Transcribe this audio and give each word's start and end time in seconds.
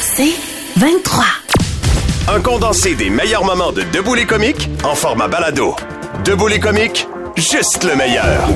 C'est 0.00 0.34
23. 0.76 1.24
Un 2.28 2.40
condensé 2.40 2.94
des 2.94 3.10
meilleurs 3.10 3.44
moments 3.44 3.72
de 3.72 3.82
Debout 3.92 4.14
les 4.14 4.26
comiques 4.26 4.68
en 4.84 4.94
format 4.94 5.28
balado. 5.28 5.74
Debout 6.24 6.48
les 6.48 6.60
comiques, 6.60 7.06
juste 7.36 7.84
le 7.84 7.96
meilleur. 7.96 8.48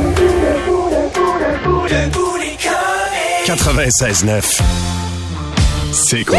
96.9. 3.46 4.60
C'est 5.93 6.25
quoi? 6.25 6.39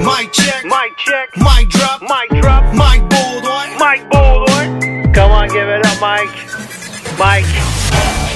Mic 0.00 0.32
check. 0.32 0.64
Mic 0.64 0.96
check. 0.98 1.36
Mic 1.36 1.68
drop. 1.68 2.00
Mic 2.02 2.42
drop. 2.42 2.64
Mic 2.72 3.02
Baldwin. 3.08 3.78
Mike 3.78 4.08
Baldwin. 4.10 5.12
Come 5.12 5.30
on, 5.30 5.48
give 5.48 5.68
it 5.68 5.86
up, 5.86 6.00
Mike. 6.00 6.28
Mike. 7.18 7.71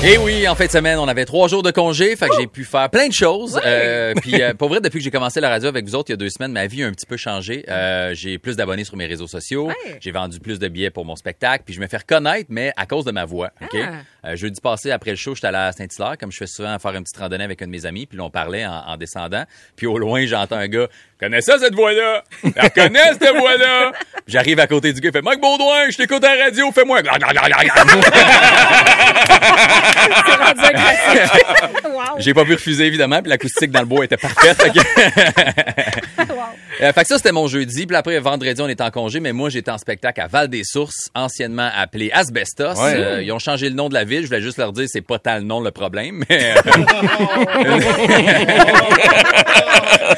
Et 0.04 0.12
Eh 0.12 0.18
oui, 0.18 0.46
en 0.46 0.54
fin 0.54 0.66
de 0.66 0.70
semaine, 0.70 0.98
on 0.98 1.08
avait 1.08 1.24
trois 1.24 1.48
jours 1.48 1.62
de 1.62 1.70
congé, 1.70 2.14
fait 2.16 2.28
que 2.28 2.36
j'ai 2.38 2.46
pu 2.46 2.64
faire 2.64 2.90
plein 2.90 3.08
de 3.08 3.12
choses. 3.12 3.58
Euh, 3.64 4.12
puis 4.14 4.34
euh, 4.42 4.52
pour 4.52 4.68
vrai, 4.68 4.80
depuis 4.80 4.98
que 4.98 5.04
j'ai 5.04 5.10
commencé 5.10 5.40
la 5.40 5.48
radio 5.48 5.68
avec 5.68 5.84
vous 5.86 5.94
autres 5.94 6.10
il 6.10 6.12
y 6.12 6.14
a 6.14 6.16
deux 6.18 6.28
semaines, 6.28 6.52
ma 6.52 6.66
vie 6.66 6.84
a 6.84 6.86
un 6.86 6.92
petit 6.92 7.06
peu 7.06 7.16
changé. 7.16 7.64
Euh, 7.68 8.14
j'ai 8.14 8.38
plus 8.38 8.56
d'abonnés 8.56 8.84
sur 8.84 8.96
mes 8.96 9.06
réseaux 9.06 9.26
sociaux, 9.26 9.72
j'ai 10.00 10.10
vendu 10.12 10.38
plus 10.38 10.58
de 10.58 10.68
billets 10.68 10.90
pour 10.90 11.04
mon 11.06 11.16
spectacle, 11.16 11.64
puis 11.64 11.74
je 11.74 11.80
me 11.80 11.86
fais 11.86 11.96
reconnaître, 11.96 12.46
mais 12.50 12.72
à 12.76 12.86
cause 12.86 13.04
de 13.04 13.10
ma 13.10 13.24
voix. 13.24 13.50
Ok? 13.62 13.74
Euh, 13.74 14.36
jeudi 14.36 14.60
passé, 14.60 14.90
après 14.90 15.10
le 15.10 15.16
show, 15.16 15.34
j'étais 15.34 15.48
allé 15.48 15.58
à 15.58 15.72
Saint-Hilaire, 15.72 16.18
comme 16.18 16.30
je 16.30 16.36
fais 16.36 16.46
souvent, 16.46 16.78
faire 16.78 16.94
une 16.94 17.02
petite 17.02 17.16
randonnée 17.18 17.44
avec 17.44 17.62
un 17.62 17.66
de 17.66 17.72
mes 17.72 17.86
amis, 17.86 18.06
puis 18.06 18.18
là, 18.18 18.24
on 18.24 18.30
parlait 18.30 18.66
en, 18.66 18.84
en 18.86 18.96
descendant. 18.96 19.44
Puis 19.76 19.86
au 19.86 19.98
loin, 19.98 20.24
j'entends 20.26 20.56
un 20.56 20.68
gars, 20.68 20.88
connais 21.18 21.40
ça 21.40 21.58
cette 21.58 21.74
voix-là, 21.74 22.22
elle 22.44 22.52
reconnaît 22.62 23.12
cette 23.20 23.36
voix-là. 23.36 23.92
J'arrive 24.26 24.60
à 24.60 24.66
côté 24.66 24.92
du 24.92 25.00
gars, 25.00 25.08
il 25.08 25.12
fait 25.12 25.22
Mike 25.22 25.40
Baudouin, 25.40 25.88
je 25.90 25.96
t'écoute 25.96 26.22
à 26.24 26.34
la 26.36 26.44
radio, 26.44 26.70
fais-moi. 26.72 27.00
J'ai 32.18 32.34
pas 32.34 32.44
pu 32.44 32.54
refuser, 32.54 32.86
évidemment, 32.86 33.20
puis 33.20 33.30
l'acoustique 33.30 33.70
dans 33.70 33.80
le 33.80 33.86
bois 33.86 34.04
était 34.04 34.16
parfaite. 34.16 34.60
fait 34.62 34.70
que- 34.70 36.26
Euh, 36.82 36.92
fait 36.92 37.02
que 37.02 37.06
ça, 37.08 37.16
c'était 37.16 37.32
mon 37.32 37.46
jeudi. 37.48 37.86
Puis 37.86 37.96
après, 37.96 38.18
vendredi, 38.18 38.60
on 38.60 38.68
était 38.68 38.82
en 38.82 38.90
congé, 38.90 39.18
mais 39.18 39.32
moi, 39.32 39.48
j'étais 39.48 39.70
en 39.70 39.78
spectacle 39.78 40.20
à 40.20 40.26
Val-des-Sources, 40.26 41.08
anciennement 41.14 41.70
appelé 41.74 42.10
Asbestos. 42.12 42.74
Ouais. 42.78 42.94
Euh, 42.96 43.22
ils 43.22 43.32
ont 43.32 43.38
changé 43.38 43.70
le 43.70 43.74
nom 43.74 43.88
de 43.88 43.94
la 43.94 44.04
ville. 44.04 44.20
Je 44.22 44.26
voulais 44.26 44.42
juste 44.42 44.58
leur 44.58 44.72
dire, 44.72 44.84
c'est 44.86 45.00
pas 45.00 45.18
tant 45.18 45.36
le 45.36 45.40
nom 45.40 45.60
le 45.60 45.70
problème, 45.70 46.22
mais... 46.28 46.54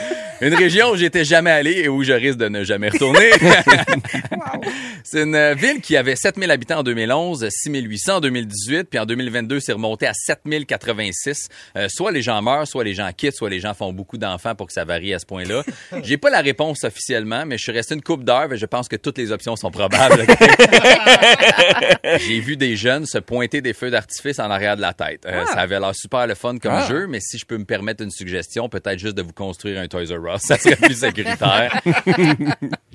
Une 0.40 0.54
région 0.54 0.90
où 0.90 0.96
j'étais 0.96 1.24
jamais 1.24 1.50
allé 1.50 1.72
et 1.72 1.88
où 1.88 2.02
je 2.04 2.12
risque 2.12 2.38
de 2.38 2.48
ne 2.48 2.62
jamais 2.64 2.88
retourner. 2.90 3.30
C'est 5.04 5.22
une 5.22 5.54
ville 5.54 5.80
qui 5.80 5.96
avait 5.96 6.16
7000 6.16 6.50
habitants 6.50 6.80
en 6.80 6.82
2011, 6.82 7.48
6800 7.50 8.16
en 8.16 8.20
2018, 8.20 8.84
puis 8.84 8.98
en 8.98 9.06
2022, 9.06 9.58
c'est 9.60 9.72
remonté 9.72 10.06
à 10.06 10.12
7086. 10.12 11.48
Euh, 11.76 11.86
soit 11.88 12.12
les 12.12 12.20
gens 12.20 12.42
meurent, 12.42 12.66
soit 12.66 12.84
les 12.84 12.92
gens 12.92 13.10
quittent, 13.16 13.34
soit 13.36 13.48
les 13.48 13.58
gens 13.60 13.72
font 13.72 13.92
beaucoup 13.92 14.18
d'enfants 14.18 14.54
pour 14.54 14.66
que 14.66 14.72
ça 14.74 14.84
varie 14.84 15.14
à 15.14 15.18
ce 15.18 15.24
point-là. 15.24 15.62
J'ai 16.02 16.18
pas 16.18 16.28
la 16.28 16.40
réponse 16.40 16.84
officiellement, 16.84 17.46
mais 17.46 17.56
je 17.56 17.62
suis 17.62 17.72
resté 17.72 17.94
une 17.94 18.02
coupe 18.02 18.22
d'heure 18.22 18.52
et 18.52 18.58
je 18.58 18.66
pense 18.66 18.86
que 18.88 18.96
toutes 18.96 19.16
les 19.16 19.32
options 19.32 19.56
sont 19.56 19.70
probables. 19.70 20.26
J'ai 22.26 22.40
vu 22.40 22.56
des 22.56 22.76
jeunes 22.76 23.06
se 23.06 23.18
pointer 23.18 23.60
des 23.62 23.72
feux 23.72 23.90
d'artifice 23.90 24.38
en 24.38 24.50
arrière 24.50 24.76
de 24.76 24.82
la 24.82 24.92
tête. 24.92 25.24
Euh, 25.26 25.44
Ça 25.46 25.60
avait 25.60 25.80
l'air 25.80 25.94
super 25.94 26.26
le 26.26 26.34
fun 26.34 26.58
comme 26.58 26.72
Ah. 26.74 26.86
jeu, 26.88 27.06
mais 27.06 27.20
si 27.20 27.38
je 27.38 27.46
peux 27.46 27.56
me 27.56 27.64
permettre 27.64 28.02
une 28.04 28.10
suggestion, 28.10 28.68
peut-être 28.68 28.98
juste 28.98 29.16
de 29.16 29.22
vous 29.22 29.32
construire 29.32 29.80
un 29.80 29.86
Toys 29.88 30.04
R 30.14 30.20
Ça 30.38 30.58
serait 30.58 30.76
plus 30.76 30.94
sécuritaire. 30.94 31.80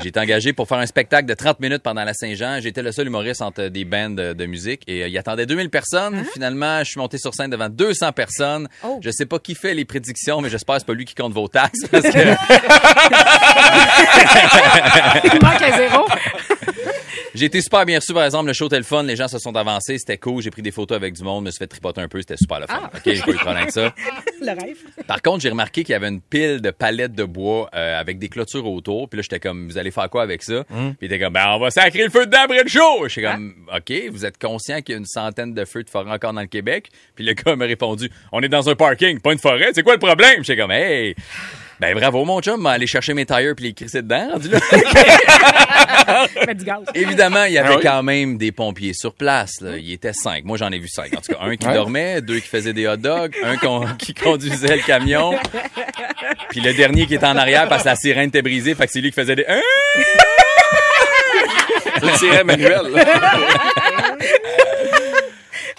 J'ai 0.02 0.10
été 0.10 0.20
engagé 0.20 0.54
pour 0.54 0.68
faire 0.68 0.78
un 0.78 0.86
spectacle 0.86 1.28
de 1.28 1.34
30 1.34 1.60
minutes 1.60 1.82
pendant 1.82 2.04
la 2.04 2.14
Saint-Jean. 2.14 2.60
J'étais 2.62 2.82
le 2.82 2.92
seul 2.92 3.08
humoriste 3.08 3.42
entre 3.42 3.68
des 3.70 3.86
bands 3.86 4.10
de, 4.10 4.34
de 4.34 4.46
musique 4.46 4.82
et 4.88 5.04
euh, 5.04 5.08
il 5.08 5.18
attendait 5.18 5.46
2000 5.46 5.70
personnes. 5.70 6.26
Finalement, 6.34 6.80
je 6.80 6.92
suis 6.92 7.00
monté 7.00 7.18
sur 7.18 7.34
scène 7.34 7.50
devant 7.50 7.70
200 7.70 8.12
personnes. 8.12 8.68
Oh. 8.84 9.00
Je 9.02 9.10
sais 9.10 9.26
pas 9.26 9.40
qui 9.40 9.56
fait 9.56 9.74
les 9.74 9.86
prédictions, 9.86 10.42
mais 10.42 10.50
j'espère 10.50 10.76
que 10.76 10.80
c'est 10.82 10.88
pas 10.88 10.94
lui 10.94 11.06
qui 11.06 11.16
compte 11.16 11.34
vos 11.34 11.48
taxes 11.48 11.88
parce 11.90 12.04
que 12.04 12.10
Il 15.34 15.42
manque 15.42 15.62
un 15.62 15.78
zéro. 15.78 16.06
j'ai 17.34 17.46
été 17.46 17.62
super 17.62 17.86
bien 17.86 18.00
reçu 18.00 18.14
par 18.14 18.26
exemple. 18.26 18.48
Le 18.48 18.54
show 18.54 18.70
fun, 18.84 19.04
les 19.04 19.16
gens 19.16 19.28
se 19.28 19.40
sont 19.40 19.56
avancés, 19.56 19.98
c'était 19.98 20.18
cool. 20.18 20.42
J'ai 20.42 20.52
pris 20.52 20.62
des 20.62 20.72
photos 20.72 20.96
avec 20.96 21.14
du 21.14 21.24
monde, 21.24 21.46
me 21.46 21.52
suis 21.52 21.60
fait 21.60 21.68
tripoter 21.68 22.02
un 22.02 22.08
peu, 22.08 22.20
c'était 22.20 22.38
super 22.38 22.60
le 22.60 22.68
fun. 22.68 22.82
Ah. 22.84 22.92
OK, 22.94 23.02
j'ai 23.06 23.22
pas 23.22 23.32
eu 23.32 23.34
de 23.34 23.38
problème 23.38 23.58
avec 23.58 23.72
ça. 23.72 23.94
Le 24.42 24.50
rêve. 24.50 24.78
Par 25.08 25.22
contre, 25.22 25.42
j'ai 25.42 25.50
remarqué 25.50 25.84
qu'il 25.84 25.94
y 25.94 25.96
avait 25.96 26.10
une 26.10 26.22
pile 26.22 26.62
de 26.62 26.72
palettes 26.72 27.14
de 27.14 27.24
bois 27.24 27.70
euh, 27.74 28.00
avec 28.00 28.20
des 28.20 28.28
clôtures 28.28 28.66
autour. 28.68 29.08
Puis 29.08 29.18
là, 29.18 29.22
j'étais 29.22 29.40
comme, 29.40 29.68
vous 29.68 29.78
allez 29.78 29.92
faire 29.92 30.10
quoi 30.10 30.22
avec 30.22 30.44
ça? 30.44 30.66
Puis 30.66 30.96
il 31.02 31.06
était 31.06 31.20
comme, 31.20 31.34
ben, 31.34 31.46
on 31.52 31.60
va 31.60 31.72
sacrer 31.72 32.04
le 32.04 32.10
feu 32.10 32.26
dedans 32.26 32.42
après 32.44 32.64
le 32.64 32.70
show! 32.70 33.08
J'étais 33.08 33.28
comme, 33.28 33.54
OK, 33.74 33.94
vous 34.12 34.26
êtes 34.26 34.38
conscient 34.38 34.82
qu'il 34.82 34.94
y 34.94 34.96
a 34.96 35.00
une 35.00 35.06
centaine 35.06 35.54
de 35.54 35.66
feux 35.66 35.84
de 35.84 35.90
forêt 35.90 36.12
encore 36.12 36.34
dans 36.34 36.42
le 36.42 36.48
Québec? 36.48 36.90
Puis 37.16 37.24
le 37.24 37.34
gars 37.34 37.56
m'a 37.56 37.66
répondu, 37.66 38.10
on 38.32 38.42
est 38.42 38.50
dans 38.50 38.70
un 38.70 38.76
parking, 38.76 39.20
pas 39.20 39.32
une 39.32 39.40
forêt, 39.40 39.72
c'est 39.74 39.84
quoi 39.84 39.94
le 39.94 40.00
problème? 40.00 40.44
J'étais 40.44 40.62
comme, 40.62 40.72
hey! 40.72 41.16
Ben 41.80 41.94
bravo 41.96 42.24
mon 42.24 42.40
chum, 42.42 42.62
m'a 42.62 42.72
allé 42.72 42.88
chercher 42.88 43.14
mes 43.14 43.26
tires 43.26 43.54
puis 43.56 43.66
les 43.66 43.74
crisser 43.74 44.02
dedans, 44.02 44.30
rendu 44.34 44.48
là. 44.50 44.60
Mets 46.48 46.54
du 46.56 46.64
gaz. 46.66 46.80
Évidemment, 46.94 47.44
il 47.46 47.54
y 47.54 47.58
avait 47.58 47.74
Ah 47.74 47.78
oui? 47.78 47.84
quand 47.84 48.04
même 48.04 48.38
des 48.38 48.52
pompiers 48.52 48.94
sur 48.94 49.14
place. 49.14 49.60
Là. 49.60 49.72
Il 49.78 49.92
était 49.92 50.14
cinq. 50.14 50.46
Moi, 50.46 50.58
j'en 50.58 50.72
ai 50.72 50.80
vu 50.80 50.88
cinq. 50.88 51.12
En 51.18 51.22
tout 51.22 51.34
cas, 51.34 51.40
un 51.42 51.56
qui 51.58 51.68
Ouais. 51.68 51.74
dormait, 51.74 52.22
deux 52.22 52.40
qui 52.40 52.48
faisaient 52.48 52.74
des 52.74 52.88
hot 52.88 52.98
dogs, 52.98 53.36
un 53.44 53.58
con- 53.58 53.88
qui 53.98 54.14
conduisait 54.14 54.76
le 54.78 54.82
camion, 54.84 55.34
puis 56.50 56.62
le 56.62 56.74
dernier 56.74 57.06
qui 57.08 57.16
était 57.16 57.26
en 57.26 57.36
arrière 57.38 57.68
parce 57.68 57.84
que 57.84 57.90
la 57.90 57.96
sirène 57.96 58.30
était 58.30 58.42
brisée. 58.42 58.76
Fait 58.76 58.86
que 58.86 58.92
c'est 58.92 59.02
lui 59.02 59.10
qui 59.10 59.16
faisait 59.16 59.36
des... 59.36 59.46
Hein? 59.50 59.62
Le 62.02 62.18
tiré 62.20 62.44
manuel. 62.44 62.82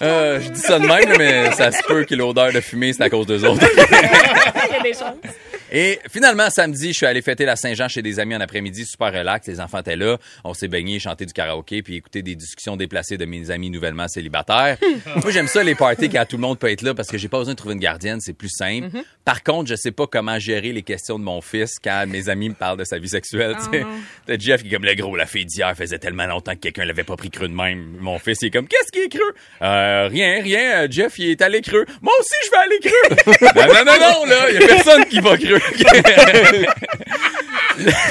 Euh, 0.03 0.41
je 0.41 0.49
dis 0.51 0.61
ça 0.61 0.79
de 0.79 0.87
même, 0.87 1.15
mais 1.19 1.53
ça 1.53 1.71
se 1.71 1.83
peut 1.85 2.05
que 2.05 2.15
l'odeur 2.15 2.53
de 2.53 2.61
fumée, 2.61 2.93
c'est 2.93 3.03
à 3.03 3.11
cause 3.11 3.27
d'eux 3.27 3.45
autres. 3.45 3.65
Il 3.73 4.75
y 4.75 4.79
a 4.79 4.83
des 4.83 4.93
choses. 4.93 5.33
Et 5.77 5.99
finalement, 6.09 6.51
samedi, 6.51 6.93
je 6.93 6.99
suis 6.99 7.07
allé 7.07 7.21
fêter 7.21 7.45
la 7.45 7.57
Saint-Jean 7.57 7.89
chez 7.89 8.01
des 8.01 8.21
amis 8.21 8.37
en 8.37 8.41
après-midi, 8.41 8.87
super 8.87 9.13
relax. 9.13 9.49
Les 9.49 9.59
enfants 9.61 9.81
étaient 9.81 9.97
là. 9.97 10.19
On 10.45 10.55
s'est 10.55 10.69
baigné, 10.69 11.01
chanté 11.01 11.27
du 11.27 11.33
karaoké, 11.33 11.83
puis 11.83 11.97
écouté 11.97 12.23
des 12.23 12.37
discussions 12.37 12.77
déplacées 12.77 13.17
de 13.17 13.25
mes 13.25 13.51
amis 13.51 13.71
nouvellement 13.71 14.07
célibataires. 14.07 14.79
Moi, 15.17 15.33
j'aime 15.33 15.49
ça, 15.49 15.65
les 15.65 15.75
parties 15.75 16.09
quand 16.09 16.25
tout 16.27 16.37
le 16.37 16.43
monde 16.43 16.61
peut 16.61 16.71
être 16.71 16.83
là 16.83 16.95
parce 16.95 17.09
que 17.09 17.19
j'ai 17.19 17.27
pas 17.27 17.39
besoin 17.39 17.55
de 17.55 17.59
trouver 17.59 17.75
une 17.75 17.81
gardienne, 17.81 18.21
c'est 18.21 18.35
plus 18.35 18.51
simple. 18.51 18.87
Par 19.25 19.43
contre, 19.43 19.69
je 19.69 19.75
sais 19.75 19.91
pas 19.91 20.07
comment 20.07 20.39
gérer 20.39 20.73
les 20.73 20.83
questions 20.83 21.19
de 21.19 21.25
mon 21.25 21.41
fils 21.41 21.81
quand 21.83 22.07
mes 22.07 22.29
amis 22.29 22.51
me 22.51 22.55
parlent 22.55 22.79
de 22.79 22.85
sa 22.85 22.99
vie 22.99 23.09
sexuelle. 23.09 23.57
tu 23.57 23.79
sais. 23.79 23.85
T'as 24.27 24.39
Jeff 24.39 24.63
qui 24.63 24.69
est 24.69 24.71
comme 24.71 24.85
le 24.85 24.95
gros, 24.95 25.17
la 25.17 25.27
fille 25.27 25.45
d'hier 25.45 25.75
faisait 25.77 25.99
tellement 25.99 26.27
longtemps 26.27 26.53
que 26.53 26.61
quelqu'un 26.61 26.85
l'avait 26.85 27.03
pas 27.03 27.17
pris 27.17 27.31
creux 27.31 27.49
de 27.49 27.55
même. 27.55 27.97
Mon 27.99 28.21
fils, 28.21 28.39
il 28.43 28.47
est 28.47 28.51
comme, 28.51 28.69
qu'est-ce 28.69 28.93
qui 28.93 29.01
est 29.01 29.09
creux? 29.09 29.35
Euh, 29.63 30.07
rien, 30.07 30.41
rien. 30.41 30.87
Jeff, 30.89 31.19
il 31.19 31.31
est 31.31 31.43
allé 31.43 31.63
creux. 31.63 31.85
Moi 32.01 32.13
aussi, 32.21 32.35
je 32.45 32.51
vais 32.53 32.59
aller 32.59 32.79
creux. 32.79 33.51
non, 33.57 33.75
non, 33.75 33.85
non, 33.85 33.99
non, 33.99 34.27
là, 34.27 34.51
y 34.53 34.57
a 34.57 34.67
personne 34.69 35.05
qui 35.07 35.19
va 35.19 35.37
creux. 35.37 35.64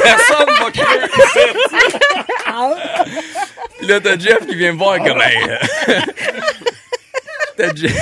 Personne 0.04 0.50
va. 0.60 0.72
Puis 3.80 3.88
là, 3.88 4.00
t'as 4.00 4.18
Jeff 4.18 4.48
qui 4.48 4.56
vient 4.56 4.74
me 4.74 4.78
voir 4.78 4.98
comme, 4.98 5.22
hey, 5.22 5.38
euh, 5.50 6.00
T'as 7.58 7.76
Jeff... 7.76 7.94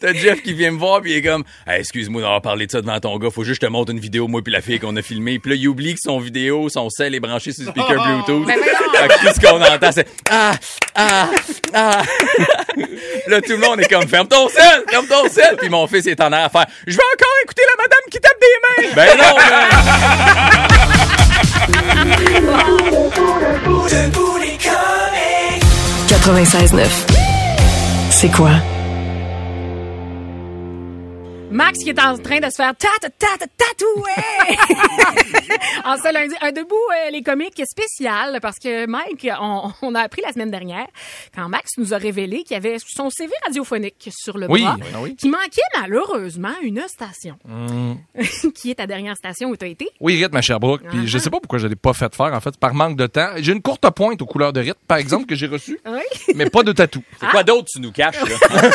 T'as 0.00 0.12
Jeff 0.12 0.42
qui 0.42 0.52
vient 0.52 0.70
me 0.70 0.78
voir 0.78 1.00
puis 1.00 1.12
il 1.12 1.16
est 1.16 1.22
comme 1.22 1.42
Hey, 1.66 1.80
excuse-moi 1.80 2.22
d'avoir 2.22 2.40
parlé 2.40 2.66
de 2.66 2.70
ça 2.70 2.80
devant 2.80 3.00
ton 3.00 3.18
gars, 3.18 3.30
faut 3.30 3.42
juste 3.42 3.60
que 3.60 3.66
je 3.66 3.68
te 3.68 3.72
montre 3.72 3.90
une 3.90 3.98
vidéo 3.98 4.28
moi 4.28 4.42
puis 4.42 4.52
la 4.52 4.60
fille 4.60 4.78
qu'on 4.78 4.94
a 4.96 5.02
filmée. 5.02 5.40
Puis 5.40 5.50
là, 5.50 5.56
il 5.56 5.66
oublie 5.66 5.94
que 5.94 6.00
son 6.00 6.20
vidéo, 6.20 6.68
son 6.68 6.88
sel 6.88 7.14
est 7.14 7.20
branché 7.20 7.52
sur 7.52 7.64
le 7.64 7.70
speaker 7.70 8.04
Bluetooth. 8.04 8.46
Mais 8.46 8.56
voyons. 8.56 8.78
Fait 8.94 9.08
que 9.08 9.26
tout 9.26 9.34
ce 9.34 9.40
qu'on 9.40 9.60
entend 9.60 9.92
c'est 9.92 10.06
ah 10.30 10.52
ah 10.94 11.30
ah. 11.74 12.02
là 13.26 13.40
tout 13.40 13.52
le 13.52 13.58
monde 13.58 13.80
est 13.80 13.88
comme 13.88 14.06
ferme 14.06 14.28
ton 14.28 14.48
sel, 14.48 14.84
ferme 14.88 15.06
ton 15.06 15.28
sel. 15.28 15.56
Puis 15.58 15.68
mon 15.68 15.86
fils 15.88 16.06
est 16.06 16.20
en 16.20 16.32
arrière 16.32 16.46
à 16.46 16.50
faire 16.50 16.66
je 16.86 16.96
vais 16.96 17.02
encore 17.02 17.28
écouter 17.48 17.62
la 17.66 17.76
madame 17.82 18.04
qui 18.10 18.20
tape 18.20 18.40
des 18.40 18.56
mains. 18.64 18.88
Ben 18.94 19.16
non. 19.16 19.32
man. 19.36 19.68
96.9. 26.08 26.86
C'est 28.10 28.28
quoi? 28.28 28.50
Max 31.50 31.78
qui 31.78 31.88
est 31.88 31.98
en 32.00 32.18
train 32.18 32.40
de 32.40 32.46
se 32.50 32.56
faire 32.56 32.74
tat 32.76 33.08
tat 33.18 33.46
tatouer 33.56 34.58
en 35.84 35.96
ce 35.96 36.12
lundi 36.12 36.34
un 36.42 36.52
debout 36.52 36.74
euh, 36.74 37.10
les 37.10 37.22
comiques 37.22 37.62
spécial 37.66 38.38
parce 38.42 38.58
que 38.58 38.86
Mike 38.86 39.26
on, 39.40 39.72
on 39.82 39.94
a 39.94 40.00
appris 40.02 40.20
la 40.26 40.32
semaine 40.32 40.50
dernière 40.50 40.86
quand 41.34 41.48
Max 41.48 41.70
nous 41.78 41.94
a 41.94 41.96
révélé 41.96 42.42
qu'il 42.42 42.52
y 42.52 42.56
avait 42.56 42.76
son 42.86 43.08
CV 43.08 43.32
radiophonique 43.46 44.10
sur 44.14 44.36
le 44.36 44.46
Oui, 44.50 44.62
bras 44.62 44.76
oui, 44.78 44.86
oui. 45.02 45.16
qui 45.16 45.28
manquait 45.30 45.62
malheureusement 45.80 46.52
une 46.62 46.82
station 46.86 47.38
qui 48.54 48.70
est 48.70 48.74
ta 48.74 48.86
dernière 48.86 49.16
station 49.16 49.48
où 49.48 49.56
tu 49.56 49.64
as 49.64 49.68
été? 49.68 49.88
Oui, 50.00 50.22
rythme 50.22 50.36
à 50.36 50.42
Sherbrooke. 50.42 50.82
Puis 50.90 51.06
je 51.08 51.18
sais 51.18 51.30
pas 51.30 51.40
pourquoi 51.40 51.58
je 51.58 51.66
l'ai 51.66 51.76
pas 51.76 51.92
fait 51.92 52.14
faire, 52.14 52.32
en 52.34 52.40
fait, 52.40 52.56
par 52.58 52.74
manque 52.74 52.96
de 52.96 53.06
temps. 53.06 53.30
J'ai 53.38 53.52
une 53.52 53.62
courte 53.62 53.88
pointe 53.90 54.20
aux 54.22 54.26
couleurs 54.26 54.52
de 54.52 54.60
rythme, 54.60 54.78
par 54.86 54.98
exemple, 54.98 55.26
que 55.26 55.34
j'ai 55.34 55.46
reçue, 55.46 55.78
oui 55.86 56.34
mais 56.34 56.50
pas 56.50 56.62
de 56.62 56.72
tatou. 56.72 57.02
C'est 57.20 57.28
quoi 57.30 57.42
d'autre 57.42 57.68
tu 57.72 57.80
nous 57.80 57.90
caches 57.92 58.16
là? 58.20 58.70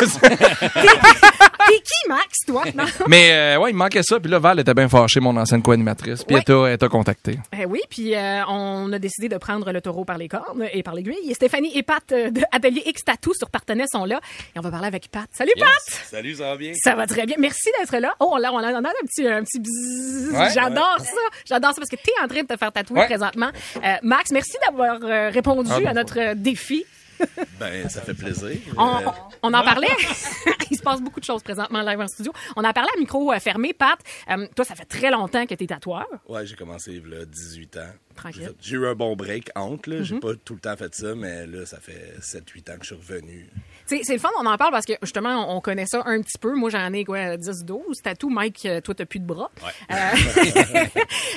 t'es 1.66 1.80
qui, 1.80 2.08
Max, 2.08 2.38
toi? 2.46 2.63
Mais 3.08 3.30
euh, 3.32 3.58
ouais, 3.58 3.70
il 3.70 3.74
me 3.74 3.78
manquait 3.78 4.02
ça. 4.02 4.18
Puis 4.20 4.30
là, 4.30 4.38
Val 4.38 4.58
était 4.60 4.74
bien 4.74 4.88
fâchée, 4.88 5.20
mon 5.20 5.36
ancienne 5.36 5.62
co-animatrice. 5.62 6.24
Puis 6.24 6.36
Ouais. 6.36 6.42
elle 6.70 6.78
t'a- 6.78 6.88
contacté. 6.88 7.38
Eh 7.58 7.64
oui, 7.66 7.80
puis 7.90 8.14
euh, 8.14 8.42
on 8.46 8.92
a 8.92 8.98
décidé 8.98 9.28
de 9.28 9.36
prendre 9.38 9.72
le 9.72 9.80
taureau 9.80 10.04
par 10.04 10.16
les 10.18 10.28
cornes 10.28 10.66
et 10.72 10.82
par 10.82 10.94
l'aiguille. 10.94 11.16
Et 11.28 11.34
Stéphanie 11.34 11.76
et 11.76 11.82
Pat 11.82 12.02
euh, 12.12 12.30
de 12.30 12.42
Atelier 12.52 12.82
X 12.86 13.02
Tattoo 13.04 13.32
sur 13.34 13.50
Partenay 13.50 13.84
sont 13.90 14.04
là. 14.04 14.20
Et 14.54 14.58
on 14.58 14.62
va 14.62 14.70
parler 14.70 14.86
avec 14.86 15.08
Pat. 15.10 15.26
Salut, 15.32 15.52
Pat! 15.58 15.68
Salut, 16.10 16.34
ça 16.34 16.44
va 16.50 16.56
bien? 16.56 16.72
Ça 16.74 16.94
va 16.94 17.06
très 17.06 17.26
bien. 17.26 17.36
Merci 17.38 17.70
d'être 17.78 17.96
là. 17.98 18.14
Oh, 18.20 18.36
là, 18.40 18.52
on 18.52 18.58
a, 18.58 18.72
on 18.72 18.84
a 18.84 18.88
un 18.88 19.06
petit, 19.06 19.26
un 19.26 19.42
petit 19.42 19.58
bzzz. 19.60 20.32
Ouais. 20.32 20.50
J'adore 20.54 20.96
ça. 21.00 21.20
J'adore 21.48 21.70
ça 21.70 21.76
parce 21.78 21.90
que 21.90 21.96
tu 21.96 22.10
es 22.10 22.24
en 22.24 22.28
train 22.28 22.42
de 22.42 22.46
te 22.46 22.56
faire 22.56 22.70
tatouer 22.72 23.00
Ouais. 23.00 23.06
présentement. 23.06 23.50
Euh, 23.76 23.94
Max, 24.02 24.30
merci 24.30 24.56
d'avoir 24.66 24.98
euh, 25.02 25.30
répondu 25.30 25.70
Ah, 25.86 25.90
à 25.90 25.94
notre 25.94 26.34
défi. 26.34 26.84
Ben, 27.58 27.88
ça 27.88 28.02
fait 28.02 28.14
plaisir. 28.14 28.58
On, 28.76 28.96
Euh, 28.98 29.00
on 29.42 29.48
en 29.54 29.62
parlait. 29.62 29.86
Il 30.70 30.76
se 30.76 30.82
passe 30.82 31.00
beaucoup 31.00 31.20
de 31.20 31.24
choses 31.24 31.42
présentement 31.42 31.82
live 31.82 32.00
en 32.00 32.08
studio. 32.08 32.32
On 32.56 32.64
en 32.64 32.72
parlait 32.72 32.90
à 32.96 32.98
micro 32.98 33.32
euh, 33.32 33.38
fermé. 33.38 33.72
Pat, 33.72 33.98
euh, 34.30 34.46
toi, 34.56 34.64
ça 34.64 34.74
fait 34.74 34.84
très 34.84 35.10
longtemps 35.10 35.46
que 35.46 35.54
tu 35.54 35.64
es 35.64 35.66
tatoueur. 35.66 36.06
ouais, 36.28 36.46
j'ai 36.46 36.56
commencé 36.56 36.92
il 36.92 37.08
y 37.08 37.14
a 37.16 37.24
18 37.24 37.76
ans. 37.76 37.80
Tranquille. 38.16 38.52
J'ai 38.60 38.76
eu 38.76 38.86
un 38.86 38.94
bon 38.94 39.14
break 39.16 39.50
entre. 39.54 39.90
J'ai 40.02 40.18
pas 40.18 40.34
tout 40.44 40.54
le 40.54 40.60
temps 40.60 40.76
fait 40.76 40.94
ça, 40.94 41.14
mais 41.14 41.46
là, 41.46 41.64
ça 41.66 41.78
fait 41.80 42.14
7-8 42.20 42.72
ans 42.72 42.78
que 42.78 42.84
je 42.86 42.94
suis 42.94 42.96
revenu. 42.96 43.48
C'est 43.86 44.08
le 44.08 44.18
fun, 44.18 44.30
on 44.40 44.46
en 44.46 44.56
parle 44.56 44.72
parce 44.72 44.86
que 44.86 44.94
justement, 45.02 45.52
on 45.52 45.54
on 45.56 45.60
connaît 45.60 45.86
ça 45.86 46.02
un 46.06 46.20
petit 46.20 46.38
peu. 46.38 46.54
Moi, 46.54 46.68
j'en 46.70 46.92
ai 46.92 47.04
quoi, 47.04 47.36
10-12. 47.36 48.02
Tatou, 48.02 48.28
Mike, 48.28 48.66
euh, 48.66 48.80
toi, 48.80 48.94
t'as 48.94 49.04
plus 49.04 49.20
de 49.20 49.24
bras. 49.24 49.50
Euh, 49.90 49.94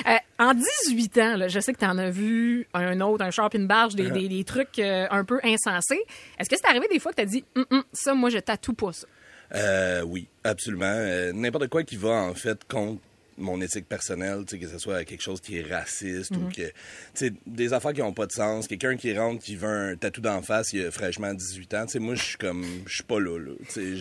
euh, 0.08 0.16
en 0.40 0.54
18 0.86 1.18
ans, 1.18 1.36
là, 1.36 1.48
je 1.48 1.60
sais 1.60 1.72
que 1.72 1.78
t'en 1.78 1.96
as 1.98 2.10
vu 2.10 2.66
un 2.74 3.00
autre, 3.00 3.24
un 3.24 3.30
sharp, 3.30 3.54
une 3.54 3.66
barge, 3.66 3.94
des, 3.94 4.10
des, 4.10 4.28
des 4.28 4.44
trucs 4.44 4.78
euh, 4.78 5.06
un 5.10 5.24
peu 5.24 5.38
insensés. 5.44 6.00
Est-ce 6.38 6.50
que 6.50 6.56
c'est 6.56 6.66
arrivé 6.68 6.88
des 6.90 6.98
fois 6.98 7.12
que 7.12 7.16
t'as 7.16 7.26
dit, 7.26 7.44
Hum, 7.54 7.64
hum, 7.70 7.84
ça, 7.92 8.14
moi, 8.14 8.30
je 8.30 8.38
tatoue 8.38 8.72
pas 8.74 8.92
ça? 8.92 9.06
Euh, 9.54 10.02
oui, 10.02 10.26
absolument. 10.44 10.84
Euh, 10.86 11.32
N'importe 11.32 11.68
quoi 11.68 11.82
qui 11.84 11.96
va, 11.96 12.10
en 12.10 12.34
fait, 12.34 12.58
contre 12.68 13.00
mon 13.38 13.60
éthique 13.60 13.88
personnelle, 13.88 14.44
tu 14.46 14.56
sais, 14.56 14.58
que 14.62 14.68
ce 14.68 14.78
soit 14.78 15.04
quelque 15.04 15.22
chose 15.22 15.40
qui 15.40 15.58
est 15.58 15.62
raciste 15.72 16.32
Mhm. 16.32 16.44
ou 16.44 16.48
que, 16.50 16.62
tu 16.62 16.72
sais, 17.14 17.32
des 17.46 17.72
affaires 17.72 17.92
qui 17.92 18.02
ont 18.02 18.12
pas 18.12 18.26
de 18.26 18.32
sens. 18.32 18.66
Quelqu'un 18.68 18.96
qui 18.96 19.16
rentre, 19.16 19.42
qui 19.42 19.56
veut 19.56 19.68
un 19.92 19.96
tatou 19.96 20.20
d'en 20.20 20.42
face, 20.42 20.72
il 20.72 20.84
a 20.84 20.90
fraîchement 20.90 21.32
18 21.32 21.74
ans, 21.74 21.86
tu 21.86 21.92
sais, 21.92 21.98
moi, 21.98 22.14
je 22.14 22.22
suis 22.24 22.36
comme, 22.36 22.64
je 22.86 22.94
suis 22.96 23.04
pas 23.04 23.20
là, 23.20 23.38
là. 23.38 23.52
Tu 23.72 23.96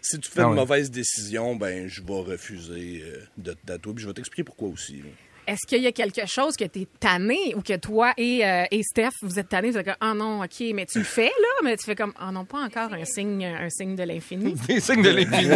si 0.00 0.18
tu 0.20 0.30
fais 0.30 0.42
Ah 0.42 0.48
une 0.48 0.54
mauvaise 0.54 0.90
décision, 0.92 1.56
ben, 1.56 1.88
je 1.88 2.00
vais 2.02 2.20
refuser 2.20 3.02
euh, 3.04 3.18
de 3.36 3.52
te 3.52 3.66
tatouer, 3.66 3.94
puis 3.94 4.02
je 4.04 4.08
vais 4.08 4.14
t'expliquer 4.14 4.44
pourquoi 4.44 4.68
aussi. 4.68 4.98
là. 4.98 5.08
Est-ce 5.48 5.66
qu'il 5.66 5.82
y 5.82 5.86
a 5.86 5.92
quelque 5.92 6.26
chose 6.26 6.56
que 6.58 6.64
t'es 6.66 6.86
tanné 7.00 7.54
ou 7.56 7.62
que 7.62 7.74
toi 7.76 8.12
et, 8.18 8.44
euh, 8.46 8.64
et 8.70 8.82
Steph, 8.82 9.08
vous 9.22 9.38
êtes 9.38 9.48
tannés, 9.48 9.70
vous 9.70 9.78
êtes 9.78 9.86
comme, 9.86 9.96
ah 10.00 10.12
non, 10.14 10.42
OK, 10.42 10.60
mais 10.74 10.84
tu 10.86 10.98
le 10.98 11.04
fais, 11.16 11.24
là, 11.24 11.48
mais 11.64 11.76
tu 11.76 11.84
fais 11.86 11.94
comme, 11.96 12.12
ah 12.20 12.30
non, 12.30 12.44
pas 12.44 12.58
encore 12.58 12.92
un 12.92 13.04
signe, 13.06 13.44
un 13.46 13.70
signe 13.70 13.96
de 13.96 14.02
l'infini. 14.04 14.52
Des 14.68 14.78
signes 14.78 15.02
de 15.02 15.08
l'infini. 15.10 15.48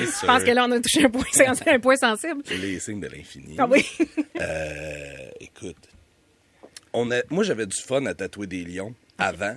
Je 0.00 0.26
pense 0.26 0.44
que 0.44 0.50
là, 0.50 0.66
on 0.68 0.72
a 0.72 0.80
touché 0.80 1.04
un 1.04 1.10
point, 1.10 1.24
c'est 1.32 1.68
un 1.68 1.80
point 1.80 1.96
sensible. 1.96 2.42
Les 2.50 2.78
signes 2.78 3.00
de 3.00 3.08
l'infini. 3.08 3.56
Ah 3.58 3.66
oui. 3.70 3.86
Euh, 4.40 5.30
écoute, 5.40 5.88
on 6.92 7.10
a, 7.10 7.22
moi 7.30 7.44
j'avais 7.44 7.66
du 7.66 7.80
fun 7.80 8.04
à 8.06 8.14
tatouer 8.14 8.46
des 8.46 8.64
lions 8.64 8.94
avant. 9.18 9.56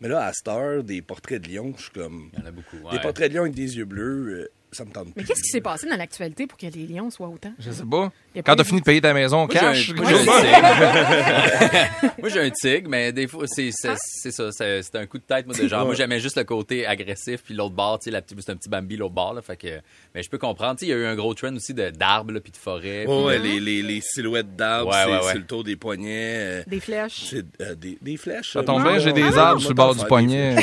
Mais 0.00 0.08
là, 0.08 0.26
à 0.26 0.32
cette 0.32 0.48
heure, 0.48 0.84
des 0.84 1.02
portraits 1.02 1.42
de 1.42 1.48
lions, 1.48 1.74
je 1.76 1.82
suis 1.82 1.90
comme. 1.90 2.30
Il 2.32 2.38
y 2.38 2.42
en 2.42 2.46
a 2.46 2.50
beaucoup. 2.52 2.76
Des 2.76 2.96
ouais. 2.96 3.00
portraits 3.00 3.30
de 3.30 3.36
lions 3.36 3.42
avec 3.42 3.54
des 3.54 3.76
yeux 3.76 3.84
bleus, 3.84 4.28
euh, 4.28 4.50
ça 4.72 4.84
me 4.84 4.90
tente 4.92 5.08
Mais 5.16 5.24
qu'est-ce 5.24 5.42
qui 5.42 5.48
s'est 5.50 5.60
passé 5.60 5.88
dans 5.88 5.96
l'actualité 5.96 6.46
pour 6.46 6.58
que 6.58 6.66
les 6.66 6.86
lions 6.86 7.10
soient 7.10 7.28
autant? 7.28 7.52
Je 7.58 7.70
sais 7.70 7.84
pas. 7.84 8.12
Quand 8.44 8.54
t'as 8.54 8.64
fini 8.64 8.80
de 8.80 8.84
payer 8.84 9.00
ta 9.00 9.12
maison, 9.14 9.38
Moi, 9.38 9.48
cash. 9.48 9.92
moi, 9.94 10.04
j'ai 10.08 10.14
un 10.14 10.18
tigre. 10.18 12.12
Moi, 12.20 12.28
j'ai 12.28 12.40
un 12.40 12.50
tigre, 12.50 12.88
mais 12.88 13.12
des 13.12 13.26
fois, 13.26 13.44
c'est 13.46 13.70
c'est- 13.72 13.94
c'est 13.96 14.30
ça. 14.30 14.50
C'est 14.52 14.94
un 14.96 15.06
coup 15.06 15.18
de 15.18 15.22
tête, 15.24 15.46
moi, 15.46 15.56
de 15.56 15.66
genre. 15.68 15.84
Moi, 15.86 15.94
j'aimais 15.94 16.20
juste 16.20 16.36
le 16.36 16.44
côté 16.44 16.86
agressif, 16.86 17.42
puis 17.44 17.54
l'autre 17.54 17.74
bord, 17.74 17.98
tu 17.98 18.04
sais, 18.04 18.10
la 18.10 18.22
petite- 18.22 18.40
c'est 18.40 18.52
un 18.52 18.56
petit 18.56 18.68
Bambi, 18.68 18.96
l'autre 18.96 19.14
bord, 19.14 19.34
là. 19.34 19.42
Fait 19.42 19.56
que, 19.56 19.80
mais 20.14 20.22
je 20.22 20.28
peux 20.30 20.38
comprendre. 20.38 20.78
Tu 20.78 20.86
sais, 20.86 20.86
il 20.86 20.90
y 20.90 20.92
a 20.92 20.96
eu 21.02 21.06
un 21.06 21.14
gros 21.16 21.32
trend 21.34 21.54
aussi 21.56 21.74
de- 21.74 21.90
d'arbres, 21.90 22.38
puis 22.40 22.52
de 22.52 22.56
forêts. 22.56 23.06
Ouais, 23.06 23.24
ouais, 23.24 23.38
les, 23.38 23.60
les, 23.60 23.82
les 23.82 24.00
silhouettes 24.00 24.54
d'arbres, 24.56 24.90
Ouais, 24.90 24.96
c'est 25.04 25.10
ouais, 25.10 25.16
ouais. 25.18 25.32
c'est 25.32 25.38
le 25.38 25.46
tour 25.46 25.64
des 25.64 25.76
poignets. 25.76 26.34
euh, 26.36 26.62
Des 26.66 26.80
flèches. 26.80 27.26
c'est 27.30 27.44
euh, 27.62 27.74
des, 27.74 27.98
des 28.00 28.16
flèches. 28.16 28.52
Ça 28.52 28.62
tombe 28.62 28.82
bien, 28.82 28.98
j'ai 28.98 29.12
des 29.12 29.36
arbres 29.36 29.60
sur 29.60 29.70
le 29.70 29.74
bord 29.74 29.94
du 29.94 30.04
poignet. 30.04 30.54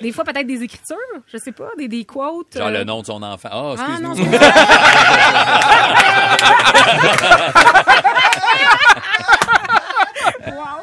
des 0.00 0.12
fois, 0.12 0.24
peut-être 0.24 0.46
des 0.46 0.62
écritures, 0.62 0.96
je 1.32 1.38
sais 1.38 1.52
pas, 1.52 1.70
des, 1.78 1.88
des 1.88 2.04
Genre 2.54 2.68
euh, 2.68 2.70
le 2.70 2.84
nom 2.84 3.00
de 3.00 3.06
son 3.06 3.22
enfant. 3.22 3.48
Ah, 3.52 3.74
Ah 3.78 3.98
non. 4.00 4.14
Wow. 10.46 10.82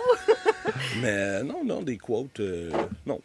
Mais 1.02 1.08
euh, 1.10 1.44
non, 1.44 1.64
non, 1.64 1.82
des 1.82 1.98
quotes, 1.98 2.40
euh, 2.40 2.72
non. 3.06 3.20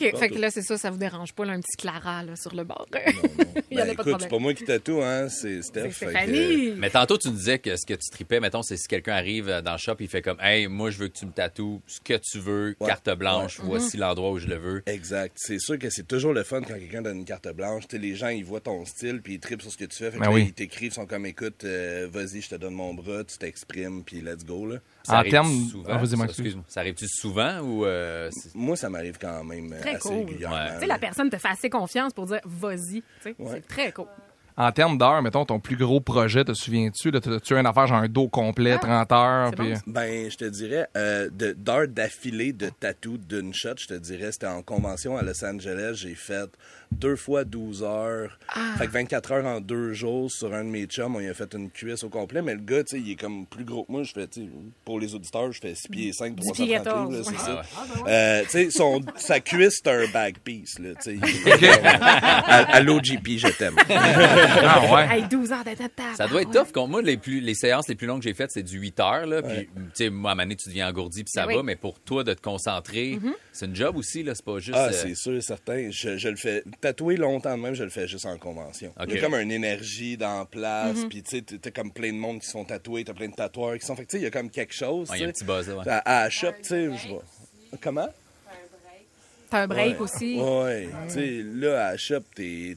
OK, 0.00 0.16
fait 0.18 0.28
que 0.28 0.38
là, 0.38 0.50
c'est 0.50 0.62
ça, 0.62 0.76
ça 0.78 0.90
vous 0.90 0.98
dérange 0.98 1.32
pas, 1.32 1.44
là, 1.44 1.52
un 1.54 1.60
petit 1.60 1.76
Clara 1.76 2.22
là, 2.22 2.36
sur 2.36 2.54
le 2.54 2.64
bord. 2.64 2.86
Il 3.70 3.78
y 3.78 3.82
en 3.82 3.86
Ben, 3.86 3.90
a 3.90 3.94
pas 3.94 4.02
de 4.04 4.08
écoute, 4.10 4.20
c'est 4.22 4.28
pas 4.28 4.38
moi 4.38 4.54
qui 4.54 4.64
tatoue, 4.64 5.02
hein, 5.02 5.28
c'est 5.28 5.62
Steph. 5.62 5.90
C'est 5.92 6.06
que. 6.06 6.74
Mais 6.74 6.90
tantôt, 6.90 7.18
tu 7.18 7.28
nous 7.28 7.34
disais 7.34 7.58
que 7.58 7.76
ce 7.76 7.84
que 7.86 7.94
tu 7.94 8.10
tripais, 8.10 8.40
mettons, 8.40 8.62
c'est 8.62 8.76
si 8.76 8.86
quelqu'un 8.86 9.14
arrive 9.14 9.48
euh, 9.48 9.60
dans 9.62 9.72
le 9.72 9.78
shop, 9.78 9.96
il 10.00 10.08
fait 10.08 10.22
comme, 10.22 10.38
hey, 10.40 10.66
moi, 10.68 10.90
je 10.90 10.98
veux 10.98 11.08
que 11.08 11.16
tu 11.18 11.26
me 11.26 11.32
tatoues 11.32 11.80
ce 11.86 12.00
que 12.00 12.14
tu 12.22 12.38
veux, 12.38 12.76
Ouais. 12.80 12.86
carte 12.88 13.10
blanche, 13.16 13.58
Mhm. 13.60 13.66
voici 13.66 13.96
l'endroit 13.96 14.30
où 14.32 14.38
je 14.38 14.46
le 14.46 14.56
veux. 14.56 14.82
Exact. 14.86 15.32
C'est 15.36 15.58
sûr 15.58 15.78
que 15.78 15.90
c'est 15.90 16.06
toujours 16.06 16.32
le 16.32 16.42
fun 16.44 16.60
quand 16.62 16.74
quelqu'un 16.74 17.02
donne 17.02 17.18
une 17.18 17.24
carte 17.24 17.48
blanche. 17.54 17.84
Tu 17.88 17.96
sais, 17.96 18.02
les 18.02 18.14
gens, 18.14 18.28
ils 18.28 18.44
voient 18.44 18.60
ton 18.60 18.84
style, 18.84 19.20
puis 19.22 19.34
ils 19.34 19.40
trippent 19.40 19.62
sur 19.62 19.70
ce 19.72 19.76
que 19.78 19.84
tu 19.86 19.96
fais. 19.96 20.10
Fait 20.10 20.18
que 20.18 20.22
Ben 20.22 20.28
là, 20.30 20.34
oui. 20.34 20.44
ils 20.48 20.52
t'écrivent, 20.52 20.90
ils 20.92 20.94
sont 20.94 21.06
comme, 21.06 21.26
écoute, 21.26 21.64
euh, 21.64 22.06
vas-y, 22.10 22.40
je 22.40 22.50
te 22.50 22.54
donne 22.56 22.74
mon 22.74 22.94
bras, 22.94 23.24
tu 23.24 23.38
t'exprimes, 23.38 24.02
puis 24.04 24.20
let's 24.20 24.44
go, 24.44 24.66
là. 24.66 24.76
Ça 25.06 25.12
En 25.12 25.16
arrive-tu 25.16 25.30
termes- 25.30 25.68
souvent, 25.70 25.88
Ah, 25.88 26.06
ça? 26.06 26.16
Max, 26.16 26.30
Excuse-moi. 26.32 26.64
Ça 26.68 26.80
arrive-tu 26.80 27.06
souvent 27.08 27.60
ou 27.60 27.84
euh, 27.86 28.28
Moi, 28.54 28.76
ça 28.76 28.88
m'arrive 28.90 29.18
quand 29.20 29.44
même 29.44 29.70
Très 29.80 29.90
assez 29.96 30.08
cool. 30.08 30.18
régulièrement. 30.26 30.56
Ouais. 30.56 30.74
Tu 30.74 30.80
sais, 30.80 30.86
la 30.86 30.98
personne 30.98 31.30
te 31.30 31.36
fait 31.38 31.48
assez 31.48 31.70
confiance 31.70 32.12
pour 32.12 32.26
dire 32.26 32.40
vas-y. 32.44 33.02
Tu 33.22 33.28
Ouais. 33.38 33.46
C'est 33.54 33.66
très 33.68 33.92
cool. 33.92 34.06
En 34.58 34.72
termes 34.72 34.96
d'heures, 34.96 35.20
mettons, 35.20 35.44
ton 35.44 35.60
plus 35.60 35.76
gros 35.76 36.00
projet, 36.00 36.42
te 36.42 36.54
souviens-tu? 36.54 37.10
là, 37.10 37.20
T'as-tu 37.20 37.52
une 37.54 37.66
affaire, 37.66 37.86
genre 37.86 37.98
un 37.98 38.08
dos 38.08 38.26
complet, 38.28 38.78
30 38.78 39.12
heures? 39.12 39.50
puis- 39.50 39.74
bon, 39.74 39.78
Ben, 39.86 40.30
je 40.30 40.36
te 40.38 40.46
dirais, 40.46 40.86
euh, 40.96 41.28
de- 41.30 41.52
d'heures 41.52 41.86
d'affilée 41.88 42.54
de 42.54 42.70
tatou 42.70 43.18
d'une 43.18 43.52
shot, 43.52 43.74
je 43.76 43.86
te 43.86 43.94
dirais, 43.94 44.32
c'était 44.32 44.46
en 44.46 44.62
convention 44.62 45.18
à 45.18 45.22
Los 45.22 45.44
Angeles. 45.44 45.96
J'ai 45.96 46.14
fait 46.14 46.48
deux 46.92 47.16
fois 47.16 47.44
12 47.44 47.82
heures. 47.82 48.38
Ah. 48.48 48.74
Fait 48.78 48.86
que 48.86 48.92
24 48.92 49.32
heures 49.32 49.46
en 49.46 49.60
deux 49.60 49.92
jours 49.92 50.30
sur 50.30 50.52
un 50.54 50.64
de 50.64 50.70
mes 50.70 50.86
chums. 50.86 51.14
On 51.16 51.20
y 51.20 51.28
a 51.28 51.34
fait 51.34 51.52
une 51.54 51.70
cuisse 51.70 52.04
au 52.04 52.08
complet. 52.08 52.42
Mais 52.42 52.54
le 52.54 52.60
gars, 52.60 52.82
tu 52.84 52.96
sais, 52.96 53.02
il 53.04 53.12
est 53.12 53.16
comme 53.16 53.46
plus 53.46 53.64
gros 53.64 53.84
que 53.84 53.92
moi. 53.92 54.02
Je 54.02 54.12
fais, 54.12 54.26
tu 54.26 54.42
sais, 54.42 54.48
pour 54.84 54.98
les 55.00 55.14
auditeurs, 55.14 55.50
je 55.52 55.60
fais 55.60 55.74
6 55.74 55.88
pieds 55.88 56.12
5, 56.12 56.34
10 56.34 56.52
pieds 56.52 56.52
330 56.52 56.68
livres, 56.68 56.84
14, 56.84 57.16
là, 57.16 57.22
c'est 57.24 57.30
ouais. 57.30 57.62
ça. 58.04 58.08
Euh, 58.08 58.42
tu 58.44 58.48
sais, 58.50 58.70
son- 58.70 59.00
sa 59.16 59.40
cuisse, 59.40 59.80
c'est 59.82 59.90
un 59.90 60.06
back 60.12 60.38
piece, 60.40 60.78
là, 60.78 60.90
tu 61.02 61.18
sais. 61.20 61.68
À 61.80 62.76
à 62.76 62.80
l'OGP, 62.80 63.38
je 63.38 63.48
t'aime. 63.48 63.76
Ah 63.88 64.92
ouais. 64.92 65.18
Hey, 65.18 65.28
12 65.28 65.52
heures 65.52 65.64
de 65.64 65.74
tata. 65.74 66.14
Ça 66.16 66.26
doit 66.26 66.42
être 66.42 66.50
tough. 66.50 66.88
Moi, 66.88 67.02
les, 67.02 67.16
plus, 67.16 67.40
les 67.40 67.54
séances 67.54 67.88
les 67.88 67.94
plus 67.94 68.06
longues 68.06 68.20
que 68.20 68.28
j'ai 68.28 68.34
faites, 68.34 68.50
c'est 68.50 68.62
du 68.62 68.78
8 68.78 69.00
heures. 69.00 69.26
Là, 69.26 69.42
Puis, 69.42 69.66
tu 69.66 69.80
sais, 69.94 70.10
moi, 70.10 70.30
à 70.30 70.32
un 70.32 70.36
moment 70.36 70.44
donné, 70.44 70.56
tu 70.56 70.68
deviens 70.68 70.88
engourdi, 70.88 71.24
puis 71.24 71.30
ça 71.32 71.46
Ben 71.46 71.56
va. 71.56 71.62
Mais 71.62 71.76
pour 71.76 71.98
toi, 72.00 72.24
de 72.24 72.34
te 72.34 72.40
concentrer, 72.40 73.18
c'est 73.52 73.66
une 73.66 73.76
job 73.76 73.96
aussi. 73.96 74.22
là 74.22 74.34
C'est 74.34 74.44
pas 74.44 74.58
juste. 74.58 74.76
Ah, 74.78 74.86
euh, 74.88 74.92
c'est 74.92 75.14
sûr 75.14 75.34
et 75.34 75.40
certain. 75.40 75.88
Je, 75.90 76.16
je 76.16 76.28
le 76.28 76.36
fais. 76.36 76.62
Tatouer 76.80 77.16
longtemps 77.16 77.56
de 77.56 77.62
même, 77.62 77.74
je 77.74 77.84
le 77.84 77.90
fais 77.90 78.06
juste 78.06 78.26
en 78.26 78.36
convention. 78.38 78.92
Ok. 79.00 79.06
Il 79.08 79.14
y 79.14 79.18
a 79.18 79.20
comme 79.22 79.34
une 79.34 79.50
énergie 79.50 80.16
dans 80.16 80.40
la 80.40 80.44
place, 80.44 80.96
Mm-hmm. 80.98 81.08
puis 81.08 81.22
tu 81.22 81.30
sais, 81.30 81.42
t'as- 81.42 81.70
comme 81.70 81.90
plein 81.90 82.12
de 82.12 82.18
monde 82.18 82.40
qui 82.40 82.46
se 82.46 82.52
font 82.52 82.64
tatouer, 82.64 83.02
t'as 83.04 83.14
plein 83.14 83.28
de 83.28 83.34
tatoueurs 83.34 83.78
qui 83.78 83.86
sont. 83.86 83.96
Fait 83.96 84.04
que 84.04 84.10
tu 84.10 84.16
sais, 84.16 84.20
il 84.20 84.24
y 84.24 84.26
a 84.26 84.30
comme 84.30 84.50
quelque 84.50 84.74
chose. 84.74 85.10
ouais, 85.10 85.18
il 85.18 85.22
y 85.22 85.24
a 85.24 85.28
un 85.28 85.32
tu 85.32 85.38
petit 85.38 85.44
buzz 85.44 85.68
là. 85.68 85.76
ouais. 85.76 85.84
À, 85.88 86.24
la 86.24 86.30
shop, 86.30 86.52
tu 86.62 86.68
sais, 86.68 86.84
je 86.96 87.08
vois. 87.08 87.22
Comment? 87.80 88.08
T'as 89.48 89.60
un 89.60 89.66
break 89.68 89.94
Ouais. 89.94 90.00
aussi. 90.00 90.40
Ouais. 90.40 90.88
Tu 91.08 91.14
sais, 91.14 91.42
là, 91.54 91.86
à 91.88 91.90
la 91.92 91.96
shop, 91.96 92.20
t'es. 92.34 92.76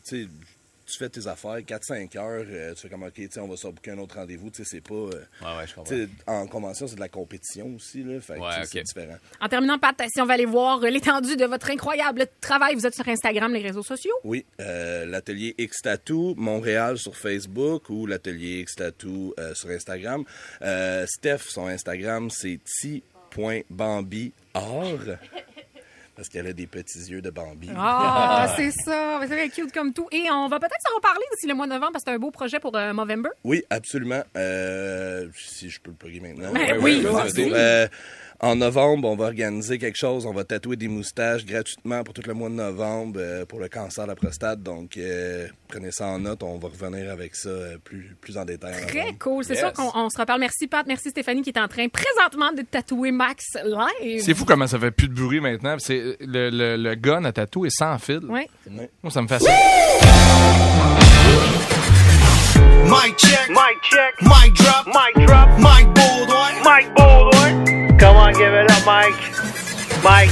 Tu 0.92 0.98
fais 0.98 1.10
tes 1.10 1.28
affaires, 1.28 1.60
4-5 1.60 2.18
heures, 2.18 2.46
euh, 2.50 2.74
tu 2.74 2.82
fais 2.82 2.90
comme, 2.90 3.04
OK, 3.04 3.22
on 3.38 3.48
va 3.48 3.56
se 3.58 3.68
un 3.68 3.98
autre 4.00 4.16
rendez-vous, 4.16 4.50
tu 4.50 4.64
sais, 4.64 4.70
c'est 4.76 4.82
pas. 4.82 4.96
euh, 4.96 5.10
Ouais, 5.42 5.58
ouais, 5.58 5.68
je 5.68 5.76
comprends. 5.76 5.96
en 6.28 6.48
convention, 6.48 6.88
c'est 6.88 6.96
de 6.96 7.00
la 7.00 7.10
compétition 7.10 7.76
aussi, 7.76 8.04
là. 8.04 8.20
Fait 8.20 8.38
Ouais, 8.40 8.50
tu 8.50 8.56
sais, 8.56 8.62
ok. 8.62 8.68
c'est 8.72 8.84
différent. 8.84 9.18
En 9.40 9.48
terminant, 9.48 9.78
Pat, 9.78 9.96
si 10.14 10.20
on 10.22 10.26
va 10.26 10.34
aller 10.34 10.46
voir 10.46 10.84
euh, 10.84 10.90
l'étendue 10.90 11.36
de 11.38 11.46
votre 11.46 11.70
incroyable 11.70 12.26
travail, 12.42 12.74
vous 12.76 12.86
êtes 12.88 12.96
sur 12.96 13.08
Instagram, 13.08 13.54
les 13.54 13.62
réseaux 13.62 13.84
sociaux? 13.84 14.16
Oui, 14.24 14.46
euh, 14.60 15.06
l'atelier 15.06 15.54
X 15.58 15.78
Tattoo 15.84 16.34
Montréal 16.36 16.98
sur 16.98 17.16
Facebook 17.16 17.90
ou 17.90 18.06
l'atelier 18.08 18.60
X 18.62 18.76
Tattoo 18.76 19.34
euh, 19.40 19.54
sur 19.54 19.70
Instagram. 19.70 20.24
Euh, 20.62 21.06
Steph, 21.08 21.44
son 21.50 21.68
Instagram, 21.68 22.30
c'est 22.30 22.60
ti.bambi.or 22.66 25.00
parce 26.20 26.28
qu'elle 26.28 26.48
a 26.48 26.52
des 26.52 26.68
petits 26.68 27.00
yeux 27.00 27.22
de 27.22 27.30
Bambi. 27.30 27.70
Ah, 27.78 28.54
c'est 28.58 28.72
ça. 28.72 29.20
C'est 29.22 29.28
vrai, 29.28 29.48
cute 29.48 29.72
comme 29.72 29.94
tout. 29.94 30.10
Et 30.12 30.30
on 30.30 30.50
va 30.50 30.60
peut-être 30.60 30.76
s'en 30.86 30.94
reparler 30.98 31.24
d'ici 31.32 31.48
le 31.48 31.54
mois 31.54 31.66
de 31.66 31.72
novembre 31.72 31.94
parce 31.94 32.04
que 32.04 32.12
c'est 32.12 32.16
un 32.16 32.20
beau 32.20 32.30
projet 32.30 32.60
pour 32.60 32.76
euh, 32.76 32.92
Movember. 32.92 33.30
Oui, 33.46 33.64
absolument. 33.70 34.22
Euh, 34.36 35.30
si 35.34 35.70
je 35.70 35.80
peux 35.80 35.92
le 35.92 35.96
plugger 35.96 36.20
maintenant. 36.20 36.52
Ben 36.52 36.78
oui, 36.82 37.06
Ouais, 37.06 37.10
vas-y. 37.10 37.90
En 38.42 38.56
novembre, 38.56 39.10
on 39.10 39.18
va 39.18 39.26
organiser 39.26 39.78
quelque 39.78 39.98
chose. 39.98 40.26
On 40.26 40.32
va 40.34 40.46
tatouer 40.46 40.78
des 40.78 40.88
moustaches 40.88 41.46
gratuitement 41.46 42.04
pour 42.06 42.14
tout 42.14 42.22
le 42.26 42.34
mois 42.34 42.48
de 42.48 42.54
novembre 42.56 43.20
euh, 43.22 43.46
pour 43.46 43.60
le 43.60 43.68
cancer 43.68 44.06
de 44.06 44.10
la 44.12 44.16
prostate. 44.16 44.64
Donc, 44.64 44.96
euh, 44.96 45.48
prenez 45.68 45.92
ça 45.92 46.06
en 46.08 46.20
note. 46.20 46.42
On 46.44 46.58
va 46.58 46.70
revenir 46.70 47.12
avec 47.12 47.36
ça 47.36 47.50
euh, 47.50 47.78
plus, 47.84 48.16
plus 48.22 48.38
en 48.38 48.46
détail. 48.46 48.76
en 48.82 48.88
Très 48.88 49.00
novembre. 49.00 49.18
cool. 49.20 49.44
C'est 49.44 49.56
Yes. 49.56 49.60
sûr 49.60 49.74
qu'on 49.74 49.92
on 49.94 50.10
se 50.10 50.18
reparle. 50.18 50.40
Merci, 50.40 50.68
Pat. 50.68 50.88
Merci, 50.88 51.10
Stéphanie, 51.10 51.42
qui 51.42 51.50
est 51.50 51.60
en 51.60 51.68
train 51.68 51.88
présentement 51.90 52.54
de 52.54 52.62
tatouer 52.62 53.12
Max 53.12 53.44
live. 53.62 54.22
C'est 54.24 54.34
fou 54.34 54.46
comment 54.46 54.68
ça 54.68 54.80
fait 54.80 54.92
plus 54.92 55.10
de 55.10 55.14
bruit 55.16 55.42
maintenant. 55.42 55.76
C'est 55.80 56.16
le, 56.22 56.50
le, 56.50 56.78
le 56.78 56.96
gun 56.96 57.26
à 57.26 57.34
tatou 57.34 57.66
est 57.66 57.76
sans 57.78 57.98
fil. 58.00 58.22
Oui. 58.24 58.48
Moi, 59.04 59.12
ça 59.12 59.22
me 59.22 59.28
fascine. 59.28 59.50
Mic 62.86 63.18
check. 63.18 63.50
Mic 63.50 63.82
check. 63.84 64.22
Mic 64.22 64.54
drop. 64.56 64.86
Mic 64.88 64.94
drop. 64.96 65.18
Mic 65.18 65.19
Mike. 68.90 69.32
Mike. 70.04 70.32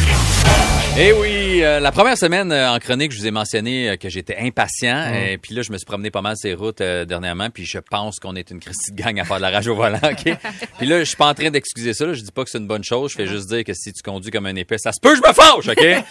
Eh 0.98 1.14
oui, 1.14 1.64
euh, 1.64 1.80
la 1.80 1.92
première 1.92 2.18
semaine 2.18 2.52
euh, 2.52 2.72
en 2.72 2.80
chronique, 2.80 3.12
je 3.12 3.20
vous 3.20 3.28
ai 3.28 3.30
mentionné 3.30 3.90
euh, 3.90 3.96
que 3.98 4.10
j'étais 4.10 4.36
impatient. 4.40 5.14
Et 5.14 5.38
puis 5.38 5.54
là, 5.54 5.62
je 5.62 5.72
me 5.72 5.78
suis 5.78 5.86
promené 5.86 6.10
pas 6.10 6.24
mal 6.24 6.36
ces 6.38 6.56
routes 6.56 6.82
euh, 6.82 7.06
dernièrement. 7.06 7.52
Puis 7.52 7.68
je 7.68 7.78
pense 7.78 8.20
qu'on 8.20 8.36
est 8.36 8.50
une 8.50 8.60
Christie 8.60 8.94
de 8.94 9.00
gang 9.00 9.20
à 9.20 9.26
faire 9.26 9.38
de 9.38 9.44
la 9.44 9.52
rage 9.52 9.68
au 9.68 9.76
volant. 9.76 10.00
OK? 10.02 10.36
puis 10.80 10.88
là, 10.88 10.98
je 10.98 11.04
suis 11.04 11.16
pas 11.16 11.28
en 11.28 11.36
train 11.36 11.52
d'excuser 11.52 11.94
ça. 11.94 12.08
là. 12.08 12.14
Je 12.14 12.22
dis 12.24 12.32
pas 12.32 12.44
que 12.44 12.50
c'est 12.50 12.58
une 12.58 12.66
bonne 12.66 12.84
chose. 12.84 13.12
Je 13.12 13.18
fais 13.18 13.28
juste 13.28 13.48
dire 13.48 13.64
que 13.64 13.76
si 13.76 13.94
tu 13.94 14.02
conduis 14.02 14.32
comme 14.32 14.48
un 14.48 14.56
épée, 14.56 14.80
ça 14.80 14.92
se 14.92 15.00
peut, 15.00 15.16
je 15.16 15.22
me 15.22 15.34
fâche. 15.34 15.68
OK? 15.68 16.04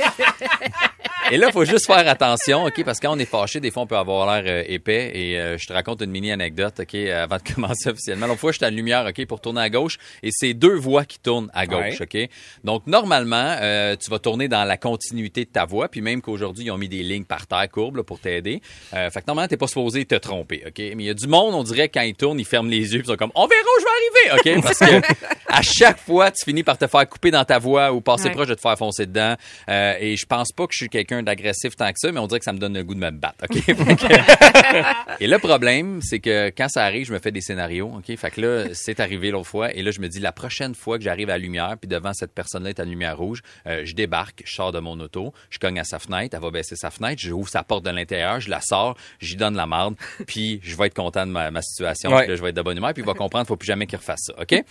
Et 1.33 1.39
là, 1.39 1.51
faut 1.51 1.65
juste 1.65 1.87
faire 1.87 2.07
attention, 2.09 2.65
OK? 2.65 2.85
Parce 2.85 3.01
que 3.01 3.07
quand 3.07 3.17
on 3.17 3.19
est 3.19 3.25
fâché, 3.25 3.59
des 3.59 3.71
fois, 3.71 3.83
on 3.83 3.87
peut 3.87 3.97
avoir 3.97 4.27
l'air 4.43 4.45
euh, 4.47 4.65
épais. 4.67 5.11
Et 5.15 5.39
euh, 5.39 5.59
je 5.59 5.67
te 5.67 5.73
raconte 5.73 6.01
une 6.03 6.11
mini 6.11 6.31
anecdote, 6.31 6.81
OK? 6.81 6.95
Avant 6.95 7.37
de 7.37 7.43
commencer 7.55 7.89
officiellement. 7.91 8.27
L'autre 8.27 8.41
fois, 8.41 8.53
j'étais 8.53 8.67
à 8.67 8.71
la 8.71 8.77
lumière, 8.77 9.07
OK? 9.07 9.27
Pour 9.27 9.41
tourner 9.41 9.61
à 9.63 9.69
gauche. 9.71 9.99
Et 10.23 10.31
c'est 10.33 10.55
deux 10.55 10.77
voies 10.77 11.05
qui 11.05 11.19
tournent 11.19 11.51
à 11.53 11.67
gauche, 11.67 12.01
OK? 12.01 12.17
Donc, 12.63 12.87
normalement, 12.87 13.57
euh, 13.61 13.97
tu 13.97 14.11
vas 14.11 14.19
tourner 14.19 14.47
dans 14.49 14.65
la 14.65 14.77
continuité 14.77 15.45
de 15.45 15.51
ta 15.51 15.65
voie. 15.65 15.89
Puis 15.89 16.01
même 16.01 16.21
qu'aujourd'hui, 16.23 16.67
ils 16.67 16.71
ont 16.71 16.79
mis 16.79 16.89
des 16.89 17.03
lignes 17.03 17.25
par 17.25 17.47
terre, 17.47 17.69
courbes, 17.71 17.97
là, 17.97 18.05
pour 18.05 18.21
t'aider. 18.21 18.61
Euh, 18.95 19.11
fait 19.11 19.21
que 19.21 19.25
normalement, 19.27 19.49
t'es 19.49 19.57
pas 19.57 19.67
supposé 19.67 20.05
te 20.05 20.15
tromper, 20.15 20.63
OK? 20.67 20.79
Mais 20.79 20.95
il 20.99 21.07
y 21.07 21.11
a 21.11 21.15
du 21.15 21.27
monde, 21.27 21.55
on 21.55 21.65
dirait, 21.65 21.89
quand 21.89 22.03
ils 22.03 22.15
tournent, 22.15 22.39
ils 22.39 22.47
ferment 22.47 22.71
les 22.71 22.79
yeux. 22.95 23.01
Puis 23.01 23.09
ils 23.09 23.11
sont 23.11 23.17
comme, 23.17 23.33
on 23.35 23.47
verra 23.47 23.61
où 23.63 23.81
je 23.81 23.85
vais 23.85 24.31
arriver, 24.31 24.57
OK? 24.59 24.63
Parce 24.63 24.79
que 24.79 25.13
à 25.49 25.63
chaque 25.63 25.99
fois, 25.99 26.31
tu 26.31 26.45
finis 26.45 26.63
par 26.63 26.79
te 26.79 26.87
faire 26.87 27.09
couper 27.09 27.31
dans 27.31 27.45
ta 27.45 27.59
voie 27.59 27.93
ou 27.93 28.01
passer 28.01 28.27
Ouais. 28.27 28.31
proche 28.33 28.49
de 28.49 28.55
te 28.55 28.61
faire 28.61 28.77
foncer 28.77 29.07
dedans. 29.07 29.37
Euh, 29.69 29.95
et 30.01 30.17
je 30.17 30.27
pense 30.27 30.51
pas 30.53 30.67
que 30.67 30.73
je 30.73 30.79
suis 30.79 30.89
quelqu'un 30.89 31.16
d'agressif 31.23 31.77
tant 31.77 31.93
que 31.93 31.99
ça, 31.99 32.13
mais 32.13 32.21
on 32.21 32.27
dirait 32.27 32.39
que 32.39 32.45
ça 32.45 32.53
me 32.53 32.59
donne 32.59 32.75
le 32.75 32.85
goût 32.85 32.95
de 32.95 33.01
me 33.01 33.11
battre. 33.11 33.45
OK? 33.45 33.57
Et 35.21 35.27
le 35.27 35.39
problème, 35.39 36.01
c'est 36.03 36.21
que 36.21 36.51
quand 36.51 36.69
ça 36.69 36.85
arrive, 36.85 37.07
je 37.07 37.13
me 37.13 37.19
fais 37.19 37.33
des 37.33 37.41
scénarios. 37.41 37.93
OK? 37.99 38.17
Fait 38.17 38.31
que 38.31 38.41
là, 38.41 38.65
c'est 38.73 39.01
arrivé 39.01 39.31
l'autre 39.31 39.49
fois. 39.49 39.75
Et 39.75 39.83
là, 39.83 39.91
je 39.91 40.01
me 40.01 40.09
dis, 40.09 40.21
la 40.21 40.33
prochaine 40.33 40.75
fois 40.75 40.99
que 40.99 41.05
j'arrive 41.05 41.31
à 41.31 41.33
la 41.33 41.39
lumière, 41.39 41.77
puis 41.81 41.89
devant 41.89 42.13
cette 42.13 42.33
personne-là 42.33 42.71
est 42.71 42.81
à 42.81 42.85
la 42.85 42.91
lumière 42.91 43.17
rouge, 43.17 43.43
euh, 43.67 43.83
je 43.85 43.95
débarque, 43.95 44.43
je 44.45 44.55
sors 44.55 44.73
de 44.73 44.81
mon 44.81 44.99
auto, 45.01 45.33
je 45.51 45.59
cogne 45.59 45.79
à 45.79 45.85
sa 45.85 45.99
fenêtre, 45.99 46.37
elle 46.37 46.43
va 46.43 46.51
baisser 46.51 46.77
sa 46.77 46.91
fenêtre, 46.91 47.21
je 47.21 47.33
ouvre 47.33 47.49
sa 47.49 47.63
porte 47.63 47.85
de 47.85 47.91
l'intérieur, 47.91 48.41
je 48.41 48.51
la 48.51 48.61
sors, 48.61 48.97
j'y 49.21 49.37
donne 49.37 49.57
la 49.57 49.67
marde, 49.67 49.95
puis 50.27 50.61
je 50.63 50.77
vais 50.77 50.87
être 50.87 50.95
content 50.95 51.27
de 51.27 51.33
ma, 51.33 51.51
ma 51.51 51.63
situation. 51.63 52.11
Ouais. 52.11 52.23
Puis 52.23 52.29
là, 52.31 52.37
je 52.37 52.43
vais 52.43 52.51
être 52.51 52.57
de 52.57 52.63
bonne 52.63 52.77
humeur, 52.77 52.93
puis 52.93 53.03
il 53.03 53.07
va 53.07 53.15
comprendre, 53.15 53.47
faut 53.47 53.57
plus 53.57 53.67
jamais 53.67 53.87
qu'il 53.87 53.99
refasse 53.99 54.27
ça. 54.27 54.35
OK? 54.41 54.63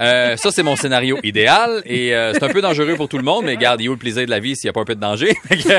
Euh, 0.00 0.36
ça, 0.36 0.50
c'est 0.50 0.62
mon 0.62 0.76
scénario 0.76 1.18
idéal. 1.22 1.82
Et 1.84 2.14
euh, 2.14 2.32
c'est 2.32 2.42
un 2.42 2.48
peu 2.48 2.60
dangereux 2.60 2.96
pour 2.96 3.08
tout 3.08 3.18
le 3.18 3.24
monde, 3.24 3.44
mais 3.44 3.54
regarde, 3.54 3.80
il 3.80 3.84
y 3.84 3.88
a 3.88 3.90
où 3.90 3.94
le 3.94 3.98
plaisir 3.98 4.24
de 4.24 4.30
la 4.30 4.40
vie 4.40 4.56
s'il 4.56 4.66
n'y 4.66 4.70
a 4.70 4.72
pas 4.72 4.80
un 4.80 4.84
peu 4.84 4.94
de 4.94 5.00
danger? 5.00 5.36